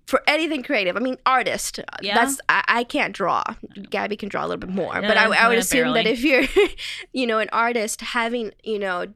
for 0.06 0.22
anything 0.26 0.62
creative, 0.62 0.98
I 0.98 1.00
mean, 1.00 1.16
artist. 1.24 1.78
uh, 1.78 1.82
Yeah. 2.02 2.14
That's 2.14 2.38
I, 2.50 2.62
I 2.68 2.84
can't 2.84 3.14
draw. 3.14 3.42
Gabby 3.88 4.16
can 4.18 4.28
draw 4.28 4.42
a 4.42 4.46
little 4.46 4.58
bit 4.60 4.68
more, 4.68 4.92
but 5.00 5.16
I, 5.16 5.24
I 5.24 5.48
would 5.48 5.54
yeah, 5.54 5.60
assume 5.60 5.94
that 5.94 6.06
if 6.06 6.22
you're, 6.22 6.44
you 7.14 7.26
know, 7.26 7.38
an 7.38 7.48
artist, 7.52 8.02
having 8.02 8.52
you 8.62 8.78
know 8.78 9.06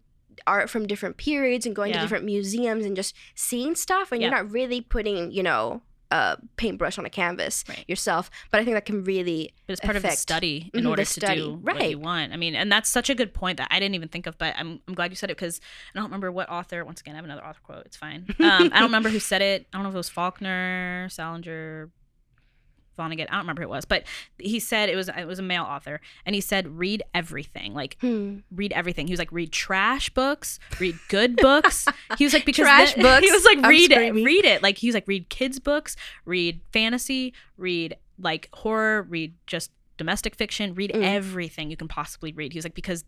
art 0.46 0.70
from 0.70 0.86
different 0.86 1.18
periods 1.18 1.66
and 1.66 1.76
going 1.76 1.92
to 1.92 1.98
different 1.98 2.24
museums 2.24 2.86
and 2.86 2.96
just 2.96 3.14
seeing 3.34 3.74
stuff, 3.74 4.12
and 4.12 4.22
you're 4.22 4.30
not 4.30 4.50
really 4.50 4.80
putting, 4.80 5.30
you 5.30 5.42
know, 5.42 5.82
a 6.10 6.38
paintbrush 6.56 6.98
on 6.98 7.04
a 7.04 7.10
canvas 7.10 7.64
Right. 7.68 7.84
yourself. 7.86 8.30
But 8.50 8.60
I 8.60 8.64
think 8.64 8.74
that 8.76 8.84
can 8.86 9.04
really 9.04 9.52
but 9.66 9.72
it's 9.74 9.80
part 9.82 9.96
of 9.96 10.02
the 10.02 10.10
study 10.10 10.70
in 10.72 10.84
Mhm, 10.84 10.88
order 10.90 11.02
to 11.04 11.10
study, 11.20 11.40
do 11.40 11.52
what 11.60 11.76
right. 11.76 11.90
you 11.90 11.98
want. 11.98 12.32
I 12.32 12.36
mean, 12.36 12.54
and 12.54 12.72
that's 12.72 12.88
such 12.88 13.10
a 13.10 13.14
good 13.14 13.34
point 13.34 13.58
that 13.58 13.68
I 13.70 13.78
didn't 13.78 13.94
even 13.94 14.08
think 14.08 14.26
of, 14.26 14.38
but 14.38 14.54
I'm, 14.56 14.80
I'm 14.88 14.94
glad 14.94 15.10
you 15.12 15.16
said 15.16 15.30
it 15.30 15.36
because 15.36 15.60
I 15.94 15.98
don't 15.98 16.04
remember 16.06 16.32
what 16.32 16.48
author. 16.48 16.84
Once 16.84 17.00
again, 17.00 17.14
I 17.14 17.16
have 17.18 17.24
another 17.26 17.44
author 17.44 17.60
quote. 17.62 17.84
It's 17.86 17.96
fine. 17.96 18.26
Um, 18.40 18.70
I 18.72 18.78
don't 18.80 18.84
remember 18.88 19.10
who 19.10 19.18
said 19.18 19.42
it. 19.42 19.66
I 19.72 19.76
don't 19.76 19.82
know 19.82 19.90
if 19.90 19.94
it 19.94 19.98
was 19.98 20.08
Faulkner, 20.08 21.08
Salinger, 21.10 21.90
Vonnegut. 22.98 23.22
I 23.30 23.32
don't 23.32 23.38
remember 23.40 23.62
who 23.62 23.68
it 23.68 23.70
was, 23.70 23.84
but 23.86 24.04
he 24.38 24.60
said 24.60 24.88
it 24.90 24.96
was 24.96 25.08
it 25.08 25.26
was 25.26 25.38
a 25.38 25.42
male 25.42 25.62
author, 25.62 26.00
and 26.26 26.34
he 26.34 26.40
said 26.42 26.66
read 26.78 27.02
everything, 27.14 27.72
like 27.72 27.96
hmm. 28.00 28.38
read 28.50 28.72
everything. 28.72 29.06
He 29.06 29.12
was 29.12 29.18
like 29.18 29.32
read 29.32 29.52
trash 29.52 30.10
books, 30.10 30.58
read 30.80 30.96
good 31.08 31.36
books. 31.36 31.86
He 32.18 32.24
was 32.24 32.34
like 32.34 32.44
because 32.50 32.64
Trash 32.64 32.94
then- 32.94 33.02
books? 33.04 33.24
He 33.26 33.32
was 33.32 33.44
like 33.44 33.64
read 33.66 33.92
it, 33.92 34.12
read 34.12 34.44
it. 34.44 34.62
Like 34.62 34.76
he 34.78 34.88
was 34.88 34.94
like 34.94 35.08
read 35.08 35.28
kids 35.30 35.58
books, 35.58 35.96
read 36.26 36.60
fantasy, 36.72 37.32
read 37.56 37.96
like 38.20 38.48
horror, 38.52 39.02
read 39.08 39.34
just 39.46 39.70
domestic 39.96 40.34
fiction, 40.36 40.74
read 40.74 40.92
Mm. 40.92 41.02
everything 41.02 41.70
you 41.70 41.76
can 41.76 41.88
possibly 41.88 42.32
read. 42.32 42.52
He 42.52 42.58
was 42.58 42.64
like 42.64 42.74
because 42.74 43.04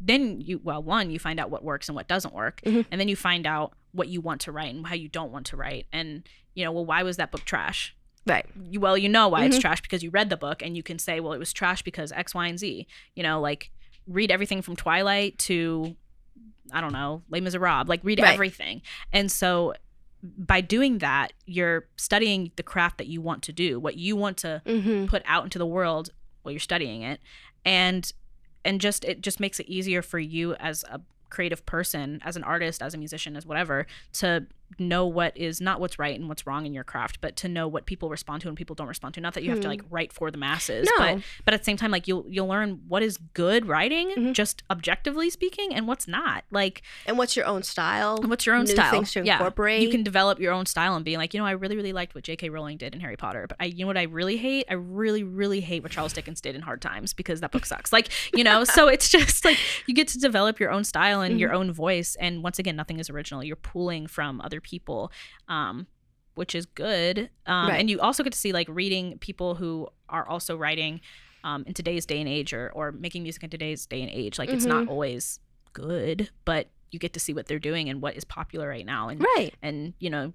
then 0.00 0.40
you 0.40 0.60
well 0.62 0.82
one 0.82 1.10
you 1.10 1.18
find 1.18 1.38
out 1.40 1.50
what 1.50 1.62
works 1.64 1.88
and 1.88 1.96
what 1.96 2.08
doesn't 2.08 2.34
work, 2.34 2.60
Mhm. 2.64 2.86
and 2.90 3.00
then 3.00 3.08
you 3.08 3.16
find 3.16 3.46
out 3.46 3.74
what 3.92 4.08
you 4.08 4.20
want 4.20 4.40
to 4.42 4.52
write 4.52 4.74
and 4.74 4.86
how 4.86 4.94
you 4.94 5.08
don't 5.08 5.32
want 5.32 5.46
to 5.46 5.56
write, 5.56 5.86
and 5.92 6.26
you 6.54 6.64
know 6.64 6.72
well 6.72 6.84
why 6.86 7.02
was 7.02 7.16
that 7.18 7.30
book 7.30 7.44
trash? 7.44 7.94
Right. 8.26 8.46
you, 8.70 8.80
well, 8.80 8.96
you 8.98 9.08
know 9.08 9.28
why 9.28 9.44
it's 9.44 9.56
Mhm. 9.56 9.60
trash 9.62 9.80
because 9.80 10.02
you 10.02 10.10
read 10.10 10.30
the 10.30 10.36
book 10.36 10.62
and 10.62 10.76
you 10.76 10.82
can 10.82 10.98
say, 10.98 11.20
well, 11.20 11.32
it 11.32 11.38
was 11.38 11.52
trash 11.52 11.82
because 11.82 12.12
X, 12.12 12.34
Y, 12.34 12.46
and 12.46 12.58
Z. 12.58 12.86
You 13.14 13.22
know, 13.22 13.40
like 13.40 13.70
read 14.06 14.30
everything 14.30 14.62
from 14.62 14.76
Twilight 14.76 15.38
to, 15.38 15.96
I 16.72 16.80
don't 16.80 16.92
know, 16.92 17.22
Les 17.30 17.40
Miserables. 17.40 17.88
Like 17.88 18.00
read 18.04 18.20
Right. 18.20 18.32
everything. 18.34 18.82
And 19.12 19.30
so 19.32 19.74
by 20.22 20.60
doing 20.60 20.98
that, 20.98 21.32
you're 21.46 21.88
studying 21.96 22.52
the 22.56 22.62
craft 22.62 22.98
that 22.98 23.06
you 23.06 23.22
want 23.22 23.42
to 23.44 23.52
do, 23.52 23.80
what 23.80 23.96
you 23.96 24.16
want 24.16 24.36
to 24.38 24.60
Mm-hmm. 24.66 25.06
put 25.06 25.22
out 25.24 25.44
into 25.44 25.58
the 25.58 25.66
world 25.66 26.10
while 26.42 26.52
you're 26.52 26.60
studying 26.60 27.02
it. 27.02 27.20
And 27.64 28.12
and 28.64 28.80
just 28.82 29.04
it 29.06 29.22
just 29.22 29.40
makes 29.40 29.58
it 29.58 29.66
easier 29.66 30.02
for 30.02 30.18
you 30.18 30.54
as 30.56 30.84
a 30.90 31.00
creative 31.30 31.64
person, 31.64 32.20
as 32.22 32.36
an 32.36 32.44
artist, 32.44 32.82
as 32.82 32.92
a 32.92 32.98
musician, 32.98 33.34
as 33.36 33.46
whatever, 33.46 33.86
to 34.12 34.46
know 34.78 35.06
what 35.06 35.36
is 35.36 35.60
not 35.60 35.80
what's 35.80 35.98
right 35.98 36.18
and 36.18 36.28
what's 36.28 36.46
wrong 36.46 36.64
in 36.66 36.72
your 36.72 36.84
craft, 36.84 37.20
but 37.20 37.36
to 37.36 37.48
know 37.48 37.66
what 37.68 37.86
people 37.86 38.08
respond 38.08 38.42
to 38.42 38.48
and 38.48 38.56
people 38.56 38.74
don't 38.74 38.86
respond 38.88 39.14
to. 39.14 39.20
Not 39.20 39.34
that 39.34 39.42
you 39.42 39.50
have 39.50 39.60
to 39.60 39.66
Hmm. 39.66 39.70
like 39.70 39.82
write 39.90 40.12
for 40.12 40.30
the 40.30 40.38
masses, 40.38 40.88
No. 40.98 41.16
but 41.16 41.22
but 41.44 41.54
at 41.54 41.60
the 41.60 41.64
same 41.64 41.76
time, 41.76 41.90
like 41.90 42.06
you'll 42.08 42.24
you'll 42.28 42.46
learn 42.46 42.80
what 42.88 43.02
is 43.02 43.18
good 43.34 43.66
writing, 43.66 44.10
Mhm. 44.16 44.32
just 44.34 44.62
objectively 44.70 45.28
speaking, 45.30 45.74
and 45.74 45.86
what's 45.88 46.06
not. 46.08 46.44
Like 46.50 46.82
And 47.06 47.18
what's 47.18 47.36
your 47.36 47.46
own 47.46 47.62
style? 47.62 48.18
and 48.20 48.30
what's 48.30 48.46
your 48.46 48.54
own 48.54 48.66
style? 48.66 48.90
things 48.90 49.12
to 49.12 49.24
yeah. 49.24 49.34
incorporate. 49.34 49.82
You 49.82 49.90
can 49.90 50.02
develop 50.02 50.38
your 50.40 50.52
own 50.52 50.66
style 50.66 50.94
and 50.96 51.04
be 51.04 51.16
like, 51.16 51.34
you 51.34 51.40
know, 51.40 51.46
I 51.46 51.52
really, 51.52 51.76
really 51.76 51.92
liked 51.92 52.14
what 52.14 52.24
J.K. 52.24 52.48
Rowling 52.50 52.76
did 52.76 52.94
in 52.94 53.00
Harry 53.00 53.16
Potter, 53.16 53.46
but 53.48 53.56
I, 53.60 53.66
you 53.66 53.80
know, 53.84 53.86
what 53.88 53.96
I 53.98 54.04
really 54.04 54.36
hate? 54.36 54.66
I 54.70 54.74
really, 54.74 55.22
really 55.22 55.60
hate 55.60 55.82
what 55.82 55.92
Charles 55.92 56.12
Dickens 56.12 56.40
did 56.40 56.54
in 56.54 56.62
Hard 56.62 56.80
Times 56.80 57.12
because 57.12 57.40
that 57.40 57.50
book 57.52 57.66
sucks. 57.66 57.92
Like, 57.92 58.08
you 58.34 58.44
know, 58.44 58.64
so 58.64 58.88
it's 58.88 59.08
just 59.18 59.44
like 59.44 59.58
you 59.86 59.94
get 59.94 60.08
to 60.08 60.18
develop 60.18 60.60
your 60.60 60.70
own 60.70 60.84
style 60.84 61.20
and 61.20 61.38
your 61.40 61.52
own 61.52 61.72
voice, 61.72 62.16
and 62.20 62.42
once 62.42 62.58
again, 62.58 62.76
nothing 62.76 62.98
is 63.00 63.10
original. 63.10 63.42
You're 63.42 63.56
pulling 63.56 64.06
from 64.06 64.40
other 64.40 64.59
people, 64.60 65.10
um, 65.48 65.86
which 66.34 66.54
is 66.54 66.66
good. 66.66 67.30
Um, 67.46 67.68
Right. 67.68 67.80
And 67.80 67.90
you 67.90 68.00
also 68.00 68.22
get 68.22 68.32
to 68.32 68.38
see 68.38 68.52
like 68.52 68.68
reading 68.70 69.18
people 69.18 69.54
who 69.56 69.88
are 70.08 70.28
also 70.28 70.56
writing. 70.56 71.00
Um, 71.42 71.64
in 71.66 71.72
today's 71.72 72.04
day 72.04 72.20
and 72.20 72.28
age, 72.28 72.52
or, 72.52 72.70
or 72.74 72.92
making 72.92 73.22
music 73.22 73.42
in 73.42 73.48
today's 73.48 73.86
day 73.86 74.02
and 74.02 74.10
age, 74.10 74.38
like 74.38 74.50
it's 74.50 74.66
not 74.66 74.88
always 74.88 75.40
good, 75.72 76.28
but 76.44 76.68
you 76.90 76.98
get 76.98 77.14
to 77.14 77.20
see 77.20 77.32
what 77.32 77.46
they're 77.46 77.58
doing 77.58 77.88
and 77.88 78.02
what 78.02 78.14
is 78.14 78.24
popular 78.24 78.68
right 78.68 78.84
now, 78.84 79.08
and 79.08 79.24
right. 79.36 79.54
and 79.62 79.94
you 80.00 80.10
know 80.10 80.34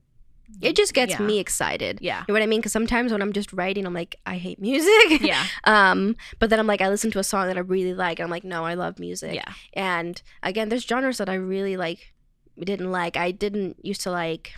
It 0.61 0.75
just 0.75 0.95
gets 0.95 1.11
yeah. 1.11 1.19
me 1.21 1.37
excited. 1.37 1.99
yeah 2.01 2.21
You 2.21 2.25
know 2.29 2.39
what 2.39 2.41
I 2.41 2.47
mean? 2.47 2.59
Because 2.59 2.71
sometimes 2.71 3.11
when 3.11 3.21
I'm 3.21 3.33
just 3.33 3.53
writing, 3.53 3.85
I'm 3.85 3.93
like, 3.93 4.15
I 4.25 4.37
hate 4.37 4.59
music. 4.59 5.21
yeah 5.21 5.45
um, 5.65 6.15
but 6.39 6.49
then 6.49 6.59
I'm 6.59 6.65
like, 6.65 6.81
I 6.81 6.89
listen 6.89 7.11
to 7.11 7.19
a 7.19 7.23
song 7.23 7.45
that 7.49 7.57
I 7.57 7.61
really 7.61 7.93
like. 7.93 8.17
And 8.17 8.23
I'm 8.25 8.31
like, 8.31 8.43
no, 8.43 8.65
I 8.65 8.73
love 8.73 8.97
music. 8.97 9.35
yeah 9.35 9.53
And 9.73 10.19
again, 10.41 10.69
there's 10.69 10.85
genres 10.85 11.19
that 11.19 11.29
I 11.29 11.35
really 11.35 11.77
like, 11.77 12.14
didn't 12.63 12.91
like. 12.91 13.17
I 13.17 13.31
didn't 13.31 13.83
used 13.83 14.01
to 14.01 14.11
like 14.11 14.53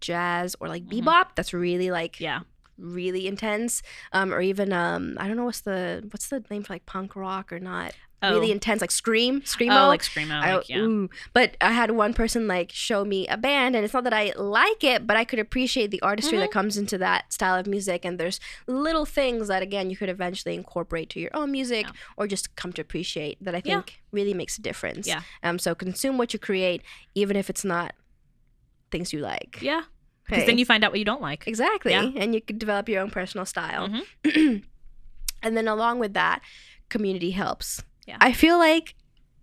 jazz 0.00 0.56
or 0.60 0.68
like 0.68 0.84
Mhm. 0.86 1.02
bebop. 1.04 1.26
That's 1.36 1.52
really 1.52 1.90
like 1.90 2.20
yeah 2.20 2.40
really 2.76 3.28
intense. 3.28 3.82
Um, 4.12 4.32
or 4.34 4.40
even 4.40 4.72
um, 4.72 5.16
I 5.20 5.28
don't 5.28 5.36
know 5.36 5.44
what's 5.44 5.60
the 5.60 6.06
what's 6.10 6.28
the 6.28 6.42
name 6.50 6.64
for 6.64 6.72
like 6.72 6.86
punk 6.86 7.14
rock 7.14 7.52
or 7.52 7.60
not 7.60 7.92
oh, 8.30 8.34
really 8.34 8.50
intense 8.50 8.80
like 8.80 8.90
scream 8.90 9.40
screamo. 9.42 9.84
oh 9.84 9.88
like 9.88 10.02
screamo 10.02 10.32
I, 10.42 10.56
like, 10.56 10.68
yeah 10.68 10.78
ooh. 10.78 11.08
But 11.32 11.56
I 11.60 11.72
had 11.72 11.90
one 11.92 12.14
person 12.14 12.46
like 12.48 12.70
show 12.72 13.04
me 13.04 13.26
a 13.28 13.36
band, 13.36 13.76
and 13.76 13.84
it's 13.84 13.94
not 13.94 14.04
that 14.04 14.12
I 14.12 14.32
like 14.36 14.82
it, 14.84 15.06
but 15.06 15.16
I 15.16 15.24
could 15.24 15.38
appreciate 15.38 15.90
the 15.90 16.00
artistry 16.02 16.38
that 16.38 16.44
Mm-hmm. 16.50 16.52
comes 16.58 16.76
into 16.76 16.98
that 16.98 17.32
style 17.32 17.58
of 17.58 17.66
music. 17.66 18.04
And 18.04 18.18
there's 18.18 18.38
little 18.66 19.04
things 19.04 19.48
that, 19.48 19.62
again, 19.62 19.90
you 19.90 19.96
could 19.96 20.08
eventually 20.08 20.54
incorporate 20.54 21.08
to 21.10 21.20
your 21.20 21.30
own 21.34 21.50
music 21.52 21.86
Yeah. 21.86 21.92
or 22.16 22.26
just 22.26 22.54
come 22.56 22.72
to 22.74 22.80
appreciate 22.82 23.36
that 23.44 23.54
I 23.54 23.62
Yeah. 23.64 23.76
think 23.82 24.00
really 24.12 24.34
makes 24.34 24.58
a 24.58 24.62
difference. 24.62 25.06
Yeah. 25.06 25.22
Um. 25.42 25.58
So 25.58 25.74
consume 25.74 26.18
what 26.18 26.32
you 26.32 26.38
create, 26.38 26.82
even 27.14 27.36
if 27.36 27.48
it's 27.50 27.64
not 27.64 27.94
things 28.90 29.12
you 29.12 29.18
like. 29.20 29.58
yeah 29.60 29.82
because 30.24 30.42
Hey. 30.44 30.46
then 30.46 30.56
you 30.58 30.64
find 30.64 30.84
out 30.84 30.90
what 30.92 30.98
you 30.98 31.04
don't 31.04 31.20
like 31.20 31.46
Exactly. 31.46 31.92
Yeah. 31.92 32.10
And 32.16 32.34
you 32.34 32.40
could 32.40 32.58
develop 32.58 32.88
your 32.88 33.02
own 33.02 33.10
personal 33.10 33.44
style. 33.44 33.88
Mhm. 33.88 34.62
and 35.42 35.56
then 35.56 35.68
along 35.68 35.98
with 35.98 36.14
that, 36.14 36.40
community 36.88 37.32
helps. 37.32 37.82
Yeah. 38.06 38.18
I 38.20 38.32
feel 38.32 38.58
like 38.58 38.94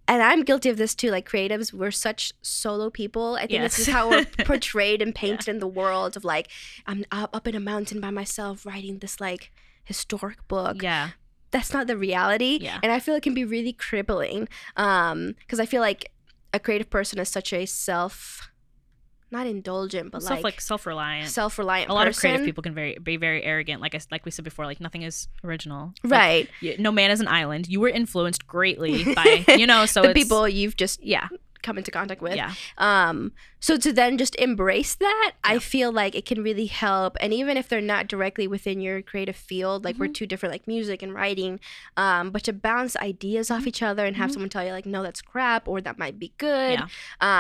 and 0.07 0.21
I'm 0.21 0.43
guilty 0.43 0.69
of 0.69 0.77
this 0.77 0.93
too, 0.93 1.09
like 1.09 1.29
creatives, 1.29 1.71
we're 1.71 1.91
such 1.91 2.33
solo 2.41 2.89
people. 2.89 3.35
I 3.35 3.47
think 3.47 3.61
this 3.61 3.79
is 3.79 3.87
how 3.87 4.09
we're 4.09 4.25
portrayed 4.45 5.01
and 5.01 5.15
painted 5.15 5.47
in 5.47 5.59
the 5.59 5.67
world 5.67 6.17
of 6.17 6.25
like, 6.25 6.49
I'm 6.85 7.05
up 7.11 7.29
up 7.33 7.47
in 7.47 7.55
a 7.55 7.59
mountain 7.61 8.01
by 8.01 8.09
myself 8.09 8.65
writing 8.65 8.99
this 8.99 9.21
like 9.21 9.51
historic 9.85 10.45
book. 10.47 10.81
yeah 10.81 11.11
That's 11.51 11.73
not 11.73 11.87
the 11.87 11.97
reality. 11.97 12.59
Yeah. 12.61 12.79
And 12.83 12.91
I 12.91 12.99
feel 12.99 13.15
it 13.15 13.23
can 13.23 13.33
be 13.33 13.45
really 13.45 13.73
crippling. 13.73 14.49
Um, 14.75 15.35
because 15.39 15.59
I 15.59 15.65
feel 15.65 15.81
like 15.81 16.11
a 16.53 16.59
creative 16.59 16.89
person 16.89 17.19
is 17.19 17.29
such 17.29 17.53
a 17.53 17.65
self 17.65 18.50
not 19.31 19.47
indulgent, 19.47 20.11
but 20.11 20.21
self 20.21 20.37
like, 20.37 20.43
like 20.43 20.61
self-reliant. 20.61 21.29
self 21.29 21.57
reliant 21.57 21.89
a 21.89 21.93
lot 21.93 22.07
of 22.07 22.15
creative 22.17 22.45
people 22.45 22.61
can 22.61 22.73
very 22.73 22.97
be 23.01 23.17
very 23.17 23.43
arrogant 23.43 23.81
like 23.81 23.95
I, 23.95 23.99
like 24.11 24.25
we 24.25 24.31
said 24.31 24.45
before 24.45 24.65
like 24.65 24.79
nothing 24.81 25.03
is 25.03 25.27
original. 25.43 25.93
Like, 26.03 26.49
Right. 26.61 26.79
no 26.79 26.91
man 26.91 27.11
is 27.11 27.19
an 27.21 27.27
island. 27.27 27.67
You 27.67 27.79
were 27.79 27.89
influenced 27.89 28.45
greatly 28.47 29.03
by 29.15 29.45
you 29.57 29.65
know 29.67 29.85
so 29.85 30.01
the 30.01 30.09
it's, 30.11 30.19
people 30.19 30.47
you've 30.47 30.75
just 30.75 31.03
yeah 31.03 31.27
come 31.61 31.77
into 31.77 31.91
contact 31.91 32.21
with. 32.21 32.35
yeah 32.35 32.53
Um, 32.77 33.31
so 33.59 33.77
to 33.77 33.93
then 33.93 34.17
just 34.17 34.35
embrace 34.37 34.95
that, 34.95 35.33
I 35.43 35.59
feel 35.59 35.91
like 35.91 36.15
it 36.15 36.25
can 36.25 36.41
really 36.41 36.65
help. 36.65 37.15
And 37.21 37.31
even 37.31 37.57
if 37.57 37.69
they're 37.69 37.79
not 37.79 38.07
directly 38.07 38.47
within 38.47 38.81
your 38.81 39.03
creative 39.03 39.35
field, 39.35 39.83
like 39.85 39.97
we're 39.99 40.05
Mm-hmm. 40.07 40.13
two 40.13 40.25
different, 40.25 40.51
like 40.51 40.67
music 40.67 41.03
and 41.03 41.13
writing, 41.13 41.59
um, 41.95 42.31
but 42.31 42.43
to 42.45 42.53
bounce 42.53 42.95
ideas 42.97 43.51
off 43.51 43.67
each 43.67 43.83
other 43.83 44.03
and 44.05 44.15
have 44.15 44.29
Mhm. 44.29 44.33
someone 44.33 44.49
tell 44.49 44.65
you 44.65 44.71
like, 44.71 44.87
no, 44.87 45.03
that's 45.03 45.21
crap, 45.21 45.67
or 45.67 45.79
that 45.81 45.99
might 45.99 46.17
be 46.17 46.33
good. 46.39 46.79
Yeah. 46.79 46.87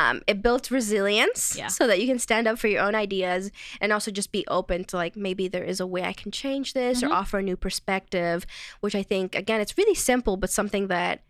Um, 0.09 0.21
it 0.27 0.43
builds 0.43 0.69
resilience, 0.69 1.55
Yeah. 1.57 1.67
so 1.67 1.87
that 1.87 1.99
you 1.99 2.05
can 2.07 2.19
stand 2.19 2.47
up 2.47 2.59
for 2.59 2.67
your 2.67 2.81
own 2.83 2.93
ideas 2.93 3.49
and 3.81 3.91
also 3.91 4.11
just 4.11 4.31
be 4.31 4.45
open 4.47 4.83
to 4.85 4.95
like 4.97 5.15
maybe 5.15 5.47
there 5.47 5.63
is 5.63 5.79
a 5.79 5.87
way 5.87 6.03
I 6.03 6.13
can 6.13 6.31
change 6.31 6.73
this 6.73 7.01
or 7.01 7.11
offer 7.11 7.39
a 7.39 7.43
new 7.43 7.57
perspective, 7.57 8.45
which 8.81 8.93
I 8.93 9.01
think 9.03 9.33
again 9.35 9.59
it's 9.59 9.75
really 9.77 9.95
simple, 9.95 10.37
but 10.37 10.51
something 10.51 10.87
that 10.87 11.23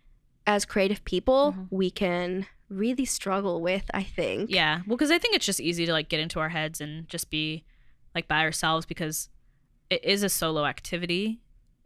as 0.46 0.64
creative 0.64 1.02
people 1.04 1.54
Mhm. 1.56 1.68
we 1.70 1.90
can 1.90 2.46
really 2.72 3.04
struggle 3.04 3.60
with. 3.60 3.84
I 3.94 4.02
think. 4.02 4.50
Yeah. 4.50 4.80
Well, 4.86 4.96
because 4.96 5.10
I 5.10 5.18
think 5.18 5.34
it's 5.34 5.46
just 5.46 5.60
easy 5.60 5.86
to 5.86 5.92
like 5.92 6.08
get 6.08 6.20
into 6.20 6.40
our 6.40 6.48
heads 6.50 6.80
and 6.80 7.08
just 7.08 7.30
be 7.30 7.64
like 8.14 8.28
by 8.28 8.40
ourselves 8.40 8.86
because 8.86 9.28
it 9.90 10.04
is 10.04 10.22
a 10.22 10.28
solo 10.28 10.64
activity 10.64 11.40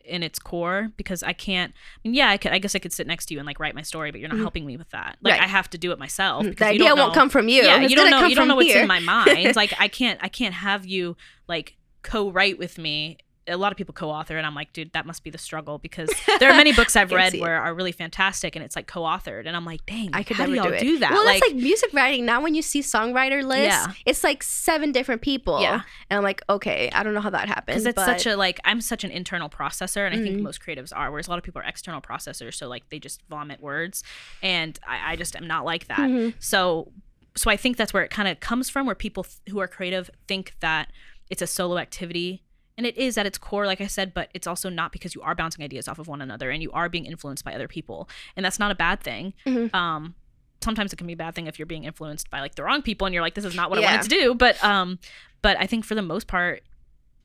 in 0.04 0.22
its 0.22 0.38
core 0.38 0.92
because 0.96 1.24
I 1.24 1.32
can't 1.32 1.72
I 1.74 1.98
mean, 2.08 2.14
yeah, 2.14 2.28
I 2.30 2.36
could 2.36 2.52
I 2.52 2.58
guess 2.58 2.74
I 2.76 2.78
could 2.78 2.92
sit 2.92 3.06
next 3.08 3.26
to 3.26 3.34
you 3.34 3.40
and 3.40 3.46
like 3.46 3.58
write 3.58 3.74
my 3.74 3.82
story, 3.82 4.12
but 4.12 4.20
you're 4.20 4.28
not 4.28 4.38
Mhm. 4.38 4.42
helping 4.42 4.64
me 4.64 4.76
with 4.76 4.88
that. 4.90 5.16
Like 5.20 5.32
Right. 5.34 5.42
I 5.42 5.46
have 5.48 5.68
to 5.70 5.78
do 5.78 5.90
it 5.90 5.98
myself. 5.98 6.44
Mm, 6.44 6.50
because 6.50 6.68
The 6.68 6.74
idea 6.74 6.94
won't 6.94 7.12
come 7.14 7.28
from 7.28 7.48
you. 7.48 7.62
Yeah, 7.64 7.80
It's 7.80 7.90
you 7.90 7.96
don't 7.96 8.10
know 8.10 8.24
you 8.26 8.36
don't 8.36 8.46
know 8.46 8.54
what's 8.54 8.68
here. 8.72 8.82
in 8.82 8.86
my 8.88 9.00
mind. 9.00 9.56
like 9.56 9.72
I 9.80 9.88
can't 9.88 10.20
I 10.22 10.28
can't 10.28 10.54
have 10.54 10.86
you 10.86 11.16
like 11.48 11.76
co-write 12.02 12.56
with 12.58 12.78
me. 12.78 13.18
A 13.48 13.56
lot 13.56 13.70
of 13.72 13.78
people 13.78 13.92
co-author, 13.94 14.36
and 14.36 14.44
I'm 14.46 14.54
like, 14.54 14.72
dude, 14.72 14.92
that 14.92 15.06
must 15.06 15.22
be 15.22 15.30
the 15.30 15.38
struggle 15.38 15.78
because 15.78 16.10
there 16.40 16.50
are 16.50 16.56
many 16.56 16.72
books 16.72 16.96
I've 16.96 17.12
read 17.12 17.34
it. 17.34 17.40
where 17.40 17.60
are 17.60 17.74
really 17.74 17.92
fantastic, 17.92 18.56
and 18.56 18.64
it's 18.64 18.74
like 18.76 18.86
co-authored, 18.86 19.46
and 19.46 19.56
I'm 19.56 19.64
like, 19.64 19.86
dang, 19.86 20.10
I 20.12 20.22
could 20.22 20.36
how 20.36 20.44
never 20.46 20.54
do 20.54 20.70
y'all 20.70 20.78
do 20.80 20.86
do 20.86 20.98
that? 20.98 21.12
Well, 21.12 21.24
like, 21.24 21.40
that's 21.40 21.52
like 21.52 21.62
music 21.62 21.92
writing. 21.92 22.24
Now, 22.26 22.40
when 22.42 22.54
you 22.54 22.62
see 22.62 22.80
songwriter 22.80 23.44
lists, 23.44 23.86
Yeah. 23.86 23.92
it's 24.04 24.24
like 24.24 24.42
seven 24.42 24.90
different 24.92 25.22
people. 25.22 25.60
Yeah. 25.60 25.82
And 26.10 26.18
I'm 26.18 26.24
like, 26.24 26.42
okay, 26.48 26.90
I 26.92 27.02
don't 27.02 27.14
know 27.14 27.20
how 27.20 27.30
that 27.30 27.48
happens 27.48 27.66
because 27.84 27.86
it's 27.86 27.94
but 27.96 28.06
such 28.06 28.26
a 28.26 28.36
like 28.36 28.58
i'm 28.64 28.80
such 28.80 29.04
an 29.04 29.10
internal 29.10 29.48
processor 29.48 30.06
and 30.06 30.14
i 30.14 30.22
think 30.22 30.38
Mhm. 30.38 30.42
most 30.42 30.60
creatives 30.60 30.92
are 30.94 31.10
whereas 31.10 31.26
a 31.26 31.30
lot 31.30 31.38
of 31.38 31.44
people 31.44 31.60
are 31.60 31.64
external 31.64 32.00
processors 32.00 32.54
so 32.54 32.68
like 32.68 32.88
they 32.90 32.98
just 32.98 33.20
vomit 33.28 33.60
words 33.60 34.02
and 34.42 34.78
i, 34.86 35.12
I 35.12 35.16
just 35.16 35.34
am 35.36 35.46
not 35.46 35.64
like 35.64 35.86
that 35.88 35.98
Mhm. 35.98 36.34
so 36.38 36.92
so 37.36 37.50
i 37.50 37.56
think 37.56 37.76
that's 37.76 37.92
where 37.92 38.02
it 38.04 38.10
kind 38.10 38.28
of 38.28 38.40
comes 38.40 38.68
from 38.70 38.86
where 38.86 38.94
people 38.94 39.24
th- 39.24 39.36
who 39.50 39.58
are 39.60 39.68
creative 39.68 40.10
think 40.28 40.54
that 40.60 40.90
it's 41.30 41.42
a 41.42 41.46
solo 41.46 41.78
activity 41.78 42.42
and 42.76 42.86
it 42.86 42.96
is 42.96 43.16
at 43.18 43.26
its 43.26 43.38
core 43.38 43.66
like 43.66 43.80
i 43.80 43.86
said 43.86 44.12
but 44.14 44.28
it's 44.34 44.46
also 44.46 44.68
not 44.68 44.92
because 44.92 45.14
you 45.14 45.22
are 45.22 45.34
bouncing 45.34 45.64
ideas 45.64 45.88
off 45.88 45.98
of 45.98 46.08
one 46.08 46.20
another 46.22 46.50
and 46.50 46.62
you 46.62 46.70
are 46.72 46.88
being 46.88 47.06
influenced 47.06 47.44
by 47.44 47.54
other 47.54 47.68
people 47.68 48.08
and 48.36 48.44
that's 48.44 48.58
not 48.58 48.70
a 48.70 48.74
bad 48.74 49.00
thing 49.00 49.32
Mhm. 49.46 49.74
um 49.74 50.14
sometimes 50.62 50.92
it 50.92 50.96
can 50.96 51.06
be 51.06 51.12
a 51.12 51.16
bad 51.16 51.34
thing 51.34 51.46
if 51.46 51.58
you're 51.58 51.66
being 51.66 51.84
influenced 51.84 52.30
by 52.30 52.40
like 52.40 52.54
the 52.54 52.62
wrong 52.62 52.82
people 52.82 53.06
and 53.06 53.14
you're 53.14 53.22
like 53.22 53.34
this 53.34 53.44
is 53.44 53.54
not 53.54 53.70
what 53.70 53.78
i 53.78 53.82
Yeah. 53.82 53.94
wanted 53.96 54.10
to 54.10 54.16
do 54.16 54.34
but 54.34 54.62
um 54.64 54.98
but 55.42 55.56
i 55.60 55.66
think 55.66 55.84
for 55.84 55.94
the 55.94 56.02
most 56.02 56.26
part 56.26 56.62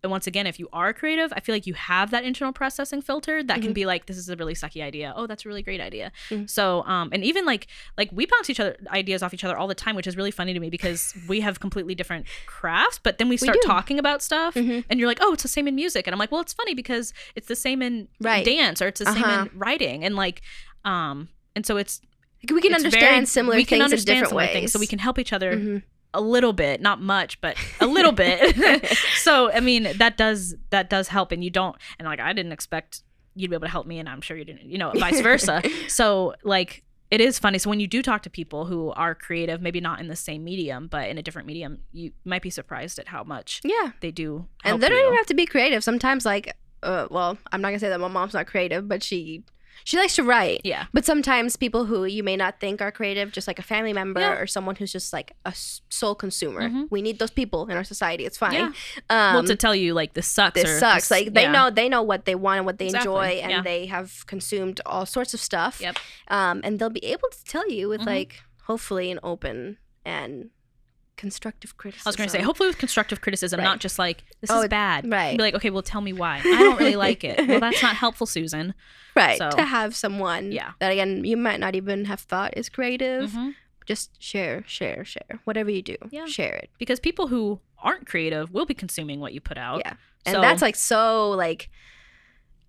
and 0.03 0.11
once 0.11 0.25
again 0.27 0.47
if 0.47 0.57
you 0.59 0.67
are 0.73 0.93
creative 0.93 1.31
i 1.35 1.39
feel 1.39 1.53
like 1.53 1.67
you 1.67 1.73
have 1.75 2.09
that 2.11 2.23
internal 2.23 2.51
processing 2.51 3.01
filter 3.01 3.43
that 3.43 3.61
can 3.61 3.71
Mhm. 3.71 3.75
be 3.75 3.85
like 3.85 4.07
this 4.07 4.17
is 4.17 4.29
a 4.29 4.35
really 4.35 4.53
sucky 4.55 4.81
idea 4.81 5.13
oh 5.15 5.27
that's 5.27 5.45
a 5.45 5.47
really 5.47 5.61
great 5.61 5.79
idea 5.79 6.11
Mhm. 6.29 6.49
so 6.49 6.83
um 6.85 7.09
and 7.11 7.23
even 7.23 7.45
like 7.45 7.67
like 7.97 8.09
we 8.11 8.25
bounce 8.25 8.49
each 8.49 8.59
other 8.59 8.75
ideas 8.89 9.21
off 9.21 9.33
each 9.33 9.43
other 9.43 9.55
all 9.55 9.67
the 9.67 9.75
time 9.75 9.95
which 9.95 10.07
is 10.07 10.17
really 10.17 10.31
funny 10.31 10.53
to 10.53 10.59
me 10.59 10.69
because 10.69 11.13
we 11.27 11.41
have 11.41 11.59
completely 11.59 11.93
different 11.95 12.25
crafts 12.47 12.99
but 13.01 13.17
then 13.19 13.29
we 13.29 13.37
start 13.37 13.57
do. 13.61 13.67
talking 13.67 13.99
about 13.99 14.21
stuff 14.23 14.55
Mhm. 14.55 14.83
and 14.89 14.99
you're 14.99 15.07
like 15.07 15.19
oh 15.21 15.33
it's 15.33 15.43
the 15.43 15.49
same 15.49 15.67
in 15.67 15.75
music 15.75 16.07
and 16.07 16.13
i'm 16.13 16.19
like 16.19 16.31
well 16.31 16.41
it's 16.41 16.53
funny 16.53 16.73
because 16.73 17.13
it's 17.35 17.47
the 17.47 17.55
same 17.55 17.81
in 17.81 18.07
Right. 18.19 18.43
dance 18.45 18.81
or 18.81 18.87
it's 18.87 18.99
the 18.99 19.05
same 19.05 19.23
Uh-huh. 19.23 19.45
in 19.51 19.59
writing 19.59 20.03
and 20.03 20.15
like 20.15 20.41
um 20.83 21.29
and 21.55 21.65
so 21.65 21.77
it's 21.77 22.01
we 22.51 22.59
can 22.59 22.73
understand 22.73 23.03
very- 23.17 23.25
similar 23.27 23.55
we 23.55 23.65
can 23.65 23.83
understand 23.83 24.09
in 24.17 24.23
different 24.23 24.29
similar 24.29 24.45
ways. 24.47 24.53
things 24.53 24.71
so 24.71 24.79
we 24.79 24.87
can 24.87 24.97
help 24.97 25.19
each 25.19 25.31
other 25.31 25.55
Mhm. 25.55 25.83
A 26.13 26.21
little 26.21 26.54
bit 26.54 26.82
not 26.82 27.02
much 27.02 27.39
but 27.41 27.56
a 27.80 27.88
little 27.88 28.12
bit 28.12 28.86
so 29.15 29.52
i 29.52 29.60
mean 29.60 29.88
that 29.97 30.17
does 30.17 30.56
that 30.69 30.89
does 30.89 31.08
help 31.08 31.32
and 31.32 31.43
you 31.43 31.50
don't 31.50 31.76
and 32.00 32.06
like 32.08 32.19
i 32.19 32.34
didn't 32.34 32.52
expect 32.52 33.02
you'd 33.36 33.50
be 33.50 33.56
able 33.56 33.65
to 33.65 33.71
help 33.71 33.88
me 33.88 33.97
and 33.97 34.10
i'm 34.10 34.19
sure 34.21 34.36
you 34.36 34.43
didn't 34.45 34.63
you 34.65 34.78
know 34.78 34.91
vice 34.95 35.21
versa 35.21 35.62
so 35.88 36.34
like 36.43 36.84
it 37.10 37.19
is 37.19 37.38
funny. 37.38 37.58
So 37.58 37.69
when 37.69 37.82
you 37.82 37.88
do 37.88 38.02
talk 38.02 38.21
to 38.24 38.30
people 38.30 38.63
who 38.67 38.91
are 38.91 39.13
creative, 39.13 39.62
maybe 39.62 39.82
not 39.82 40.00
in 40.00 40.08
the 40.08 40.15
same 40.15 40.45
medium, 40.45 40.88
but 40.88 41.10
in 41.10 41.17
a 41.17 41.21
different 41.21 41.45
medium, 41.45 41.80
you 41.91 42.13
might 42.24 42.41
be 42.41 42.50
surprised 42.50 42.97
at 43.00 43.10
how 43.10 43.21
much 43.26 43.60
Yeah. 43.65 43.91
they 44.00 44.12
do. 44.12 44.47
And 44.63 44.82
they 44.82 44.88
don't 44.88 44.97
you. 44.97 45.04
even 45.08 45.17
have 45.17 45.26
to 45.26 45.34
be 45.34 45.45
creative. 45.45 45.84
Sometimes, 45.84 46.26
like, 46.26 46.56
uh, 46.84 47.08
well, 47.12 47.38
I'm 47.52 47.60
not 47.60 47.67
gonna 47.67 47.80
say 47.80 47.89
that 47.89 48.00
my 48.00 48.08
mom's 48.08 48.34
not 48.34 48.47
creative, 48.47 48.88
but 48.88 49.04
she 49.04 49.43
she 49.84 49.98
likes 49.98 50.15
to 50.15 50.24
write. 50.24 50.62
Yeah. 50.63 50.86
But 50.94 51.06
sometimes 51.06 51.56
people 51.56 51.86
who 51.86 52.06
you 52.06 52.24
may 52.24 52.36
not 52.38 52.60
think 52.60 52.82
are 52.82 52.91
creative, 52.91 53.32
just 53.32 53.48
like 53.48 53.60
a 53.60 53.63
family 53.63 53.94
member 53.94 54.20
Yeah. 54.22 54.34
or 54.39 54.48
someone 54.48 54.76
who's 54.76 54.91
just 54.91 55.13
like 55.13 55.34
a 55.46 55.54
sole 55.56 56.15
consumer, 56.15 56.70
Mhm. 56.70 56.88
we 56.91 57.02
need 57.02 57.20
those 57.20 57.32
people 57.32 57.67
in 57.67 57.78
our 57.78 57.84
society. 57.84 58.26
It's 58.26 58.38
fine. 58.38 58.54
Yeah. 58.54 58.65
Um, 59.10 59.34
well, 59.36 59.44
to 59.44 59.56
tell 59.56 59.76
you 59.76 59.94
like 59.94 60.13
this 60.13 60.28
sucks. 60.28 60.56
this 60.62 60.70
or 60.70 60.80
sucks. 60.80 61.10
this- 61.10 61.12
like 61.12 61.34
they 61.34 61.44
yeah. 61.44 61.52
know 61.52 61.70
they 61.70 61.89
know 61.89 62.02
what 62.02 62.26
they 62.26 62.36
want 62.36 62.58
and 62.58 62.65
what 62.65 62.78
they 62.78 62.86
Exactly. 62.86 63.10
enjoy, 63.12 63.41
and 63.44 63.52
Yeah. 63.52 63.62
they 63.62 63.86
have 63.88 64.26
consumed 64.28 64.82
all 64.86 65.06
sorts 65.06 65.34
of 65.34 65.39
stuff. 65.39 65.80
Yep. 65.82 65.98
Um, 66.30 66.62
and 66.63 66.80
they'll 66.80 66.89
be 66.89 67.06
able 67.06 67.30
to 67.30 67.44
tell 67.46 67.70
you 67.70 67.89
with 67.89 68.02
Mhm. 68.02 68.06
like 68.08 68.41
hopefully 68.63 69.12
an 69.12 69.20
open 69.24 69.78
and 70.06 70.50
constructive 71.21 71.77
criticism. 71.77 72.07
I 72.07 72.10
was 72.10 72.15
going 72.15 72.27
to 72.27 72.31
say, 72.36 72.41
hopefully 72.41 72.67
with 72.67 72.79
constructive 72.79 73.21
criticism, 73.21 73.60
Right. 73.60 73.63
not 73.63 73.79
just 73.79 73.99
like 73.99 74.23
this 74.41 74.49
Oh, 74.49 74.62
is 74.63 74.67
bad. 74.69 75.10
right. 75.10 75.38
Be 75.38 75.43
like, 75.43 75.53
okay, 75.53 75.69
well, 75.69 75.84
tell 75.84 76.01
me 76.01 76.13
why. 76.13 76.38
I 76.43 76.57
don't 76.60 76.79
really 76.79 76.95
like 76.95 77.23
it. 77.23 77.47
Well, 77.47 77.60
that's 77.60 77.81
not 77.84 77.95
helpful, 77.95 78.25
Susan. 78.25 78.73
right 79.15 79.38
so- 79.38 79.51
to 79.51 79.63
have 79.63 79.95
someone 79.95 80.51
Yeah. 80.51 80.71
that 80.79 80.91
again 80.91 81.23
you 81.23 81.38
might 81.38 81.60
not 81.60 81.75
even 81.75 82.05
have 82.05 82.21
thought 82.21 82.57
is 82.57 82.69
creative. 82.69 83.29
Mhm. 83.31 83.53
Just 83.86 84.21
share, 84.21 84.63
share, 84.67 85.05
share. 85.05 85.39
Whatever 85.43 85.69
you 85.69 85.81
do, 85.81 85.97
Yeah. 86.10 86.25
share 86.25 86.55
it. 86.55 86.69
Because 86.79 86.99
people 86.99 87.27
who 87.27 87.60
aren't 87.77 88.07
creative 88.07 88.51
will 88.51 88.65
be 88.65 88.73
consuming 88.73 89.19
what 89.19 89.34
you 89.34 89.41
put 89.41 89.57
out. 89.57 89.79
Yeah. 89.86 89.93
And 90.25 90.36
So- 90.36 90.41
that's 90.41 90.62
like 90.62 90.75
so 90.75 91.29
like. 91.31 91.69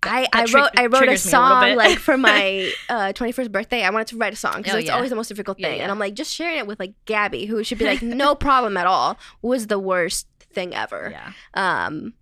I, 0.05 0.27
I 0.33 0.45
wrote 0.53 0.69
I 0.77 0.85
wrote 0.87 1.03
a 1.03 1.07
me 1.07 1.13
a 1.13 1.17
song 1.17 1.75
like 1.75 1.97
for 1.99 2.17
my 2.29 2.71
uh, 2.89 3.13
21st 3.13 3.51
birthday. 3.51 3.83
I 3.83 3.89
wanted 3.89 4.07
to 4.07 4.17
write 4.17 4.33
a 4.33 4.35
song 4.37 4.57
because 4.57 4.73
Oh, 4.73 4.77
it's 4.77 4.87
yeah. 4.87 4.95
always 4.95 5.09
the 5.09 5.15
most 5.15 5.27
difficult 5.29 5.57
thing. 5.59 5.77
yeah. 5.77 5.83
And 5.83 5.91
I'm 5.91 5.99
like 5.99 6.13
just 6.13 6.33
sharing 6.33 6.57
it 6.57 6.67
with 6.67 6.79
like 6.79 6.93
Gabby, 7.05 7.45
who 7.45 7.63
should 7.63 7.77
be 7.79 7.85
like 7.85 8.01
no 8.03 8.35
problem 8.35 8.77
at 8.77 8.87
all. 8.87 9.17
Was 9.41 9.67
the 9.67 9.79
worst 9.79 10.27
thing 10.53 10.73
ever. 10.75 11.09
Yeah. 11.11 11.31
Um, 11.53 12.13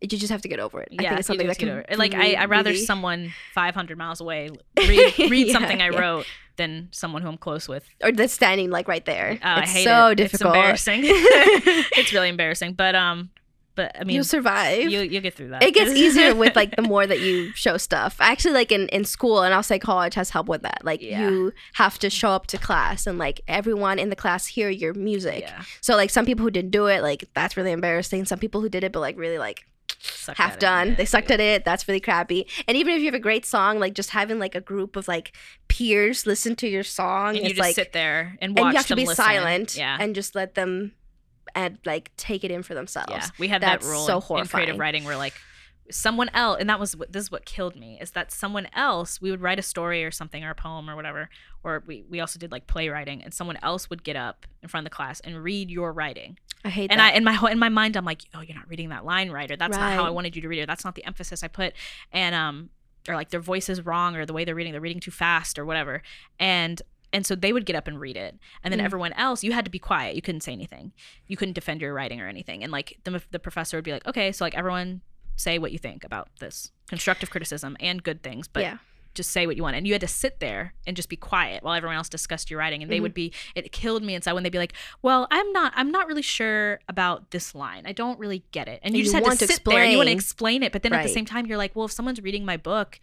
you 0.00 0.06
just 0.06 0.30
have 0.30 0.42
to 0.42 0.48
get 0.48 0.60
over 0.60 0.80
it. 0.80 0.88
I 0.92 1.02
yeah, 1.02 1.08
think 1.10 1.18
it's 1.20 1.26
something 1.26 1.46
that 1.48 1.58
can 1.58 1.84
like 1.96 2.14
I 2.14 2.34
I 2.34 2.44
rather 2.44 2.70
really- 2.70 2.84
someone 2.84 3.32
500 3.54 3.98
miles 3.98 4.20
away 4.20 4.50
read 4.78 5.18
read 5.18 5.46
Yeah, 5.48 5.52
something 5.52 5.82
I 5.82 5.90
yeah. 5.90 5.98
wrote 5.98 6.26
than 6.56 6.88
someone 6.92 7.22
who 7.22 7.28
I'm 7.28 7.36
close 7.38 7.68
with. 7.68 7.88
or 8.02 8.10
that's 8.12 8.32
standing 8.32 8.70
like 8.70 8.88
right 8.88 9.04
there. 9.04 9.38
Uh, 9.42 9.60
it's 9.62 9.74
I 9.76 9.84
so 9.84 10.08
it. 10.08 10.14
difficult. 10.16 10.54
It's 10.56 10.86
embarrassing. 10.86 11.00
it's 11.96 12.12
really 12.12 12.28
embarrassing, 12.28 12.72
but 12.74 12.94
um, 12.94 13.30
but 13.78 13.88
I 13.98 14.04
mean, 14.04 14.14
You'll 14.16 14.24
survive. 14.36 14.90
you 14.92 15.00
you 15.00 15.20
get 15.20 15.34
through 15.34 15.48
that. 15.52 15.62
it 15.62 15.72
gets 15.72 15.92
easier 16.04 16.34
with 16.34 16.54
like 16.56 16.76
the 16.76 16.82
more 16.82 17.06
that 17.06 17.20
you 17.20 17.52
show 17.54 17.76
stuff. 17.78 18.16
Actually, 18.20 18.54
like 18.60 18.70
in, 18.78 18.88
in 18.88 19.04
school, 19.04 19.42
and 19.44 19.54
I'll 19.54 19.62
say 19.72 19.78
college 19.78 20.14
has 20.20 20.28
helped 20.30 20.48
with 20.54 20.62
that. 20.68 20.80
Like 20.84 21.00
Yeah. 21.00 21.22
you 21.30 21.52
have 21.74 21.98
to 22.00 22.10
show 22.10 22.30
up 22.38 22.46
to 22.48 22.58
class, 22.58 23.06
and 23.06 23.16
like 23.26 23.40
everyone 23.48 23.98
in 23.98 24.08
the 24.10 24.16
class 24.24 24.46
hear 24.56 24.68
your 24.68 24.92
music. 24.94 25.42
yeah, 25.48 25.62
So 25.80 25.96
like 25.96 26.10
some 26.10 26.26
people 26.26 26.42
who 26.44 26.50
didn't 26.50 26.72
do 26.72 26.86
it, 26.86 27.00
like 27.02 27.24
that's 27.34 27.56
really 27.56 27.72
embarrassing. 27.72 28.24
Some 28.26 28.38
people 28.38 28.60
who 28.60 28.68
did 28.68 28.82
it, 28.84 28.92
but 28.92 29.00
like 29.00 29.16
really 29.16 29.38
like 29.38 29.64
sucked 30.00 30.38
half 30.38 30.50
at 30.52 30.56
it. 30.58 30.60
done, 30.60 30.94
they 30.96 31.04
sucked 31.04 31.30
yeah. 31.30 31.34
at 31.34 31.40
it. 31.40 31.64
That's 31.64 31.88
really 31.88 32.00
crappy. 32.00 32.46
And 32.68 32.76
even 32.76 32.94
if 32.94 33.00
you 33.00 33.06
have 33.06 33.14
a 33.14 33.18
great 33.28 33.44
song, 33.46 33.80
like 33.80 33.94
just 33.94 34.10
having 34.10 34.38
like 34.38 34.54
a 34.54 34.60
group 34.60 34.96
of 34.96 35.08
like 35.08 35.32
peers 35.68 36.26
listen 36.26 36.54
to 36.56 36.68
your 36.68 36.84
song, 36.84 37.30
And 37.36 37.44
you 37.44 37.48
just 37.50 37.60
like 37.60 37.74
sit 37.74 37.92
there 37.92 38.36
and 38.40 38.56
watch 38.56 38.64
and 38.66 38.72
you 38.72 38.76
have 38.78 38.86
to 38.88 38.96
be 38.96 39.06
listen. 39.06 39.24
silent 39.24 39.76
Yeah. 39.76 39.96
and 40.00 40.14
just 40.14 40.34
let 40.34 40.54
them 40.54 40.92
and 41.54 41.78
like 41.84 42.10
take 42.16 42.44
it 42.44 42.50
in 42.50 42.62
for 42.62 42.74
themselves. 42.74 43.10
Yeah, 43.10 43.26
we 43.38 43.48
had 43.48 43.62
That's 43.62 43.84
that 43.84 43.90
rule 43.90 44.06
so 44.06 44.12
in, 44.12 44.16
in 44.16 44.22
creative 44.22 44.50
horrifying. 44.50 44.78
writing 44.78 45.04
where 45.04 45.16
like 45.16 45.34
someone 45.90 46.28
else, 46.34 46.58
and 46.60 46.68
that 46.68 46.78
was 46.78 46.94
this 47.08 47.24
is 47.24 47.30
what 47.30 47.44
killed 47.44 47.76
me 47.76 47.98
is 48.00 48.10
that 48.12 48.30
someone 48.30 48.68
else 48.74 49.20
we 49.20 49.30
would 49.30 49.40
write 49.40 49.58
a 49.58 49.62
story 49.62 50.04
or 50.04 50.10
something 50.10 50.44
or 50.44 50.50
a 50.50 50.54
poem 50.54 50.88
or 50.88 50.96
whatever, 50.96 51.28
or 51.64 51.82
we 51.86 52.04
we 52.08 52.20
also 52.20 52.38
did 52.38 52.52
like 52.52 52.66
playwriting, 52.66 53.22
and 53.22 53.32
someone 53.32 53.58
else 53.62 53.88
would 53.90 54.04
get 54.04 54.16
up 54.16 54.46
in 54.62 54.68
front 54.68 54.86
of 54.86 54.90
the 54.90 54.94
class 54.94 55.20
and 55.20 55.42
read 55.42 55.70
your 55.70 55.92
writing, 55.92 56.38
I 56.64 56.68
hate 56.68 56.88
that. 56.88 56.92
and 56.92 57.00
that. 57.00 57.14
I 57.14 57.16
in 57.16 57.24
my 57.24 57.32
whole 57.32 57.48
in 57.48 57.58
my 57.58 57.68
mind 57.68 57.96
I'm 57.96 58.04
like, 58.04 58.22
oh, 58.34 58.40
you're 58.40 58.56
not 58.56 58.68
reading 58.68 58.90
that 58.90 59.04
line 59.04 59.30
right, 59.30 59.50
or 59.50 59.56
that's 59.56 59.76
not 59.76 59.92
how 59.94 60.04
I 60.04 60.10
wanted 60.10 60.36
you 60.36 60.42
to 60.42 60.48
read 60.48 60.60
it, 60.60 60.66
that's 60.66 60.84
not 60.84 60.94
the 60.94 61.04
emphasis 61.04 61.42
I 61.42 61.48
put, 61.48 61.72
and 62.12 62.34
um, 62.34 62.70
or 63.08 63.14
like 63.14 63.30
their 63.30 63.40
voice 63.40 63.68
is 63.68 63.84
wrong, 63.84 64.16
or 64.16 64.26
the 64.26 64.32
way 64.32 64.44
they're 64.44 64.54
reading, 64.54 64.72
they're 64.72 64.80
reading 64.80 65.00
too 65.00 65.10
fast, 65.10 65.58
or 65.58 65.64
whatever, 65.64 66.02
and 66.38 66.82
and 67.12 67.24
so 67.26 67.34
they 67.34 67.52
would 67.52 67.64
get 67.66 67.74
up 67.76 67.88
and 67.88 67.98
read 68.00 68.16
it. 68.16 68.38
And 68.62 68.72
then 68.72 68.80
Mm. 68.80 68.84
everyone 68.84 69.12
else 69.14 69.42
you 69.42 69.52
had 69.52 69.64
to 69.64 69.70
be 69.70 69.78
quiet. 69.78 70.14
You 70.16 70.22
couldn't 70.22 70.42
say 70.42 70.52
anything. 70.52 70.92
You 71.26 71.36
couldn't 71.36 71.54
defend 71.54 71.80
your 71.80 71.94
writing 71.94 72.20
or 72.20 72.28
anything. 72.28 72.62
And 72.62 72.70
like 72.72 72.98
the, 73.04 73.22
the 73.30 73.38
professor 73.38 73.76
would 73.76 73.84
be 73.84 73.92
like 73.92 74.06
okay 74.06 74.32
so 74.32 74.44
like 74.44 74.54
everyone 74.54 75.00
say 75.36 75.58
what 75.58 75.72
you 75.72 75.78
think 75.78 76.04
about 76.04 76.28
this 76.40 76.72
constructive 76.88 77.30
criticism 77.30 77.76
and 77.80 78.02
good 78.02 78.22
things 78.24 78.48
but 78.48 78.60
yeah. 78.62 78.78
just 79.14 79.30
say 79.30 79.46
what 79.46 79.56
you 79.56 79.62
want. 79.62 79.76
And 79.76 79.86
you 79.86 79.94
had 79.94 80.00
to 80.02 80.08
sit 80.08 80.40
there 80.40 80.74
and 80.86 80.96
just 80.96 81.08
be 81.08 81.16
quiet 81.16 81.62
while 81.62 81.74
everyone 81.74 81.96
else 81.96 82.08
discussed 82.08 82.50
your 82.50 82.58
writing. 82.58 82.82
And 82.82 82.90
they 82.92 82.98
Mhm. 82.98 83.02
would 83.02 83.14
be 83.14 83.32
it 83.54 83.70
killed 83.72 84.02
me 84.02 84.14
inside 84.14 84.32
when 84.34 84.42
they'd 84.42 84.50
be 84.50 84.58
like 84.58 84.74
well 85.00 85.26
i'm 85.30 85.50
not 85.52 85.72
i'm 85.76 85.90
not 85.90 86.06
really 86.08 86.22
sure 86.22 86.80
about 86.88 87.30
this 87.30 87.54
line. 87.54 87.84
I 87.86 87.92
don't 87.92 88.18
really 88.18 88.44
get 88.52 88.68
it. 88.68 88.80
And 88.82 88.96
you 88.96 89.02
just 89.04 89.14
you 89.16 89.24
had 89.24 89.38
to 89.38 89.46
sit 89.46 89.64
there 89.64 89.82
and 89.82 89.92
you 89.92 89.98
want 89.98 90.08
to 90.08 90.12
explain. 90.12 90.56
explain 90.58 90.62
it. 90.64 90.72
But 90.72 90.82
then 90.82 90.92
at 90.92 91.02
the 91.04 91.08
same 91.08 91.24
time 91.24 91.46
you're 91.46 91.56
like 91.58 91.74
well 91.74 91.86
if 91.86 91.92
someone's 91.92 92.20
reading 92.20 92.44
my 92.44 92.56
book 92.58 93.00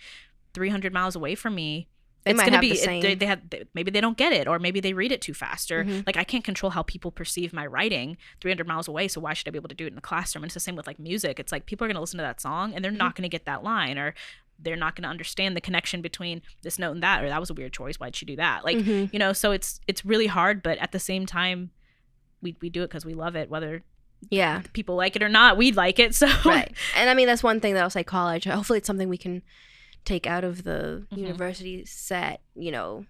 300 0.54 0.94
miles 0.94 1.16
away 1.16 1.36
from 1.36 1.56
me 1.56 1.88
They 2.26 2.32
it's 2.32 2.44
gonna 2.44 2.60
be 2.60 2.72
the 2.74 2.86
they, 3.02 3.16
they 3.16 3.26
have 3.28 3.42
they, 3.50 3.66
maybe 3.76 3.92
they 3.92 4.02
don't 4.02 4.18
get 4.18 4.34
it 4.34 4.48
or 4.48 4.58
maybe 4.60 4.80
they 4.80 4.94
read 4.94 5.12
it 5.12 5.22
too 5.22 5.34
fast 5.36 5.72
or 5.72 5.84
Mhm. 5.86 6.06
like 6.08 6.18
i 6.18 6.24
can't 6.24 6.44
control 6.44 6.72
how 6.72 6.82
people 6.82 7.12
perceive 7.12 7.54
my 7.54 7.66
writing 7.66 8.18
300 8.42 8.68
miles 8.68 8.88
away 8.88 9.08
so 9.08 9.22
why 9.22 9.34
should 9.34 9.48
i 9.48 9.52
be 9.52 9.58
able 9.60 9.70
to 9.70 9.76
do 9.76 9.86
it 9.86 9.90
in 9.90 9.96
the 9.96 10.02
classroom 10.02 10.44
and 10.44 10.48
it's 10.50 10.56
the 10.56 10.60
same 10.60 10.76
with 10.76 10.88
like 10.88 10.98
music 10.98 11.40
it's 11.40 11.52
like 11.52 11.68
people 11.68 11.86
are 11.86 11.88
going 11.88 11.96
to 11.96 12.02
listen 12.02 12.18
to 12.18 12.24
that 12.24 12.42
song 12.42 12.74
and 12.74 12.84
they're 12.84 12.92
Mm-hmm. 12.92 12.98
not 12.98 13.16
going 13.16 13.24
to 13.24 13.30
get 13.30 13.46
that 13.46 13.64
line 13.64 13.98
or 14.00 14.16
they're 14.58 14.76
not 14.76 14.96
going 14.96 15.04
to 15.04 15.10
understand 15.10 15.56
the 15.56 15.62
connection 15.62 16.02
between 16.02 16.42
this 16.64 16.80
note 16.80 16.92
and 16.94 17.04
that 17.04 17.24
or 17.24 17.30
that 17.30 17.40
was 17.40 17.50
a 17.52 17.54
weird 17.54 17.74
choice 17.74 17.96
why'd 18.00 18.16
she 18.16 18.26
do 18.26 18.36
that 18.38 18.66
like 18.66 18.78
Mhm. 18.78 19.14
you 19.14 19.20
know 19.20 19.32
so 19.32 19.52
it's 19.52 19.80
it's 19.88 20.04
really 20.04 20.28
hard 20.28 20.64
but 20.64 20.78
at 20.80 20.92
the 20.94 21.00
same 21.00 21.26
time 21.28 21.70
we, 22.42 22.56
we 22.62 22.70
do 22.70 22.82
it 22.82 22.88
because 22.88 23.06
we 23.06 23.14
love 23.14 23.36
it 23.36 23.50
whether 23.52 23.84
yeah. 24.32 24.62
people 24.74 24.96
like 24.96 25.16
it 25.16 25.22
or 25.22 25.30
not 25.30 25.58
we 25.58 25.72
like 25.72 26.00
it 26.00 26.16
so 26.16 26.26
right 26.46 26.74
and 26.96 27.10
i 27.10 27.14
mean 27.14 27.28
that's 27.28 27.44
one 27.44 27.60
thing 27.60 27.74
that 27.76 27.84
i'll 27.84 27.90
say 27.90 28.04
college 28.04 28.46
hopefully 28.46 28.78
it's 28.78 28.88
something 28.88 29.10
we 29.10 29.18
can 29.18 29.44
take 30.06 30.26
out 30.28 30.44
of 30.44 30.64
the 30.64 31.06
Mhm. 31.12 31.18
university 31.18 31.84
set 31.86 32.42
you 32.56 32.72
know 32.72 33.06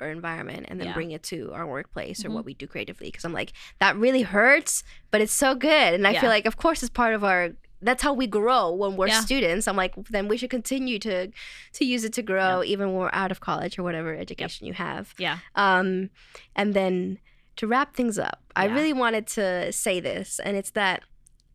or 0.00 0.08
environment 0.08 0.66
and 0.68 0.78
then 0.80 0.88
Yeah. 0.88 0.94
bring 0.94 1.10
it 1.10 1.22
to 1.24 1.52
our 1.52 1.66
workplace 1.66 2.24
or 2.24 2.28
Mhm. 2.28 2.34
what 2.34 2.44
we 2.44 2.54
do 2.54 2.66
creatively 2.66 3.08
because 3.08 3.24
i'm 3.24 3.32
like 3.32 3.52
that 3.80 3.96
really 3.96 4.22
hurts 4.22 4.84
but 5.10 5.20
it's 5.20 5.32
so 5.32 5.54
good 5.54 5.94
and 5.94 6.06
i 6.06 6.10
Yeah. 6.12 6.20
feel 6.20 6.28
like 6.30 6.46
of 6.46 6.56
course 6.56 6.82
it's 6.82 6.90
part 6.90 7.14
of 7.14 7.24
our 7.24 7.50
that's 7.82 8.02
how 8.02 8.12
we 8.12 8.26
grow 8.26 8.72
when 8.72 8.96
we're 8.96 9.08
Yeah. 9.08 9.20
students 9.20 9.66
i'm 9.68 9.76
like 9.76 9.94
then 10.08 10.28
we 10.28 10.36
should 10.36 10.50
continue 10.50 10.98
to 10.98 11.30
to 11.72 11.84
use 11.84 12.04
it 12.04 12.12
to 12.14 12.22
grow 12.22 12.62
even 12.62 12.88
when 12.88 12.96
we're 12.98 13.10
out 13.12 13.30
of 13.30 13.40
college 13.40 13.78
or 13.78 13.82
whatever 13.82 14.14
education 14.14 14.66
you 14.66 14.74
have 14.74 15.14
yeah 15.18 15.38
um, 15.54 16.10
and 16.54 16.74
then 16.74 17.18
to 17.56 17.66
wrap 17.66 17.96
things 17.96 18.18
up, 18.18 18.42
I 18.54 18.66
really 18.66 18.92
wanted 18.92 19.26
to 19.28 19.72
say 19.72 19.98
this, 19.98 20.38
and 20.40 20.58
it's 20.58 20.72
that 20.72 21.04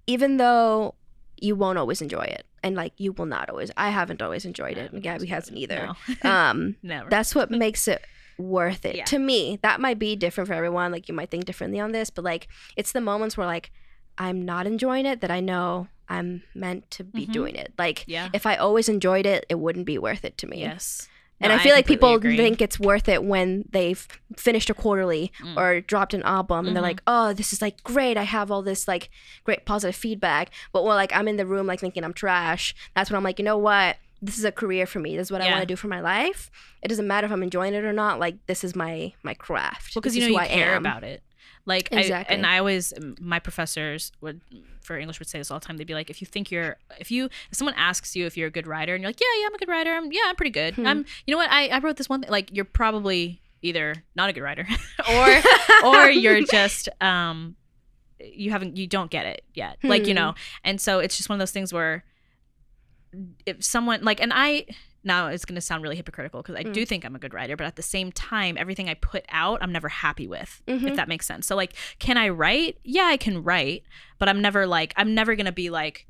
even 0.08 0.38
though 0.38 0.96
you 1.40 1.56
won't 1.56 1.78
always 1.78 2.02
enjoy 2.02 2.24
it, 2.24 2.44
and 2.63 2.76
like 2.76 2.93
you 2.97 3.12
will 3.13 3.26
not 3.26 3.50
always, 3.50 3.71
I 3.78 3.89
haven't 3.89 4.21
always 4.21 4.45
enjoyed 4.45 4.78
it, 4.78 4.91
and 4.91 5.02
Gabby 5.04 5.28
hasn't 5.28 5.58
either. 5.58 5.93
no. 6.24 6.30
Um, 6.30 6.76
never 6.84 7.10
that's 7.10 7.34
what 7.36 7.50
makes 7.65 7.88
it 7.88 8.04
worth 8.38 8.86
it 8.86 8.95
Yeah. 8.95 9.06
to 9.06 9.19
me. 9.19 9.60
That 9.62 9.80
might 9.80 10.00
be 10.00 10.15
different 10.15 10.47
for 10.47 10.54
everyone. 10.54 10.91
Like 10.91 11.08
you 11.08 11.13
might 11.15 11.30
think 11.30 11.45
differently 11.45 11.80
on 11.80 11.91
this, 11.91 12.10
but 12.10 12.24
like 12.26 12.47
it's 12.76 12.91
the 12.91 13.02
moments 13.02 13.38
where 13.38 13.47
like 13.47 13.71
I'm 14.17 14.43
not 14.43 14.67
enjoying 14.67 15.06
it 15.06 15.21
that 15.21 15.32
I 15.32 15.39
know 15.39 15.88
I'm 16.10 16.43
meant 16.54 16.89
to 16.91 17.04
be 17.04 17.26
Mhm. 17.28 17.32
doing 17.32 17.56
it. 17.56 17.74
Like 17.78 18.04
yeah 18.08 18.30
if 18.34 18.45
I 18.45 18.56
always 18.56 18.89
enjoyed 18.89 19.26
it, 19.26 19.45
it 19.50 19.56
wouldn't 19.60 19.86
be 19.86 19.97
worth 19.97 20.26
it 20.26 20.38
to 20.39 20.47
me. 20.47 20.62
yes 20.62 21.08
And 21.42 21.52
No, 21.52 21.56
I 21.56 21.60
feel 21.64 21.74
like 21.74 21.86
people 21.88 22.14
agree. 22.14 22.38
think 22.38 22.62
it's 22.62 22.80
worth 22.80 23.10
it 23.10 23.24
when 23.24 23.66
they've 23.72 24.08
finished 24.38 24.70
a 24.70 24.74
quarterly 24.74 25.32
Mm. 25.42 25.58
or 25.58 25.82
dropped 25.82 26.14
an 26.14 26.24
album 26.24 26.68
and 26.68 26.76
they're 26.76 26.82
Mhm. 26.84 26.88
like, 26.88 27.02
oh, 27.08 27.34
this 27.34 27.52
is 27.54 27.62
like 27.62 27.84
great. 27.84 28.16
I 28.18 28.24
have 28.24 28.52
all 28.52 28.62
this 28.62 28.88
like 28.88 29.10
great 29.44 29.66
positive 29.66 29.96
feedback. 29.96 30.50
But 30.72 30.84
when 30.84 30.96
like 30.96 31.14
I'm 31.16 31.28
in 31.28 31.38
the 31.38 31.46
room 31.46 31.68
like 31.68 31.80
thinking 31.80 32.04
I'm 32.04 32.14
trash, 32.14 32.76
that's 32.96 33.10
when 33.10 33.18
I'm 33.18 33.24
like, 33.24 33.40
you 33.40 33.46
know 33.46 33.58
what? 33.58 33.98
This 34.22 34.38
is 34.38 34.44
a 34.46 34.52
career 34.52 34.86
for 34.86 35.00
me. 35.00 35.18
This 35.18 35.28
is 35.28 35.32
what 35.32 35.42
I 35.42 35.50
want 35.50 35.62
to 35.62 35.66
do 35.66 35.76
for 35.76 35.88
my 35.88 36.00
life. 36.00 36.52
It 36.84 36.90
doesn't 36.90 37.08
matter 37.08 37.26
if 37.26 37.34
I'm 37.34 37.42
enjoying 37.42 37.74
it 37.74 37.84
or 37.84 37.92
not. 37.94 38.20
Like 38.20 38.36
this 38.46 38.64
is 38.64 38.76
my 38.76 39.14
my 39.24 39.34
craft. 39.34 39.96
Because 39.96 40.14
This 40.14 40.22
you 40.24 40.30
know 40.30 40.38
who 40.38 40.44
you 40.44 40.46
I 40.46 40.48
care 40.48 40.76
am. 40.76 40.86
about 40.86 41.04
it. 41.04 41.24
Like 41.65 41.89
Exactly. 41.91 42.34
I, 42.36 42.38
and 42.38 42.45
I 42.45 42.58
always 42.58 42.93
my 43.19 43.39
professors 43.39 44.12
would 44.21 44.41
for 44.82 44.97
English 44.97 45.19
would 45.19 45.28
say 45.28 45.38
this 45.38 45.52
all 45.52 45.60
the 45.60 45.65
time. 45.65 45.78
They'd 45.78 45.86
be 45.88 45.93
like, 45.93 46.10
if 46.10 46.19
you 46.21 46.26
think 46.26 46.50
you're 46.52 46.78
if 47.00 47.12
you 47.12 47.26
if 47.26 47.58
someone 47.58 47.76
asks 47.78 48.15
you 48.15 48.26
if 48.26 48.36
you're 48.36 48.47
a 48.47 48.52
good 48.52 48.65
writer 48.67 48.95
and 48.95 49.02
you're 49.04 49.10
like, 49.10 49.19
yeah, 49.21 49.28
yeah, 49.39 49.45
I'm 49.47 49.54
a 49.54 49.58
good 49.58 49.67
writer. 49.69 49.91
I'm 49.91 50.12
yeah, 50.12 50.21
I'm 50.26 50.36
pretty 50.36 50.52
good. 50.52 50.74
Hmm. 50.76 50.88
I'm 50.88 51.06
you 51.28 51.32
know 51.34 51.38
what 51.38 51.52
I 51.52 51.67
I 51.67 51.80
wrote 51.80 51.97
this 51.97 52.10
one 52.10 52.21
thing. 52.21 52.32
Like 52.32 52.50
you're 52.52 52.65
probably 52.65 53.41
either 53.62 53.93
not 54.15 54.30
a 54.30 54.34
good 54.34 54.41
writer 54.41 54.67
or 55.12 55.41
or 55.86 56.10
you're 56.10 56.41
just 56.41 56.89
um 57.00 57.56
you 58.19 58.50
haven't 58.52 58.76
you 58.78 58.88
don't 58.88 59.12
get 59.12 59.26
it 59.28 59.43
yet. 59.54 59.78
Like 59.84 60.08
you 60.08 60.13
Hmm. 60.13 60.15
know, 60.15 60.36
and 60.63 60.82
so 60.82 61.00
it's 61.00 61.15
just 61.17 61.30
one 61.30 61.36
of 61.36 61.39
those 61.39 61.52
things 61.52 61.71
where 61.71 62.04
if 63.45 63.63
someone 63.63 64.04
like 64.04 64.19
and 64.21 64.32
I 64.34 64.66
now 65.04 65.28
it's 65.28 65.45
going 65.45 65.56
to 65.56 65.62
sound 65.62 65.84
really 65.84 65.95
hypocritical 65.95 66.41
because 66.41 66.56
I 66.56 66.64
Mm. 66.64 66.74
do 66.74 66.86
think 66.86 67.04
I'm 67.06 67.16
a 67.16 67.20
good 67.20 67.34
writer, 67.34 67.56
but 67.58 67.66
at 67.66 67.76
the 67.76 67.82
same 67.82 68.12
time, 68.12 68.58
everything 68.58 68.88
I 68.89 68.93
put 68.93 69.26
out, 69.30 69.60
I'm 69.62 69.72
never 69.72 69.89
happy 69.89 70.28
with, 70.28 70.62
if 70.68 70.82
Mhm. 70.82 70.95
that 70.95 71.08
makes 71.08 71.26
sense. 71.26 71.47
So, 71.47 71.56
like, 71.56 71.74
can 71.99 72.18
I 72.18 72.30
write? 72.30 72.78
Yeah, 72.84 73.06
I 73.06 73.18
can 73.18 73.43
write, 73.43 73.84
but 74.20 74.30
I'm 74.30 74.41
never 74.41 74.68
like, 74.68 74.93
I'm 74.97 75.14
never 75.16 75.36
going 75.36 75.45
to 75.47 75.52
be 75.52 75.70
like, 75.70 76.06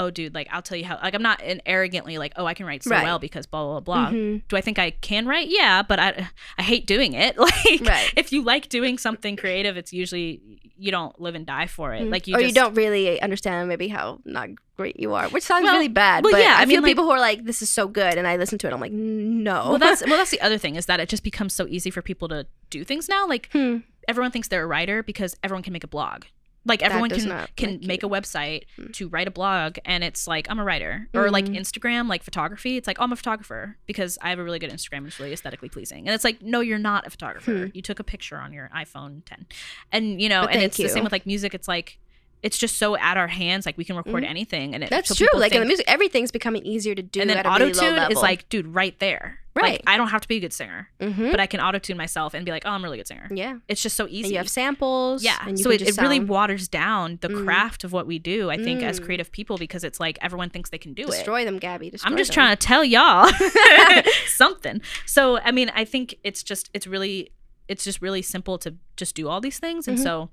oh, 0.00 0.10
dude, 0.10 0.34
like 0.34 0.48
I'll 0.50 0.62
tell 0.62 0.78
you 0.78 0.84
how. 0.84 0.98
Like 1.02 1.14
I'm 1.14 1.22
not 1.22 1.42
an 1.42 1.60
arrogantly 1.66 2.16
like, 2.18 2.32
oh, 2.36 2.46
I 2.46 2.54
can 2.54 2.64
write 2.66 2.82
so 2.82 2.90
Right. 2.90 3.04
well 3.04 3.18
because 3.18 3.44
blah 3.46 3.62
blah 3.64 3.80
blah. 3.80 4.06
Mhm. 4.10 4.42
Do 4.48 4.56
I 4.56 4.60
think 4.62 4.78
I 4.78 4.90
can 4.92 5.26
write? 5.26 5.48
Yeah, 5.50 5.82
but 5.82 5.98
I 5.98 6.28
I 6.58 6.62
hate 6.62 6.86
doing 6.86 7.12
it. 7.12 7.36
Like 7.38 7.80
Right. 7.86 8.12
if 8.16 8.32
you 8.32 8.42
like 8.42 8.68
doing 8.68 8.96
something 8.98 9.36
creative, 9.36 9.76
it's 9.76 9.92
usually 9.92 10.40
you 10.76 10.90
don't 10.90 11.14
live 11.20 11.34
and 11.34 11.44
die 11.46 11.66
for 11.66 11.92
it. 11.94 12.02
Mhm. 12.02 12.10
Like 12.10 12.26
you 12.26 12.34
or 12.36 12.40
just, 12.40 12.48
you 12.48 12.54
don't 12.54 12.74
really 12.74 13.20
understand 13.20 13.68
maybe 13.68 13.88
how 13.88 14.20
not 14.24 14.48
great 14.76 14.98
you 14.98 15.12
are, 15.12 15.28
which 15.28 15.44
sounds 15.44 15.64
Well- 15.64 15.74
really 15.74 15.88
bad. 15.88 16.24
well, 16.24 16.32
but 16.32 16.40
yeah, 16.40 16.56
I, 16.58 16.62
I 16.62 16.64
mean, 16.64 16.76
feel 16.76 16.82
like- 16.82 16.90
people 16.90 17.04
who 17.04 17.10
are 17.10 17.20
like, 17.20 17.44
"This 17.44 17.60
is 17.60 17.68
so 17.68 17.86
good," 17.86 18.14
and 18.16 18.26
I 18.26 18.36
listen 18.36 18.56
to 18.58 18.66
it. 18.66 18.72
I'm 18.72 18.80
like, 18.80 18.92
"No." 18.92 19.70
Well, 19.70 19.78
that's 19.78 20.00
well, 20.06 20.16
that's 20.16 20.30
the 20.36 20.40
other 20.40 20.56
thing 20.58 20.76
is 20.76 20.86
that 20.86 20.98
it 21.00 21.08
just 21.10 21.22
becomes 21.22 21.52
so 21.52 21.66
easy 21.68 21.90
for 21.90 22.00
people 22.00 22.28
to 22.28 22.46
do 22.70 22.82
things 22.84 23.08
now. 23.08 23.26
Like 23.28 23.50
Hmm. 23.52 23.78
everyone 24.08 24.30
thinks 24.30 24.48
they're 24.48 24.64
a 24.64 24.66
writer 24.66 25.02
because 25.02 25.36
everyone 25.44 25.62
can 25.62 25.72
make 25.74 25.84
a 25.84 25.88
blog. 25.88 26.24
Like 26.66 26.82
everyone 26.82 27.08
can 27.10 27.26
not 27.28 27.56
can 27.56 27.70
make 27.80 27.86
make, 27.86 28.02
you. 28.02 28.08
a 28.08 28.10
website 28.10 28.64
Hmm. 28.76 28.90
to 28.92 29.08
write 29.08 29.26
a 29.26 29.30
blog, 29.30 29.78
and 29.86 30.04
it's 30.04 30.26
like 30.26 30.46
I'm 30.50 30.58
a 30.58 30.64
writer. 30.64 31.08
Or 31.14 31.30
like 31.30 31.46
Mhm. 31.46 31.56
Instagram, 31.58 32.06
like 32.08 32.22
photography. 32.22 32.76
It's 32.76 32.86
like 32.86 32.98
oh, 33.00 33.04
I'm 33.04 33.12
a 33.12 33.16
photographer 33.16 33.78
because 33.86 34.18
I 34.20 34.28
have 34.30 34.38
a 34.38 34.44
really 34.44 34.58
good 34.58 34.70
Instagram 34.70 34.98
and 34.98 35.06
it's 35.08 35.18
really 35.18 35.32
aesthetically 35.32 35.70
pleasing. 35.70 36.06
And 36.06 36.14
it's 36.14 36.24
like 36.24 36.42
no, 36.42 36.60
you're 36.60 36.78
not 36.78 37.06
a 37.06 37.10
photographer. 37.10 37.66
Hmm. 37.66 37.70
You 37.72 37.80
took 37.82 37.98
a 37.98 38.04
picture 38.04 38.36
on 38.36 38.52
your 38.52 38.70
iPhone 38.76 39.24
10, 39.24 39.46
and 39.90 40.20
you 40.20 40.28
know, 40.28 40.42
But 40.42 40.54
and 40.54 40.62
it's 40.62 40.76
the 40.76 40.88
same 40.88 41.02
with 41.04 41.12
like 41.12 41.24
music. 41.26 41.54
It's 41.54 41.66
like 41.68 41.98
it's 42.42 42.56
just 42.58 42.78
so 42.78 42.96
at 42.96 43.16
our 43.16 43.28
hands. 43.28 43.66
Like 43.66 43.76
we 43.76 43.84
can 43.84 43.96
record 43.96 44.24
Mhm. 44.24 44.28
anything, 44.30 44.74
and 44.74 44.82
it, 44.84 44.90
That's 44.90 45.08
so 45.10 45.14
true. 45.14 45.28
Like 45.38 45.52
in 45.54 45.60
the 45.60 45.66
music, 45.66 45.84
everything's 45.88 46.30
becoming 46.30 46.64
easier 46.64 46.94
to 46.94 47.02
do 47.02 47.20
and 47.20 47.28
then 47.30 47.44
auto 47.46 47.70
tune 47.70 47.98
is 48.10 48.18
like, 48.22 48.48
dude, 48.48 48.66
right 48.66 48.98
there. 48.98 49.38
Right. 49.52 49.72
Like 49.72 49.82
I 49.88 49.96
don't 49.96 50.08
have 50.08 50.20
to 50.20 50.28
be 50.28 50.36
a 50.36 50.40
good 50.40 50.52
singer, 50.52 50.88
Mhm. 51.00 51.32
but 51.32 51.40
I 51.40 51.46
can 51.46 51.60
auto 51.60 51.80
tune 51.80 51.96
myself 51.96 52.34
and 52.34 52.44
be 52.46 52.52
like, 52.52 52.62
oh, 52.64 52.70
I'm 52.70 52.82
a 52.82 52.86
really 52.86 52.98
good 52.98 53.08
singer. 53.08 53.28
yeah, 53.34 53.56
It's 53.66 53.82
just 53.82 53.96
so 53.96 54.06
easy. 54.08 54.22
and 54.22 54.30
you 54.32 54.38
have 54.38 54.48
samples. 54.48 55.24
yeah. 55.24 55.38
and 55.44 55.58
you 55.58 55.64
So 55.64 55.70
it, 55.70 55.82
it 55.82 55.96
really 56.00 56.18
sound- 56.18 56.28
waters 56.28 56.68
down 56.68 57.18
the 57.20 57.28
Mm. 57.28 57.44
craft 57.44 57.82
of 57.82 57.92
what 57.92 58.06
we 58.06 58.20
do, 58.20 58.48
I 58.48 58.56
think, 58.56 58.80
as 58.84 59.00
Mm. 59.00 59.04
creative 59.06 59.32
people, 59.32 59.58
because 59.58 59.82
it's 59.82 59.98
like 59.98 60.18
everyone 60.22 60.50
thinks 60.50 60.70
they 60.70 60.78
can 60.78 60.94
do 60.94 61.02
it. 61.02 61.06
destroy 61.10 61.44
them, 61.44 61.58
Gabby. 61.58 61.90
Destroy 61.90 62.10
I'm 62.12 62.16
just 62.16 62.30
them. 62.30 62.34
trying 62.34 62.56
to 62.56 62.64
tell 62.64 62.84
y'all 62.84 63.28
something. 64.28 64.80
So 65.04 65.38
I 65.38 65.50
mean, 65.50 65.70
I 65.74 65.84
think 65.84 66.16
it's 66.24 66.42
just 66.42 66.70
it's 66.74 66.86
really 66.86 67.32
it's 67.68 67.84
just 67.84 68.02
really 68.02 68.22
simple 68.22 68.58
to 68.58 68.74
just 68.96 69.14
do 69.14 69.28
all 69.28 69.40
these 69.40 69.58
things, 69.58 69.86
and 69.86 69.96
Mhm. 69.98 70.02
so, 70.02 70.30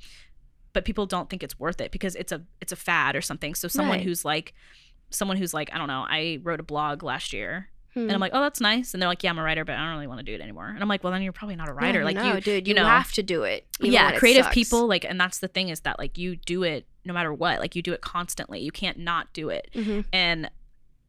but 0.77 0.85
people 0.85 1.05
don't 1.07 1.27
think 1.29 1.41
it's 1.43 1.57
worth 1.59 1.81
it 1.81 1.91
because 1.91 2.13
it's 2.15 2.31
a 2.31 2.39
it's 2.61 2.71
a 2.71 2.75
fad 2.75 3.15
or 3.15 3.21
something. 3.21 3.55
So 3.55 3.67
someone 3.67 3.97
Right. 3.97 4.05
who's 4.07 4.23
like 4.23 4.53
someone 5.09 5.37
who's 5.37 5.53
like 5.53 5.69
I 5.73 5.77
don't 5.79 5.87
know, 5.87 6.05
I 6.07 6.39
wrote 6.43 6.59
a 6.59 6.63
blog 6.73 7.01
last 7.03 7.33
year 7.33 7.69
Hmm. 7.93 8.01
and 8.01 8.11
I'm 8.11 8.19
like, 8.19 8.33
oh, 8.35 8.41
that's 8.41 8.61
nice. 8.61 8.93
And 8.93 9.01
they're 9.01 9.07
like, 9.09 9.23
yeah, 9.23 9.31
I'm 9.31 9.39
a 9.39 9.43
writer, 9.43 9.65
but 9.65 9.73
I 9.73 9.77
don't 9.79 9.93
really 9.95 10.05
want 10.07 10.19
to 10.19 10.23
do 10.31 10.35
it 10.35 10.41
anymore. 10.41 10.67
And 10.67 10.81
I'm 10.83 10.89
like, 10.89 11.03
well, 11.03 11.11
then 11.13 11.23
you're 11.23 11.33
probably 11.41 11.55
not 11.55 11.67
a 11.69 11.73
writer. 11.73 11.99
No, 12.01 12.05
like 12.05 12.15
no, 12.17 12.33
you, 12.35 12.41
dude, 12.41 12.67
you 12.67 12.71
you, 12.73 12.75
know, 12.79 12.85
have 12.85 13.11
to 13.13 13.23
do 13.23 13.41
it. 13.43 13.65
yeah, 13.79 14.05
when 14.05 14.13
it 14.15 14.19
creative 14.19 14.51
people 14.51 14.85
like, 14.87 15.03
and 15.05 15.19
that's 15.19 15.39
the 15.39 15.47
thing 15.47 15.69
is 15.69 15.79
that 15.81 15.97
like 15.97 16.15
you 16.17 16.35
do 16.35 16.61
it 16.63 16.85
no 17.05 17.13
matter 17.13 17.33
what. 17.33 17.59
Like 17.59 17.75
you 17.75 17.81
do 17.81 17.93
it 17.93 18.01
constantly. 18.01 18.59
You 18.59 18.71
can't 18.71 18.99
not 18.99 19.31
do 19.33 19.49
it. 19.49 19.69
Mhm. 19.73 20.05
And 20.13 20.49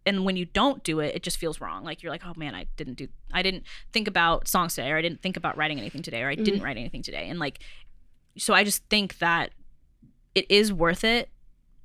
and 0.06 0.24
when 0.24 0.36
you 0.36 0.46
don't 0.46 0.82
do 0.84 1.00
it, 1.00 1.14
it 1.16 1.22
just 1.22 1.36
feels 1.36 1.60
wrong. 1.60 1.84
Like 1.84 2.02
you're 2.02 2.12
like, 2.12 2.22
oh 2.24 2.32
man, 2.36 2.54
I 2.54 2.64
didn't 2.78 2.94
do, 2.94 3.08
I 3.34 3.42
didn't 3.42 3.64
think 3.92 4.08
about 4.08 4.48
songs 4.48 4.74
today, 4.74 4.90
or 4.90 4.96
I 4.96 5.02
didn't 5.02 5.20
think 5.20 5.36
about 5.36 5.58
writing 5.58 5.78
anything 5.78 6.02
today, 6.02 6.22
or 6.22 6.30
I 6.30 6.34
didn't 6.36 6.62
write 6.62 6.78
anything 6.78 7.02
today. 7.02 7.28
And 7.28 7.38
like, 7.38 7.58
so 8.38 8.54
I 8.54 8.64
just 8.64 8.82
think 8.88 9.18
that 9.18 9.50
it 10.34 10.46
is 10.50 10.72
worth 10.72 11.04
it 11.04 11.28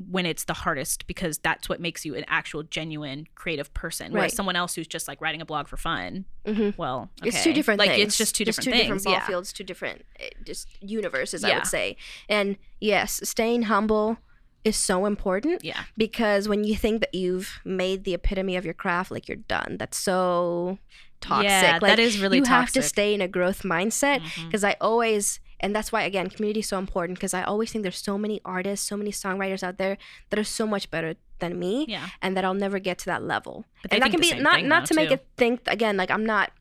when 0.09 0.25
it's 0.25 0.43
the 0.45 0.53
hardest 0.53 1.05
because 1.07 1.37
that's 1.37 1.69
what 1.69 1.79
makes 1.79 2.03
you 2.03 2.15
an 2.15 2.25
actual 2.27 2.63
genuine 2.63 3.25
creative 3.35 3.73
person. 3.73 4.11
Whereas 4.11 4.23
Right. 4.23 4.31
someone 4.33 4.55
else 4.55 4.73
who's 4.75 4.87
just 4.87 5.07
like 5.07 5.21
writing 5.21 5.39
a 5.41 5.45
blog 5.45 5.67
for 5.67 5.77
fun, 5.77 6.25
Mhm. 6.45 6.75
well, 6.77 7.09
It's 7.23 7.37
two 7.43 7.49
okay. 7.51 7.53
different 7.53 7.79
like 7.79 7.91
things. 7.91 8.07
it's 8.07 8.17
just 8.17 8.35
two 8.35 8.43
different 8.43 8.65
two 8.65 8.71
things. 8.71 8.81
different 8.83 9.03
ball 9.03 9.13
yeah. 9.13 9.25
fields, 9.27 9.53
two 9.53 9.63
different 9.63 10.03
eh, 10.19 10.29
just 10.45 10.67
universes. 10.81 11.43
I 11.43 11.53
would 11.55 11.67
say, 11.67 11.95
and 12.27 12.57
yes, 12.81 13.21
staying 13.23 13.63
humble 13.63 14.17
is 14.63 14.75
so 14.75 15.05
important 15.05 15.63
Yeah. 15.63 15.83
because 15.95 16.49
when 16.49 16.63
you 16.63 16.75
think 16.75 17.01
that 17.01 17.13
you've 17.13 17.59
made 17.63 18.03
the 18.03 18.13
epitome 18.13 18.55
of 18.55 18.65
your 18.65 18.73
craft, 18.73 19.11
like 19.11 19.27
you're 19.27 19.37
done. 19.37 19.77
That's 19.77 19.97
so 19.97 20.79
toxic. 21.21 21.49
Yeah, 21.49 21.79
like 21.81 21.91
that 21.91 21.99
is 21.99 22.19
really 22.19 22.37
you 22.39 22.45
have 22.45 22.71
to 22.71 22.81
stay 22.81 23.13
in 23.13 23.21
a 23.21 23.27
growth 23.27 23.61
mindset 23.63 24.21
because 24.45 24.63
I 24.63 24.75
always 24.81 25.39
and 25.63 25.73
that's 25.75 25.91
why 25.93 26.01
again 26.03 26.27
community 26.29 26.59
is 26.59 26.67
so 26.67 26.77
important 26.85 27.17
because 27.17 27.33
I 27.33 27.43
always 27.51 27.71
think 27.71 27.81
there's 27.83 28.03
so 28.11 28.17
many 28.25 28.37
artists, 28.45 28.87
so 28.87 28.95
many 29.01 29.11
songwriters 29.11 29.63
out 29.67 29.77
there 29.77 29.97
that 30.29 30.37
are 30.39 30.43
so 30.59 30.65
much 30.67 30.85
better 30.91 31.11
than 31.39 31.57
me 31.57 31.85
Yeah. 31.87 32.07
and 32.21 32.35
that 32.37 32.43
I'll 32.45 32.61
never 32.65 32.79
get 32.79 32.97
to 33.03 33.05
that 33.13 33.23
level. 33.33 33.55
But 33.81 33.93
and 33.93 34.01
that 34.03 34.11
can 34.11 34.21
be 34.21 34.31
not 34.49 34.63
not 34.73 34.85
to 34.89 34.93
make 34.99 35.11
it 35.17 35.25
think 35.41 35.61
again 35.77 35.95
like 35.97 36.11
I'm 36.15 36.25
not 36.35 36.51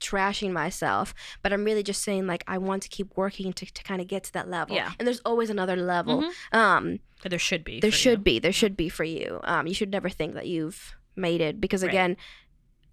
trashing 0.00 0.50
myself, 0.52 1.14
but 1.42 1.52
I'm 1.52 1.64
really 1.64 1.82
just 1.82 2.02
saying 2.02 2.26
like 2.26 2.42
I 2.54 2.58
want 2.58 2.82
to 2.82 2.88
keep 2.96 3.08
working 3.16 3.52
to, 3.58 3.64
to 3.66 3.82
kind 3.90 4.00
of 4.02 4.06
get 4.08 4.24
to 4.24 4.32
that 4.32 4.48
level. 4.48 4.74
Yeah. 4.74 4.90
And 4.98 5.06
there's 5.06 5.20
always 5.24 5.48
another 5.50 5.76
level. 5.76 6.22
Mhm. 6.22 6.32
Um 6.62 6.84
But 7.22 7.30
there 7.30 7.38
should 7.48 7.62
be. 7.64 7.78
there 7.80 7.90
should 8.04 8.18
you. 8.20 8.24
be 8.30 8.38
there 8.44 8.52
should 8.60 8.76
be 8.76 8.88
for 8.88 9.04
you. 9.04 9.28
Um 9.44 9.66
you 9.70 9.74
should 9.74 9.90
never 9.96 10.08
think 10.18 10.34
that 10.34 10.46
you've 10.46 10.80
made 11.14 11.40
it 11.48 11.60
because 11.60 11.82
Right. 11.82 11.92
again 11.94 12.16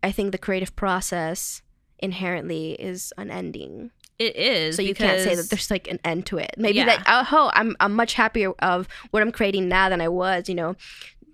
I 0.04 0.12
think 0.12 0.32
the 0.32 0.38
creative 0.48 0.74
process 0.76 1.62
inherently 1.98 2.74
is 2.90 3.12
unending. 3.18 3.92
It 4.20 4.36
is. 4.36 4.76
So 4.76 4.82
you 4.82 4.94
can't 4.94 5.20
say 5.22 5.34
that 5.36 5.50
there's 5.50 5.72
like 5.72 5.88
an 5.90 6.00
end 6.04 6.26
to 6.28 6.38
it. 6.38 6.52
Maybe 6.58 6.80
Yeah. 6.80 6.86
like 6.86 7.02
oh, 7.08 7.50
I'm 7.54 7.76
I'm 7.80 7.94
much 7.96 8.14
happier 8.14 8.52
of 8.60 8.88
what 9.12 9.24
I'm 9.24 9.32
creating 9.32 9.70
now 9.70 9.88
than 9.90 10.02
I 10.02 10.10
was, 10.10 10.50
you 10.50 10.56
know, 10.56 10.76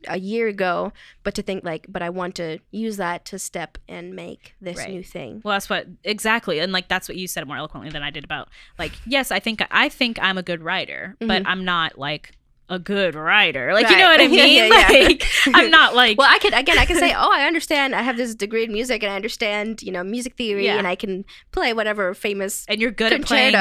a 0.08 0.20
year 0.20 0.48
ago. 0.48 0.94
But 1.24 1.34
to 1.36 1.42
think 1.42 1.64
like, 1.64 1.88
but 1.90 2.04
I 2.04 2.12
want 2.12 2.36
to 2.36 2.60
use 2.72 2.98
that 2.98 3.26
to 3.26 3.40
step 3.40 3.80
and 3.90 4.16
make 4.16 4.54
this 4.62 4.78
Right. 4.78 4.90
new 4.92 5.02
thing. 5.04 5.42
Well, 5.44 5.56
that's 5.56 5.68
what 5.70 5.88
exactly, 6.04 6.60
and 6.60 6.72
like 6.72 6.88
that's 6.88 7.10
what 7.10 7.18
you 7.18 7.28
said 7.28 7.48
more 7.48 7.58
eloquently 7.58 7.90
than 7.90 8.04
I 8.04 8.12
did 8.12 8.24
about 8.24 8.50
like 8.78 8.92
yes, 9.08 9.32
I 9.32 9.40
think 9.40 9.66
I 9.72 9.90
think 9.90 10.20
I'm 10.22 10.38
a 10.38 10.44
good 10.44 10.62
writer, 10.62 11.16
but 11.20 11.42
Mhm. 11.42 11.48
I'm 11.48 11.66
not 11.66 11.98
like 11.98 12.34
a 12.70 12.80
good 12.80 13.16
writer. 13.16 13.74
Like 13.74 13.90
you 13.90 13.98
know 13.98 14.06
what 14.10 14.22
I 14.22 14.28
mean? 14.30 14.72
yeah, 14.72 14.92
yeah. 14.92 15.08
Like 15.08 15.24
I'm 15.54 15.70
not 15.72 15.96
like 16.02 16.18
Well, 16.18 16.30
I 16.30 16.40
could 16.40 16.54
again, 16.54 16.78
I 16.78 16.86
can 16.86 16.98
say, 16.98 17.14
oh, 17.14 17.30
I 17.32 17.46
understand. 17.46 17.96
I 17.96 18.02
have 18.02 18.18
this 18.18 18.36
degree 18.36 18.64
in 18.64 18.72
music, 18.72 19.04
and 19.04 19.12
I 19.12 19.16
understand, 19.16 19.82
you 19.82 19.92
know, 19.92 20.04
music 20.04 20.36
theory, 20.36 20.68
and 20.70 20.88
I 20.88 20.96
can 20.96 21.26
play 21.52 21.74
whatever 21.74 22.14
famous 22.14 22.66
and 22.68 22.82
you're 22.82 22.92
good 22.92 23.14
at 23.14 23.22
playing 23.24 23.54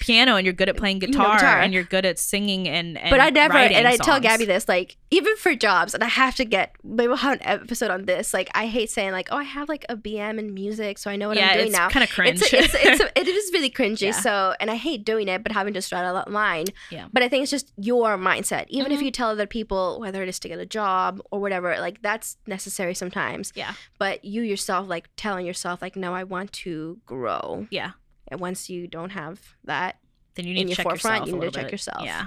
piano 0.00 0.36
and 0.36 0.46
you're 0.46 0.52
good 0.52 0.68
at 0.68 0.76
playing 0.76 1.00
You 1.00 1.08
know 1.08 1.12
guitar, 1.12 1.36
guitar. 1.36 1.60
and 1.60 1.72
you're 1.74 1.84
good 1.84 2.04
at 2.04 2.18
singing 2.18 2.68
and, 2.68 2.96
and 2.98 3.10
But 3.10 3.20
I 3.20 3.30
never, 3.30 3.56
and 3.58 3.86
I 3.86 3.96
tell. 3.96 4.14
Gabby 4.24 4.44
this, 4.46 4.68
like, 4.68 4.96
even 5.10 5.36
for 5.36 5.54
jobs, 5.54 5.92
and 5.92 6.02
I 6.02 6.06
have 6.06 6.34
to 6.36 6.44
get, 6.44 6.76
maybe 6.82 7.08
we'll 7.08 7.16
have 7.18 7.34
an 7.40 7.42
episode 7.42 7.90
on 7.90 8.04
this. 8.06 8.32
Like, 8.32 8.48
I 8.54 8.66
hate 8.66 8.90
saying, 8.90 9.12
like, 9.12 9.28
oh, 9.30 9.36
I 9.36 9.42
have 9.42 9.68
like 9.68 9.84
a 9.88 9.96
BM 9.96 10.38
in 10.38 10.54
music, 10.54 10.98
so 10.98 11.10
I 11.10 11.16
know 11.16 11.28
what 11.28 11.36
I'm 11.36 11.52
doing 11.54 11.58
now. 11.58 11.62
it's 11.64 11.72
now. 11.78 11.88
kind 11.90 12.04
of 12.04 12.10
cringe. 12.10 12.40
It's, 12.40 12.52
it's, 12.52 12.74
it's, 12.74 13.00
it 13.16 13.28
is 13.28 13.50
really 13.52 13.70
cringy. 13.70 14.14
So, 14.14 14.54
and 14.60 14.70
I 14.70 14.76
hate 14.76 15.04
doing 15.04 15.28
it, 15.28 15.42
but 15.42 15.52
having 15.52 15.74
to 15.74 15.82
straddle 15.82 16.14
that 16.14 16.30
line. 16.30 16.66
Yeah. 16.90 17.08
But 17.12 17.22
I 17.22 17.28
think 17.28 17.42
it's 17.42 17.50
just 17.50 17.72
your 17.76 18.16
mindset. 18.44 18.66
Even 18.68 18.92
if 18.92 19.00
Mhm. 19.00 19.04
you 19.04 19.10
tell 19.10 19.28
other 19.30 19.46
people, 19.46 19.98
whether 20.00 20.22
it 20.22 20.28
is 20.28 20.38
to 20.40 20.48
get 20.48 20.58
a 20.58 20.66
job 20.66 21.20
or 21.30 21.40
whatever, 21.40 21.78
like 21.78 22.02
that's 22.02 22.36
necessary 22.46 22.94
sometimes. 22.94 23.52
Yeah. 23.54 23.74
But 23.98 24.24
you 24.24 24.42
yourself, 24.42 24.88
like 24.88 25.08
telling 25.16 25.46
yourself, 25.46 25.82
like, 25.82 25.96
no, 25.96 26.14
I 26.14 26.24
want 26.24 26.52
to 26.64 27.00
grow. 27.06 27.66
yeah. 27.70 27.92
And 28.28 28.40
once 28.40 28.70
you 28.70 28.86
don't 28.88 29.10
have 29.10 29.38
that, 29.64 29.98
Then 30.34 30.46
you 30.46 30.52
in 30.52 30.54
need 30.56 30.62
to 30.64 30.68
your 30.70 30.76
check 30.76 30.84
forefront, 30.84 31.26
yourself. 31.26 31.28
you 31.28 31.34
need 31.34 31.40
to 31.52 31.58
check 31.58 31.66
bit. 31.66 31.72
yourself. 31.72 32.04
Yeah. 32.04 32.26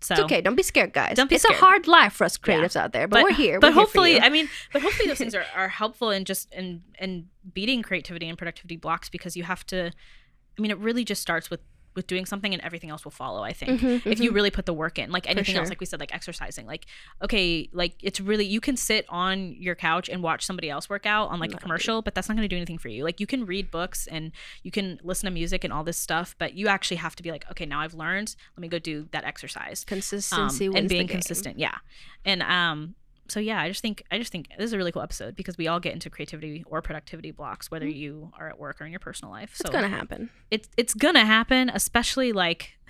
So 0.00 0.14
it's 0.14 0.22
okay. 0.24 0.40
Don't 0.42 0.54
be 0.54 0.62
scared, 0.62 0.92
guys. 0.92 1.16
Don't 1.16 1.28
be 1.28 1.34
it's 1.36 1.44
scared. 1.44 1.56
a 1.56 1.64
hard 1.64 1.86
life 1.88 2.12
for 2.12 2.24
us 2.24 2.38
Yeah. 2.46 2.54
creatives 2.54 2.76
out 2.76 2.92
there, 2.92 3.08
but, 3.08 3.22
we're 3.24 3.32
here. 3.32 3.58
But 3.58 3.68
We're 3.68 3.72
here 3.72 3.80
hopefully, 3.80 4.12
you. 4.14 4.20
I 4.20 4.28
mean, 4.28 4.48
but 4.72 4.82
hopefully 4.82 5.08
those 5.08 5.18
things 5.22 5.34
are, 5.34 5.46
are 5.54 5.68
helpful 5.68 6.10
in 6.10 6.24
just 6.24 6.52
in 6.52 6.82
in 7.00 7.28
beating 7.52 7.82
creativity 7.82 8.28
and 8.28 8.36
productivity 8.38 8.76
blocks 8.76 9.08
because 9.08 9.36
you 9.36 9.44
have 9.44 9.64
to. 9.66 9.90
I 10.56 10.62
mean, 10.62 10.70
it 10.70 10.78
really 10.78 11.04
just 11.04 11.20
starts 11.22 11.50
with 11.50 11.60
with 11.94 12.06
doing 12.06 12.26
something, 12.26 12.52
and 12.52 12.62
everything 12.62 12.90
else 12.90 13.04
will 13.04 13.10
follow. 13.12 13.42
I 13.42 13.52
think. 13.52 13.80
Mhm, 13.80 14.06
If 14.06 14.20
you 14.20 14.30
mhm. 14.30 14.34
really 14.34 14.50
put 14.50 14.66
the 14.66 14.72
work 14.72 14.98
in, 14.98 15.10
like 15.10 15.28
anything 15.28 15.56
else, 15.56 15.68
like 15.68 15.80
we 15.80 15.86
said, 15.86 16.00
like 16.00 16.14
exercising, 16.14 16.66
like 16.66 16.86
okay, 17.22 17.68
like 17.72 17.94
it's 18.02 18.20
really 18.20 18.44
you 18.44 18.60
can 18.60 18.76
sit 18.76 19.04
on 19.08 19.54
your 19.58 19.74
couch 19.74 20.08
and 20.08 20.22
watch 20.22 20.44
somebody 20.44 20.70
else 20.70 20.88
work 20.88 21.06
out 21.06 21.28
on 21.30 21.40
like 21.40 21.50
No, 21.50 21.56
a 21.56 21.60
commercial, 21.60 22.02
but 22.02 22.14
that's 22.14 22.28
not 22.28 22.36
going 22.36 22.48
to 22.48 22.54
do 22.54 22.56
anything 22.56 22.78
for 22.78 22.88
you. 22.88 23.04
Like 23.04 23.20
you 23.20 23.26
can 23.26 23.46
read 23.46 23.70
books 23.70 24.06
and 24.06 24.32
you 24.62 24.70
can 24.70 24.98
listen 25.02 25.26
to 25.26 25.30
music 25.32 25.64
and 25.64 25.72
all 25.72 25.84
this 25.84 25.98
stuff, 25.98 26.34
but 26.38 26.54
you 26.54 26.68
actually 26.68 26.98
have 26.98 27.14
to 27.16 27.22
be 27.22 27.30
like, 27.30 27.44
okay, 27.50 27.66
now 27.66 27.80
I've 27.80 27.94
learned, 27.94 28.34
let 28.56 28.60
me 28.60 28.68
go 28.68 28.78
do 28.78 29.08
that 29.12 29.24
exercise 29.24 29.82
um, 29.84 29.88
consistency 29.88 30.68
wins 30.68 30.78
and 30.78 30.88
being 30.88 31.08
consistent 31.08 31.58
yeah 31.58 31.76
and 32.24 32.42
um 32.42 32.94
so 33.28 33.40
yeah 33.40 33.60
i 33.60 33.68
just 33.68 33.80
think 33.82 34.02
i 34.10 34.18
just 34.18 34.30
think 34.32 34.48
this 34.58 34.66
is 34.66 34.72
a 34.72 34.76
really 34.76 34.92
cool 34.92 35.02
episode 35.02 35.34
because 35.36 35.56
we 35.56 35.66
all 35.68 35.80
get 35.80 35.92
into 35.92 36.10
creativity 36.10 36.62
or 36.66 36.82
productivity 36.82 37.30
blocks 37.30 37.70
whether 37.70 37.86
Mhm. 37.86 37.96
you 37.96 38.32
are 38.38 38.48
at 38.48 38.58
work 38.58 38.80
or 38.80 38.84
in 38.86 38.92
your 38.92 39.00
personal 39.00 39.32
life 39.32 39.50
It's 39.52 39.60
so 39.60 39.70
gonna 39.72 39.88
happen. 39.88 40.30
it's 40.50 40.68
it's 40.76 40.94
gonna 40.94 41.24
happen 41.24 41.70
especially 41.70 42.32
like 42.32 42.76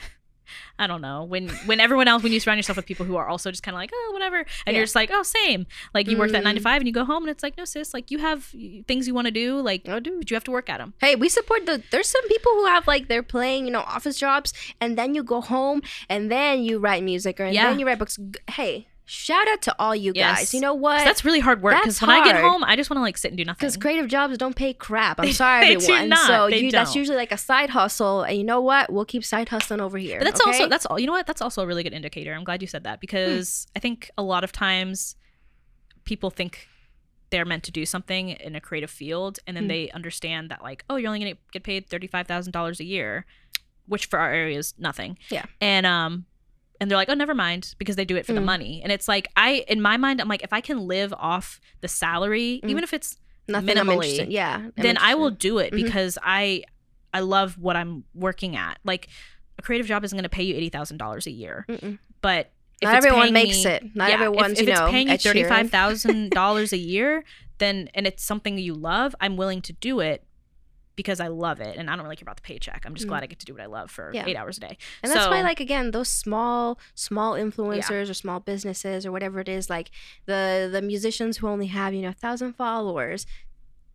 I 0.79 0.87
don't 0.87 1.01
know 1.01 1.25
when 1.25 1.49
when 1.65 1.81
everyone 1.81 2.07
else 2.07 2.23
when 2.23 2.31
you 2.31 2.39
surround 2.39 2.59
yourself 2.59 2.77
with 2.77 2.85
people 2.85 3.07
who 3.07 3.17
are 3.17 3.27
also 3.27 3.51
just 3.51 3.63
kind 3.63 3.75
of 3.75 3.79
like 3.79 3.91
oh 3.95 4.11
whatever 4.13 4.37
and 4.39 4.47
Yeah. 4.67 4.73
you're 4.75 4.83
just 4.85 4.95
like 4.95 5.11
oh 5.11 5.23
same 5.23 5.67
like 5.95 6.07
you 6.07 6.19
work 6.19 6.33
that 6.33 6.45
nine 6.45 6.55
to 6.57 6.61
Mm. 6.61 6.65
five 6.65 6.81
and 6.83 6.87
you 6.87 6.93
go 6.93 7.05
home 7.07 7.23
and 7.23 7.31
it's 7.31 7.43
like 7.43 7.57
no 7.57 7.65
sis 7.65 7.95
like 7.95 8.11
you 8.11 8.19
have 8.19 8.45
things 8.87 9.07
you 9.07 9.15
want 9.15 9.27
to 9.27 9.31
do 9.31 9.59
like 9.61 9.83
Oh, 9.89 10.01
dude. 10.01 10.19
but 10.19 10.31
you 10.31 10.35
have 10.35 10.45
to 10.45 10.51
work 10.51 10.69
at 10.69 10.79
them 10.79 10.93
Hey, 11.01 11.17
we 11.17 11.31
support 11.31 11.65
the. 11.65 11.83
There's 11.91 12.09
some 12.09 12.27
people 12.29 12.53
who 12.53 12.67
have 12.67 12.87
like 12.87 13.09
they're 13.09 13.23
playing, 13.23 13.65
you 13.65 13.71
know, 13.71 13.81
office 13.81 14.19
jobs, 14.19 14.53
and 14.83 14.99
then 14.99 15.15
you 15.15 15.23
go 15.23 15.41
home, 15.41 15.81
and 16.11 16.31
then 16.31 16.63
you 16.63 16.79
write 16.79 17.03
music, 17.03 17.41
or 17.41 17.45
and 17.45 17.55
Yeah. 17.55 17.71
then 17.71 17.79
you 17.79 17.87
write 17.87 17.99
books. 17.99 18.19
Hey, 18.51 18.89
shout 19.07 19.47
out 19.49 19.61
to 19.63 19.75
all 19.79 19.95
you 19.95 20.13
Yes. 20.15 20.39
guys. 20.39 20.55
You 20.55 20.61
know 20.61 20.73
what? 20.75 21.05
that's 21.05 21.25
really 21.25 21.41
hard 21.41 21.61
work 21.63 21.75
because 21.81 22.01
when 22.01 22.11
I 22.11 22.25
get 22.25 22.41
home 22.41 22.65
I 22.65 22.75
just 22.77 22.89
want 22.89 22.99
to 22.99 23.03
like 23.03 23.19
sit 23.19 23.29
and 23.33 23.37
do 23.39 23.45
nothing 23.45 23.59
Because 23.61 23.77
creative 23.77 24.09
jobs 24.09 24.39
don't 24.39 24.57
pay 24.57 24.73
crap. 24.73 25.21
I'm 25.21 25.33
sorry, 25.45 25.67
They 25.67 25.77
do 25.77 25.85
everyone. 25.93 26.09
not. 26.09 26.27
So 26.27 26.47
you, 26.47 26.71
that's 26.71 26.95
usually 26.97 27.17
like 27.19 27.31
a 27.33 27.37
side 27.37 27.71
hustle, 27.71 28.23
and 28.23 28.37
you 28.39 28.45
know 28.45 28.61
what? 28.63 28.91
We'll 28.93 29.05
keep 29.05 29.25
side 29.25 29.49
hustling 29.51 29.81
over 29.81 29.99
here. 29.99 30.19
But 30.19 30.25
that's 30.25 30.41
okay? 30.41 30.51
also 30.51 30.69
that's 30.69 30.87
all 30.87 30.99
you 30.99 31.07
know 31.07 31.13
what 31.13 31.27
that's 31.27 31.43
also 31.43 31.63
a 31.63 31.67
really 31.67 31.83
good 31.83 31.93
indicator. 31.93 32.33
I'm 32.35 32.45
glad 32.45 32.63
you 32.63 32.69
said 32.69 32.85
that 32.85 33.01
because 33.01 33.67
I 33.77 33.79
think 33.81 34.11
a 34.17 34.23
lot 34.23 34.43
of 34.45 34.53
times 34.53 35.17
people 36.05 36.31
think 36.31 36.69
they're 37.31 37.45
meant 37.45 37.65
to 37.65 37.73
do 37.73 37.85
something 37.85 38.29
in 38.31 38.55
a 38.55 38.61
creative 38.61 38.91
field 38.91 39.39
and 39.47 39.57
then 39.57 39.65
Mm. 39.65 39.69
they 39.69 39.91
understand 39.91 40.51
that 40.51 40.63
like 40.63 40.85
oh 40.89 40.97
you're 40.97 41.09
only 41.09 41.19
going 41.21 41.35
to 41.35 41.41
get 41.53 41.63
paid 41.65 41.89
$35,000 41.89 42.79
a 42.81 42.85
year 42.85 43.27
which 43.87 44.07
for 44.07 44.19
our 44.19 44.33
area 44.33 44.59
is 44.59 44.73
nothing 44.79 45.19
Yeah. 45.31 45.45
and 45.61 45.85
um 45.87 46.27
and 46.85 46.91
they're 46.91 46.99
like 46.99 47.09
oh 47.09 47.15
never 47.15 47.35
mind 47.35 47.75
because 47.79 47.97
they 47.97 48.05
do 48.05 48.15
it 48.17 48.27
for 48.27 48.33
the 48.35 48.41
Mm. 48.41 48.45
money 48.45 48.81
and 48.83 48.93
it's 48.93 49.09
like 49.09 49.27
i 49.37 49.65
in 49.69 49.81
my 49.81 49.97
mind 49.97 50.21
i'm 50.21 50.29
like 50.29 50.43
if 50.45 50.53
i 50.53 50.61
can 50.61 50.87
live 50.87 51.13
off 51.17 51.61
the 51.81 51.89
salary 51.89 52.61
Mm. 52.63 52.71
even 52.71 52.85
if 52.85 52.93
it's 52.93 53.17
Nothing 53.47 53.77
minimally. 53.77 54.27
Yeah. 54.31 54.55
I'm 54.57 54.73
then 54.77 54.97
I 54.97 55.15
will 55.17 55.31
do 55.31 55.59
it 55.59 55.73
Mhm. 55.73 55.83
because 55.85 56.17
I 56.23 56.63
I 57.13 57.21
love 57.21 57.59
what 57.59 57.77
I'm 57.77 58.05
working 58.15 58.57
at. 58.57 58.79
Like 58.85 59.09
a 59.59 59.63
creative 59.63 59.87
job 59.87 60.03
isn't 60.03 60.17
going 60.17 60.23
to 60.25 60.31
pay 60.31 60.45
you 60.45 60.55
eighty 60.55 60.71
thousand 60.71 60.97
dollars 60.97 61.27
a 61.27 61.31
year, 61.31 61.67
Mm-mm. 61.69 61.99
but 62.23 62.51
if 62.81 62.87
Not 62.89 62.95
everyone 62.97 63.33
makes 63.35 63.65
me- 63.65 63.71
it. 63.71 63.83
Not 63.95 64.09
yeah, 64.09 64.15
everyone's, 64.15 64.59
if, 64.59 64.63
if 64.63 64.69
it's 64.71 64.81
know, 64.81 64.89
paying 64.91 65.09
you 65.11 65.19
thirty 65.19 65.45
five 65.45 65.69
thousand 65.71 66.31
dollars 66.31 66.73
a 66.73 66.79
year, 66.79 67.23
then 67.59 67.91
and 67.95 68.07
it's 68.07 68.25
something 68.25 68.57
you 68.59 68.73
love, 68.75 69.15
I'm 69.21 69.37
willing 69.37 69.61
to 69.63 69.75
do 69.75 70.01
it 70.01 70.25
because 70.97 71.19
I 71.21 71.27
love 71.29 71.61
it, 71.61 71.77
and 71.77 71.91
I 71.91 71.97
don't 71.97 72.05
really 72.05 72.17
care 72.17 72.25
about 72.25 72.37
the 72.37 72.43
paycheck. 72.43 72.85
I'm 72.87 72.95
just 72.95 73.07
Mm. 73.07 73.11
glad 73.11 73.23
I 73.23 73.27
get 73.27 73.39
to 73.41 73.47
do 73.47 73.53
what 73.53 73.63
I 73.63 73.67
love 73.67 73.91
for 73.91 74.11
Yeah. 74.15 74.25
eight 74.27 74.37
hours 74.37 74.59
a 74.59 74.61
day. 74.61 74.79
And 75.03 75.11
that's 75.13 75.27
why, 75.29 75.43
like 75.43 75.61
again, 75.61 75.91
those 75.91 76.09
small, 76.09 76.79
small 76.95 77.35
influencers 77.35 78.09
or 78.11 78.15
small 78.15 78.41
businesses 78.41 79.05
or 79.05 79.11
whatever 79.13 79.41
it 79.41 79.49
is, 79.49 79.69
like 79.69 79.91
the 80.27 80.69
the 80.71 80.81
musicians 80.83 81.39
who 81.39 81.49
only 81.49 81.67
have 81.67 81.93
you 81.95 82.03
know 82.03 82.09
a 82.11 82.13
thousand 82.13 82.55
followers, 82.55 83.27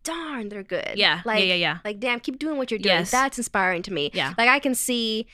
darn, 0.02 0.48
they're 0.48 0.62
good. 0.62 0.92
Yeah, 0.96 1.20
like, 1.24 1.40
yeah, 1.40 1.46
yeah, 1.46 1.54
yeah. 1.54 1.78
Like, 1.84 2.00
damn, 2.00 2.20
keep 2.20 2.38
doing 2.38 2.56
what 2.58 2.70
you're 2.70 2.78
doing. 2.78 2.96
Yes. 2.96 3.10
That's 3.10 3.38
inspiring 3.38 3.82
to 3.82 3.92
me. 3.92 4.10
Yeah. 4.14 4.34
Like 4.38 4.48
I 4.48 4.58
can 4.58 4.74
see, 4.74 5.26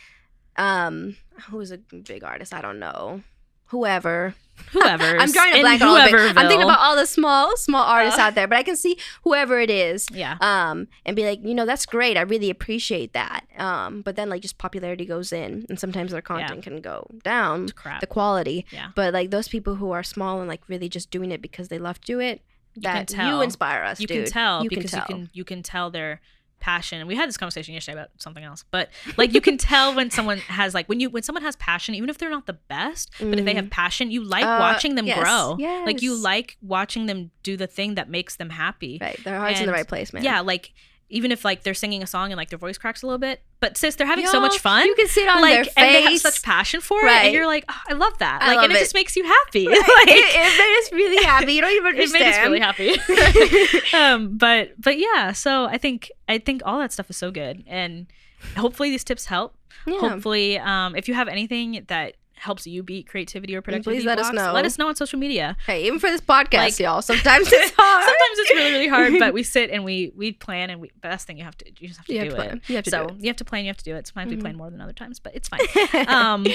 um, 0.56 1.16
who's 1.50 1.70
a 1.70 1.78
big 1.78 2.24
artist? 2.24 2.52
I 2.54 2.60
don't 2.62 2.78
know. 2.78 3.22
Whoever. 3.66 4.34
Whoever. 4.72 5.04
I'm 5.20 5.30
drawing 5.32 5.54
a 5.54 5.60
blank 5.60 5.82
on 5.82 5.88
all 5.88 5.94
the 5.96 6.04
big. 6.10 6.14
I'm 6.36 6.48
thinking 6.48 6.62
about 6.62 6.78
all 6.80 6.96
the 6.96 7.06
small, 7.06 7.56
small 7.56 7.82
artists 7.84 8.18
Uh. 8.18 8.22
out 8.22 8.34
there, 8.34 8.48
but 8.48 8.56
I 8.58 8.62
can 8.62 8.76
see 8.76 8.98
whoever 9.22 9.60
it 9.60 9.70
is 9.70 10.06
Yeah. 10.12 10.36
um 10.40 10.88
and 11.04 11.14
be 11.14 11.24
like 11.24 11.40
you 11.44 11.54
know 11.54 11.66
that's 11.66 11.84
great 11.86 12.16
i 12.16 12.22
really 12.22 12.50
appreciate 12.50 13.12
that 13.12 13.44
um 13.58 14.02
but 14.02 14.16
then 14.16 14.28
like 14.30 14.42
just 14.42 14.56
popularity 14.58 15.04
goes 15.04 15.32
in 15.32 15.66
and 15.68 15.78
sometimes 15.78 16.10
their 16.12 16.22
content 16.22 16.62
can 16.62 16.80
go 16.80 17.06
down 17.22 17.66
the 18.00 18.06
quality 18.06 18.66
Yeah. 18.70 18.88
but 18.94 19.12
like 19.12 19.30
those 19.30 19.48
people 19.48 19.76
who 19.76 19.90
are 19.92 20.02
small 20.02 20.40
and 20.40 20.48
like 20.48 20.62
really 20.68 20.88
just 20.88 21.10
doing 21.10 21.30
it 21.32 21.40
because 21.42 21.68
they 21.68 21.78
love 21.78 22.00
to 22.00 22.06
do 22.06 22.20
it 22.20 22.40
You 22.74 22.82
can 22.82 22.92
that 23.06 23.10
you 23.10 23.16
tell. 23.16 23.40
inspire 23.42 23.82
us 23.84 24.00
you 24.00 24.06
dude. 24.06 24.24
can 24.24 24.32
tell 24.32 24.62
you 24.64 24.68
because 24.70 24.90
can 24.90 25.00
tell. 25.00 25.06
you 25.08 25.14
can 25.24 25.30
you 25.32 25.44
can 25.44 25.62
tell 25.62 25.90
their 25.90 26.20
passion. 26.60 26.98
And 26.98 27.08
we 27.08 27.14
had 27.16 27.28
this 27.28 27.36
conversation 27.36 27.74
yesterday 27.74 27.98
about 27.98 28.10
something 28.18 28.42
else 28.42 28.64
but 28.70 28.88
like 29.16 29.32
you 29.34 29.40
can 29.40 29.56
tell 29.58 29.94
when 29.94 30.10
someone 30.10 30.38
has 30.38 30.74
like 30.74 30.88
when 30.88 31.00
you 31.00 31.10
when 31.10 31.22
someone 31.22 31.42
has 31.42 31.54
passion 31.56 31.94
even 31.94 32.08
if 32.10 32.18
they're 32.18 32.30
not 32.30 32.46
the 32.46 32.54
best 32.68 33.10
but 33.20 33.38
if 33.38 33.44
they 33.44 33.54
have 33.54 33.70
passion 33.70 34.10
you 34.10 34.24
like 34.24 34.44
Uh, 34.44 34.58
watching 34.60 34.94
them 34.94 35.06
yes, 35.06 35.18
grow. 35.18 35.56
Like 35.84 36.02
you 36.02 36.14
like 36.14 36.56
watching 36.62 37.06
them 37.06 37.30
do 37.42 37.56
the 37.56 37.66
thing 37.66 37.94
that 37.96 38.08
makes 38.08 38.36
them 38.36 38.50
happy. 38.50 38.98
Right 39.00 39.18
their 39.24 39.38
heart's 39.38 39.60
in 39.60 39.66
the 39.66 39.72
right 39.72 39.86
place 39.86 40.12
man. 40.12 40.24
yeah 40.24 40.40
like 40.40 40.72
even 41.08 41.30
if 41.30 41.44
like 41.44 41.62
they're 41.62 41.74
singing 41.74 42.02
a 42.02 42.06
song 42.06 42.32
and 42.32 42.36
like 42.36 42.50
their 42.50 42.58
voice 42.58 42.76
cracks 42.78 43.02
a 43.02 43.06
little 43.06 43.18
bit 43.18 43.40
but 43.60 43.76
sis 43.76 43.94
they're 43.94 44.06
having 44.06 44.26
so 44.26 44.40
much 44.40 44.58
fun 44.58 44.84
you 44.86 44.94
can 44.96 45.06
see 45.06 45.20
it 45.22 45.28
on 45.28 45.40
like 45.40 45.72
their 45.74 45.84
and 45.86 45.94
they 45.94 46.02
have 46.02 46.18
such 46.18 46.42
passion 46.42 46.80
for 46.80 47.00
it 47.00 47.04
Right. 47.04 47.24
and 47.26 47.34
you're 47.34 47.46
like 47.46 47.64
oh, 47.68 47.80
i 47.88 47.92
love 47.92 48.18
that 48.18 48.42
I 48.42 48.48
like 48.48 48.56
love 48.56 48.64
and 48.64 48.72
it, 48.72 48.76
it. 48.76 48.80
just 48.80 48.94
makes 48.94 49.14
you 49.16 49.24
happy 49.24 49.66
Right. 49.68 49.76
like, 49.78 50.08
it, 50.08 50.24
it 50.34 50.58
made 50.58 50.78
us 50.82 50.92
really 50.92 51.24
happy 51.24 51.52
you 51.52 51.60
don't 51.60 51.72
even 51.72 51.86
it 51.96 52.02
understand 52.02 52.52
made 52.52 52.62
us 52.62 52.76
really 52.78 53.78
happy. 53.80 53.92
um, 53.96 54.36
but 54.36 54.72
but 54.80 54.98
yeah, 54.98 55.32
so 55.32 55.66
I 55.66 55.78
think 55.78 56.10
I 56.28 56.38
think 56.38 56.62
all 56.64 56.78
that 56.80 56.92
stuff 56.92 57.08
is 57.10 57.16
so 57.16 57.30
good, 57.30 57.62
and 57.66 58.06
hopefully 58.56 58.90
these 58.90 59.04
tips 59.04 59.26
help. 59.26 59.54
yeah. 59.86 59.98
Hopefully, 60.00 60.58
um, 60.58 60.96
if 60.96 61.08
you 61.08 61.14
have 61.14 61.28
anything 61.28 61.84
that 61.88 62.14
helps 62.38 62.66
you 62.66 62.82
beat 62.82 63.08
creativity 63.08 63.56
or 63.56 63.62
productivity, 63.62 63.98
Please 64.00 64.06
let 64.06 64.18
us 64.18 64.32
know. 64.32 64.52
Let 64.52 64.64
us 64.66 64.78
know 64.78 64.88
on 64.88 64.96
social 64.96 65.18
media. 65.18 65.56
hey 65.66 65.84
even 65.86 65.98
for 65.98 66.10
this 66.10 66.20
podcast 66.20 66.52
Like- 66.58 66.78
y'all 66.78 67.02
sometimes 67.12 67.48
it's 67.50 67.72
hard 67.76 68.04
Sometimes 68.04 68.38
it's 68.38 68.50
really 68.54 68.70
really 68.72 68.88
hard, 68.88 69.14
but 69.18 69.32
we 69.34 69.42
sit 69.56 69.70
and 69.70 69.84
we 69.84 70.12
we 70.14 70.32
plan, 70.32 70.70
and 70.70 70.80
we 70.80 70.90
best 71.00 71.26
thing 71.26 71.38
you 71.38 71.44
have 71.44 71.56
to 71.58 71.64
you 71.80 71.88
just 71.88 71.98
have 71.98 72.06
to 72.06 72.12
you 72.12 72.18
have 72.20 72.28
do 72.30 72.36
to 72.36 72.42
it. 72.52 72.60
you 72.68 72.74
have 72.76 72.84
to 72.84 72.90
so 72.90 73.06
do 73.06 73.16
you 73.20 73.26
have 73.28 73.36
to 73.36 73.44
plan, 73.44 73.64
you 73.64 73.68
have 73.70 73.76
to 73.78 73.84
do 73.84 73.94
it. 73.96 74.06
Sometimes 74.06 74.30
we 74.30 74.36
Mhm. 74.36 74.40
plan 74.42 74.56
more 74.56 74.70
than 74.70 74.80
other 74.80 74.92
times, 74.92 75.18
but 75.18 75.34
it's 75.34 75.48
fine. 75.52 76.08
Um, 76.08 76.46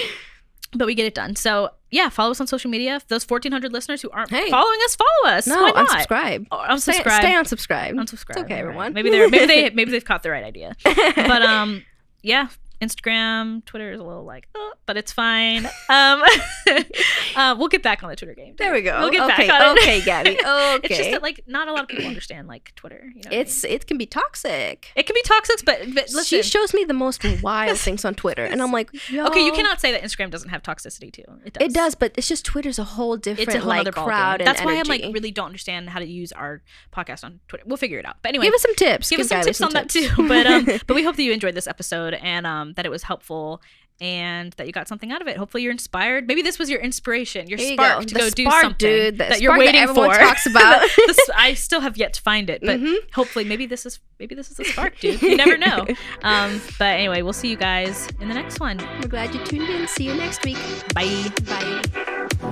but 0.74 0.86
we 0.88 0.96
get 0.96 1.06
it 1.06 1.14
done. 1.16 1.36
So 1.36 1.72
yeah, 1.90 2.08
follow 2.10 2.32
us 2.32 2.40
on 2.40 2.48
social 2.48 2.72
media. 2.72 3.02
Those 3.10 3.24
fourteen 3.26 3.52
hundred 3.52 3.74
listeners 3.74 4.02
who 4.02 4.10
aren't 4.12 4.30
Hey. 4.30 4.50
following 4.50 4.80
us, 4.86 4.96
follow 4.96 5.36
us. 5.36 5.48
no 5.48 5.64
Why 5.64 5.72
not? 5.72 5.88
unsubscribe 6.08 6.48
Oh, 6.52 6.78
stay, 6.78 6.94
unsubscribe. 6.94 7.20
stay 7.20 7.34
unsubscribed 7.34 7.92
unsubscribe. 7.94 8.30
It's 8.30 8.38
okay, 8.38 8.38
All 8.38 8.44
right. 8.44 8.52
everyone. 8.60 8.94
Maybe 8.94 9.10
they're 9.10 9.30
maybe 9.30 9.46
they 9.48 9.70
maybe 9.72 9.92
they've 9.92 10.06
caught 10.06 10.24
the 10.24 10.30
right 10.30 10.44
idea. 10.44 10.76
But 10.86 11.42
um, 11.42 11.84
yeah, 12.22 12.48
Instagram, 12.82 13.64
Twitter 13.66 13.92
is 13.92 14.00
a 14.00 14.04
little 14.04 14.24
like, 14.24 14.48
oh, 14.56 14.74
but 14.86 14.98
it's 14.98 15.12
fine. 15.12 15.66
Um, 15.88 16.24
uh, 17.36 17.56
we'll 17.58 17.68
get 17.68 17.84
back 17.84 18.04
on 18.04 18.10
the 18.10 18.16
Twitter 18.16 18.34
game. 18.34 18.56
There 18.58 18.74
we 18.74 18.82
go. 18.82 19.00
We'll 19.00 19.12
get 19.12 19.30
okay, 19.30 19.48
back 19.48 19.62
on 19.62 19.78
it. 19.78 19.82
okay, 19.82 20.02
Gabby. 20.02 20.32
Okay. 20.32 20.78
It's 20.92 20.98
just 20.98 21.12
that 21.12 21.22
like 21.22 21.42
not 21.48 21.68
a 21.68 21.74
lot 21.74 21.84
of 21.84 21.88
people 21.88 22.06
understand 22.06 22.48
like 22.48 22.74
Twitter. 22.76 23.04
You 23.16 23.22
know 23.22 23.30
what 23.30 23.34
I 23.34 23.38
it's 23.38 23.64
it 23.64 23.88
can 23.88 23.98
be 23.98 24.06
toxic. 24.06 24.92
it 24.96 25.06
can 25.06 25.14
be 25.14 25.22
toxic, 25.22 25.64
but, 25.64 25.80
but 25.94 26.10
listen. 26.12 26.24
She 26.24 26.44
shows 26.44 26.74
me 26.74 26.84
the 26.84 26.94
most 26.94 27.24
wild 27.42 27.78
things 27.86 28.04
on 28.04 28.16
Twitter, 28.16 28.44
and 28.44 28.62
I'm 28.62 28.72
like, 28.72 28.90
Yo. 29.10 29.26
okay, 29.28 29.46
you 29.46 29.52
cannot 29.52 29.80
say 29.80 29.92
that 29.92 30.02
Instagram 30.02 30.32
doesn't 30.32 30.50
have 30.50 30.64
toxicity 30.64 31.12
too. 31.12 31.24
It 31.46 31.54
does. 31.54 31.68
It 31.68 31.74
does, 31.74 31.96
but 31.96 32.14
it's 32.18 32.28
just 32.28 32.46
Twitter's 32.46 32.80
a 32.80 32.84
whole 32.84 33.16
different 33.18 33.50
It's 33.50 33.56
a 33.56 33.60
whole 33.60 33.70
like 33.70 33.82
other 33.82 33.92
crowd 33.92 34.42
That's 34.42 34.64
why 34.64 34.78
I'm 34.78 34.88
like 34.88 35.02
really 35.14 35.32
don't 35.32 35.48
understand 35.48 35.90
how 35.90 36.00
to 36.00 36.06
use 36.06 36.32
our 36.32 36.62
podcast 36.92 37.24
on 37.24 37.40
Twitter. 37.48 37.64
We'll 37.68 37.78
figure 37.78 38.00
it 38.00 38.06
out. 38.06 38.18
But 38.22 38.30
anyway, 38.30 38.46
Give 38.46 38.54
us 38.54 38.62
some 38.62 38.76
tips. 38.76 39.10
give 39.10 39.20
us 39.20 39.28
some 39.28 39.42
tips 39.42 39.62
on 39.62 39.74
that 39.74 39.90
too. 39.90 40.10
But 40.28 40.48
um, 40.48 40.66
but 40.88 40.96
we 40.96 41.04
hope 41.04 41.16
that 41.16 41.24
you 41.24 41.32
enjoyed 41.32 41.56
this 41.56 41.68
episode 41.68 42.14
and 42.16 42.48
um, 42.48 42.71
that 42.76 42.86
it 42.86 42.90
was 42.90 43.04
helpful 43.04 43.62
and 44.00 44.52
that 44.54 44.66
you 44.66 44.74
got 44.74 44.88
something 44.88 45.12
out 45.12 45.22
of 45.22 45.28
it. 45.28 45.38
Hopefully, 45.38 45.62
you're 45.62 45.72
inspired. 45.72 46.26
Maybe 46.28 46.42
this 46.42 46.58
was 46.58 46.72
your 46.72 46.80
inspiration, 46.82 47.48
your 47.48 47.60
you 47.60 47.74
spark 47.74 48.00
go. 48.00 48.06
to 48.06 48.14
The 48.16 48.20
go 48.20 48.30
do 48.32 48.50
something 48.50 48.76
dude. 48.80 49.14
The 49.16 49.26
that 49.26 49.42
you're 49.42 49.54
that 49.54 49.60
waiting 49.60 49.80
everyone 49.80 50.10
for. 50.12 50.18
talks 50.18 50.46
about. 50.48 50.82
This- 50.96 51.30
I 51.36 51.54
still 51.54 51.82
have 51.82 51.98
yet 51.98 52.14
to 52.14 52.22
find 52.22 52.50
it, 52.50 52.62
but 52.62 52.80
Mhm. 52.80 52.96
hopefully, 53.14 53.46
maybe 53.46 53.68
this 53.68 53.86
is 53.86 54.00
maybe 54.20 54.34
this 54.34 54.50
is 54.50 54.60
a 54.60 54.64
spark, 54.66 54.98
dude. 55.00 55.22
You 55.22 55.38
never 55.38 55.56
know. 55.68 55.86
Um, 56.24 56.60
but 56.80 56.96
anyway, 56.96 57.22
we'll 57.22 57.34
see 57.34 57.50
you 57.50 57.58
guys 57.58 58.08
in 58.20 58.28
the 58.28 58.34
next 58.34 58.60
one. 58.60 58.78
We're 59.02 59.08
glad 59.08 59.36
you 59.36 59.44
tuned 59.46 59.70
in. 59.70 59.88
See 59.88 60.06
you 60.06 60.16
next 60.16 60.44
week. 60.46 60.58
Bye. 60.96 61.32
Bye. 61.46 62.52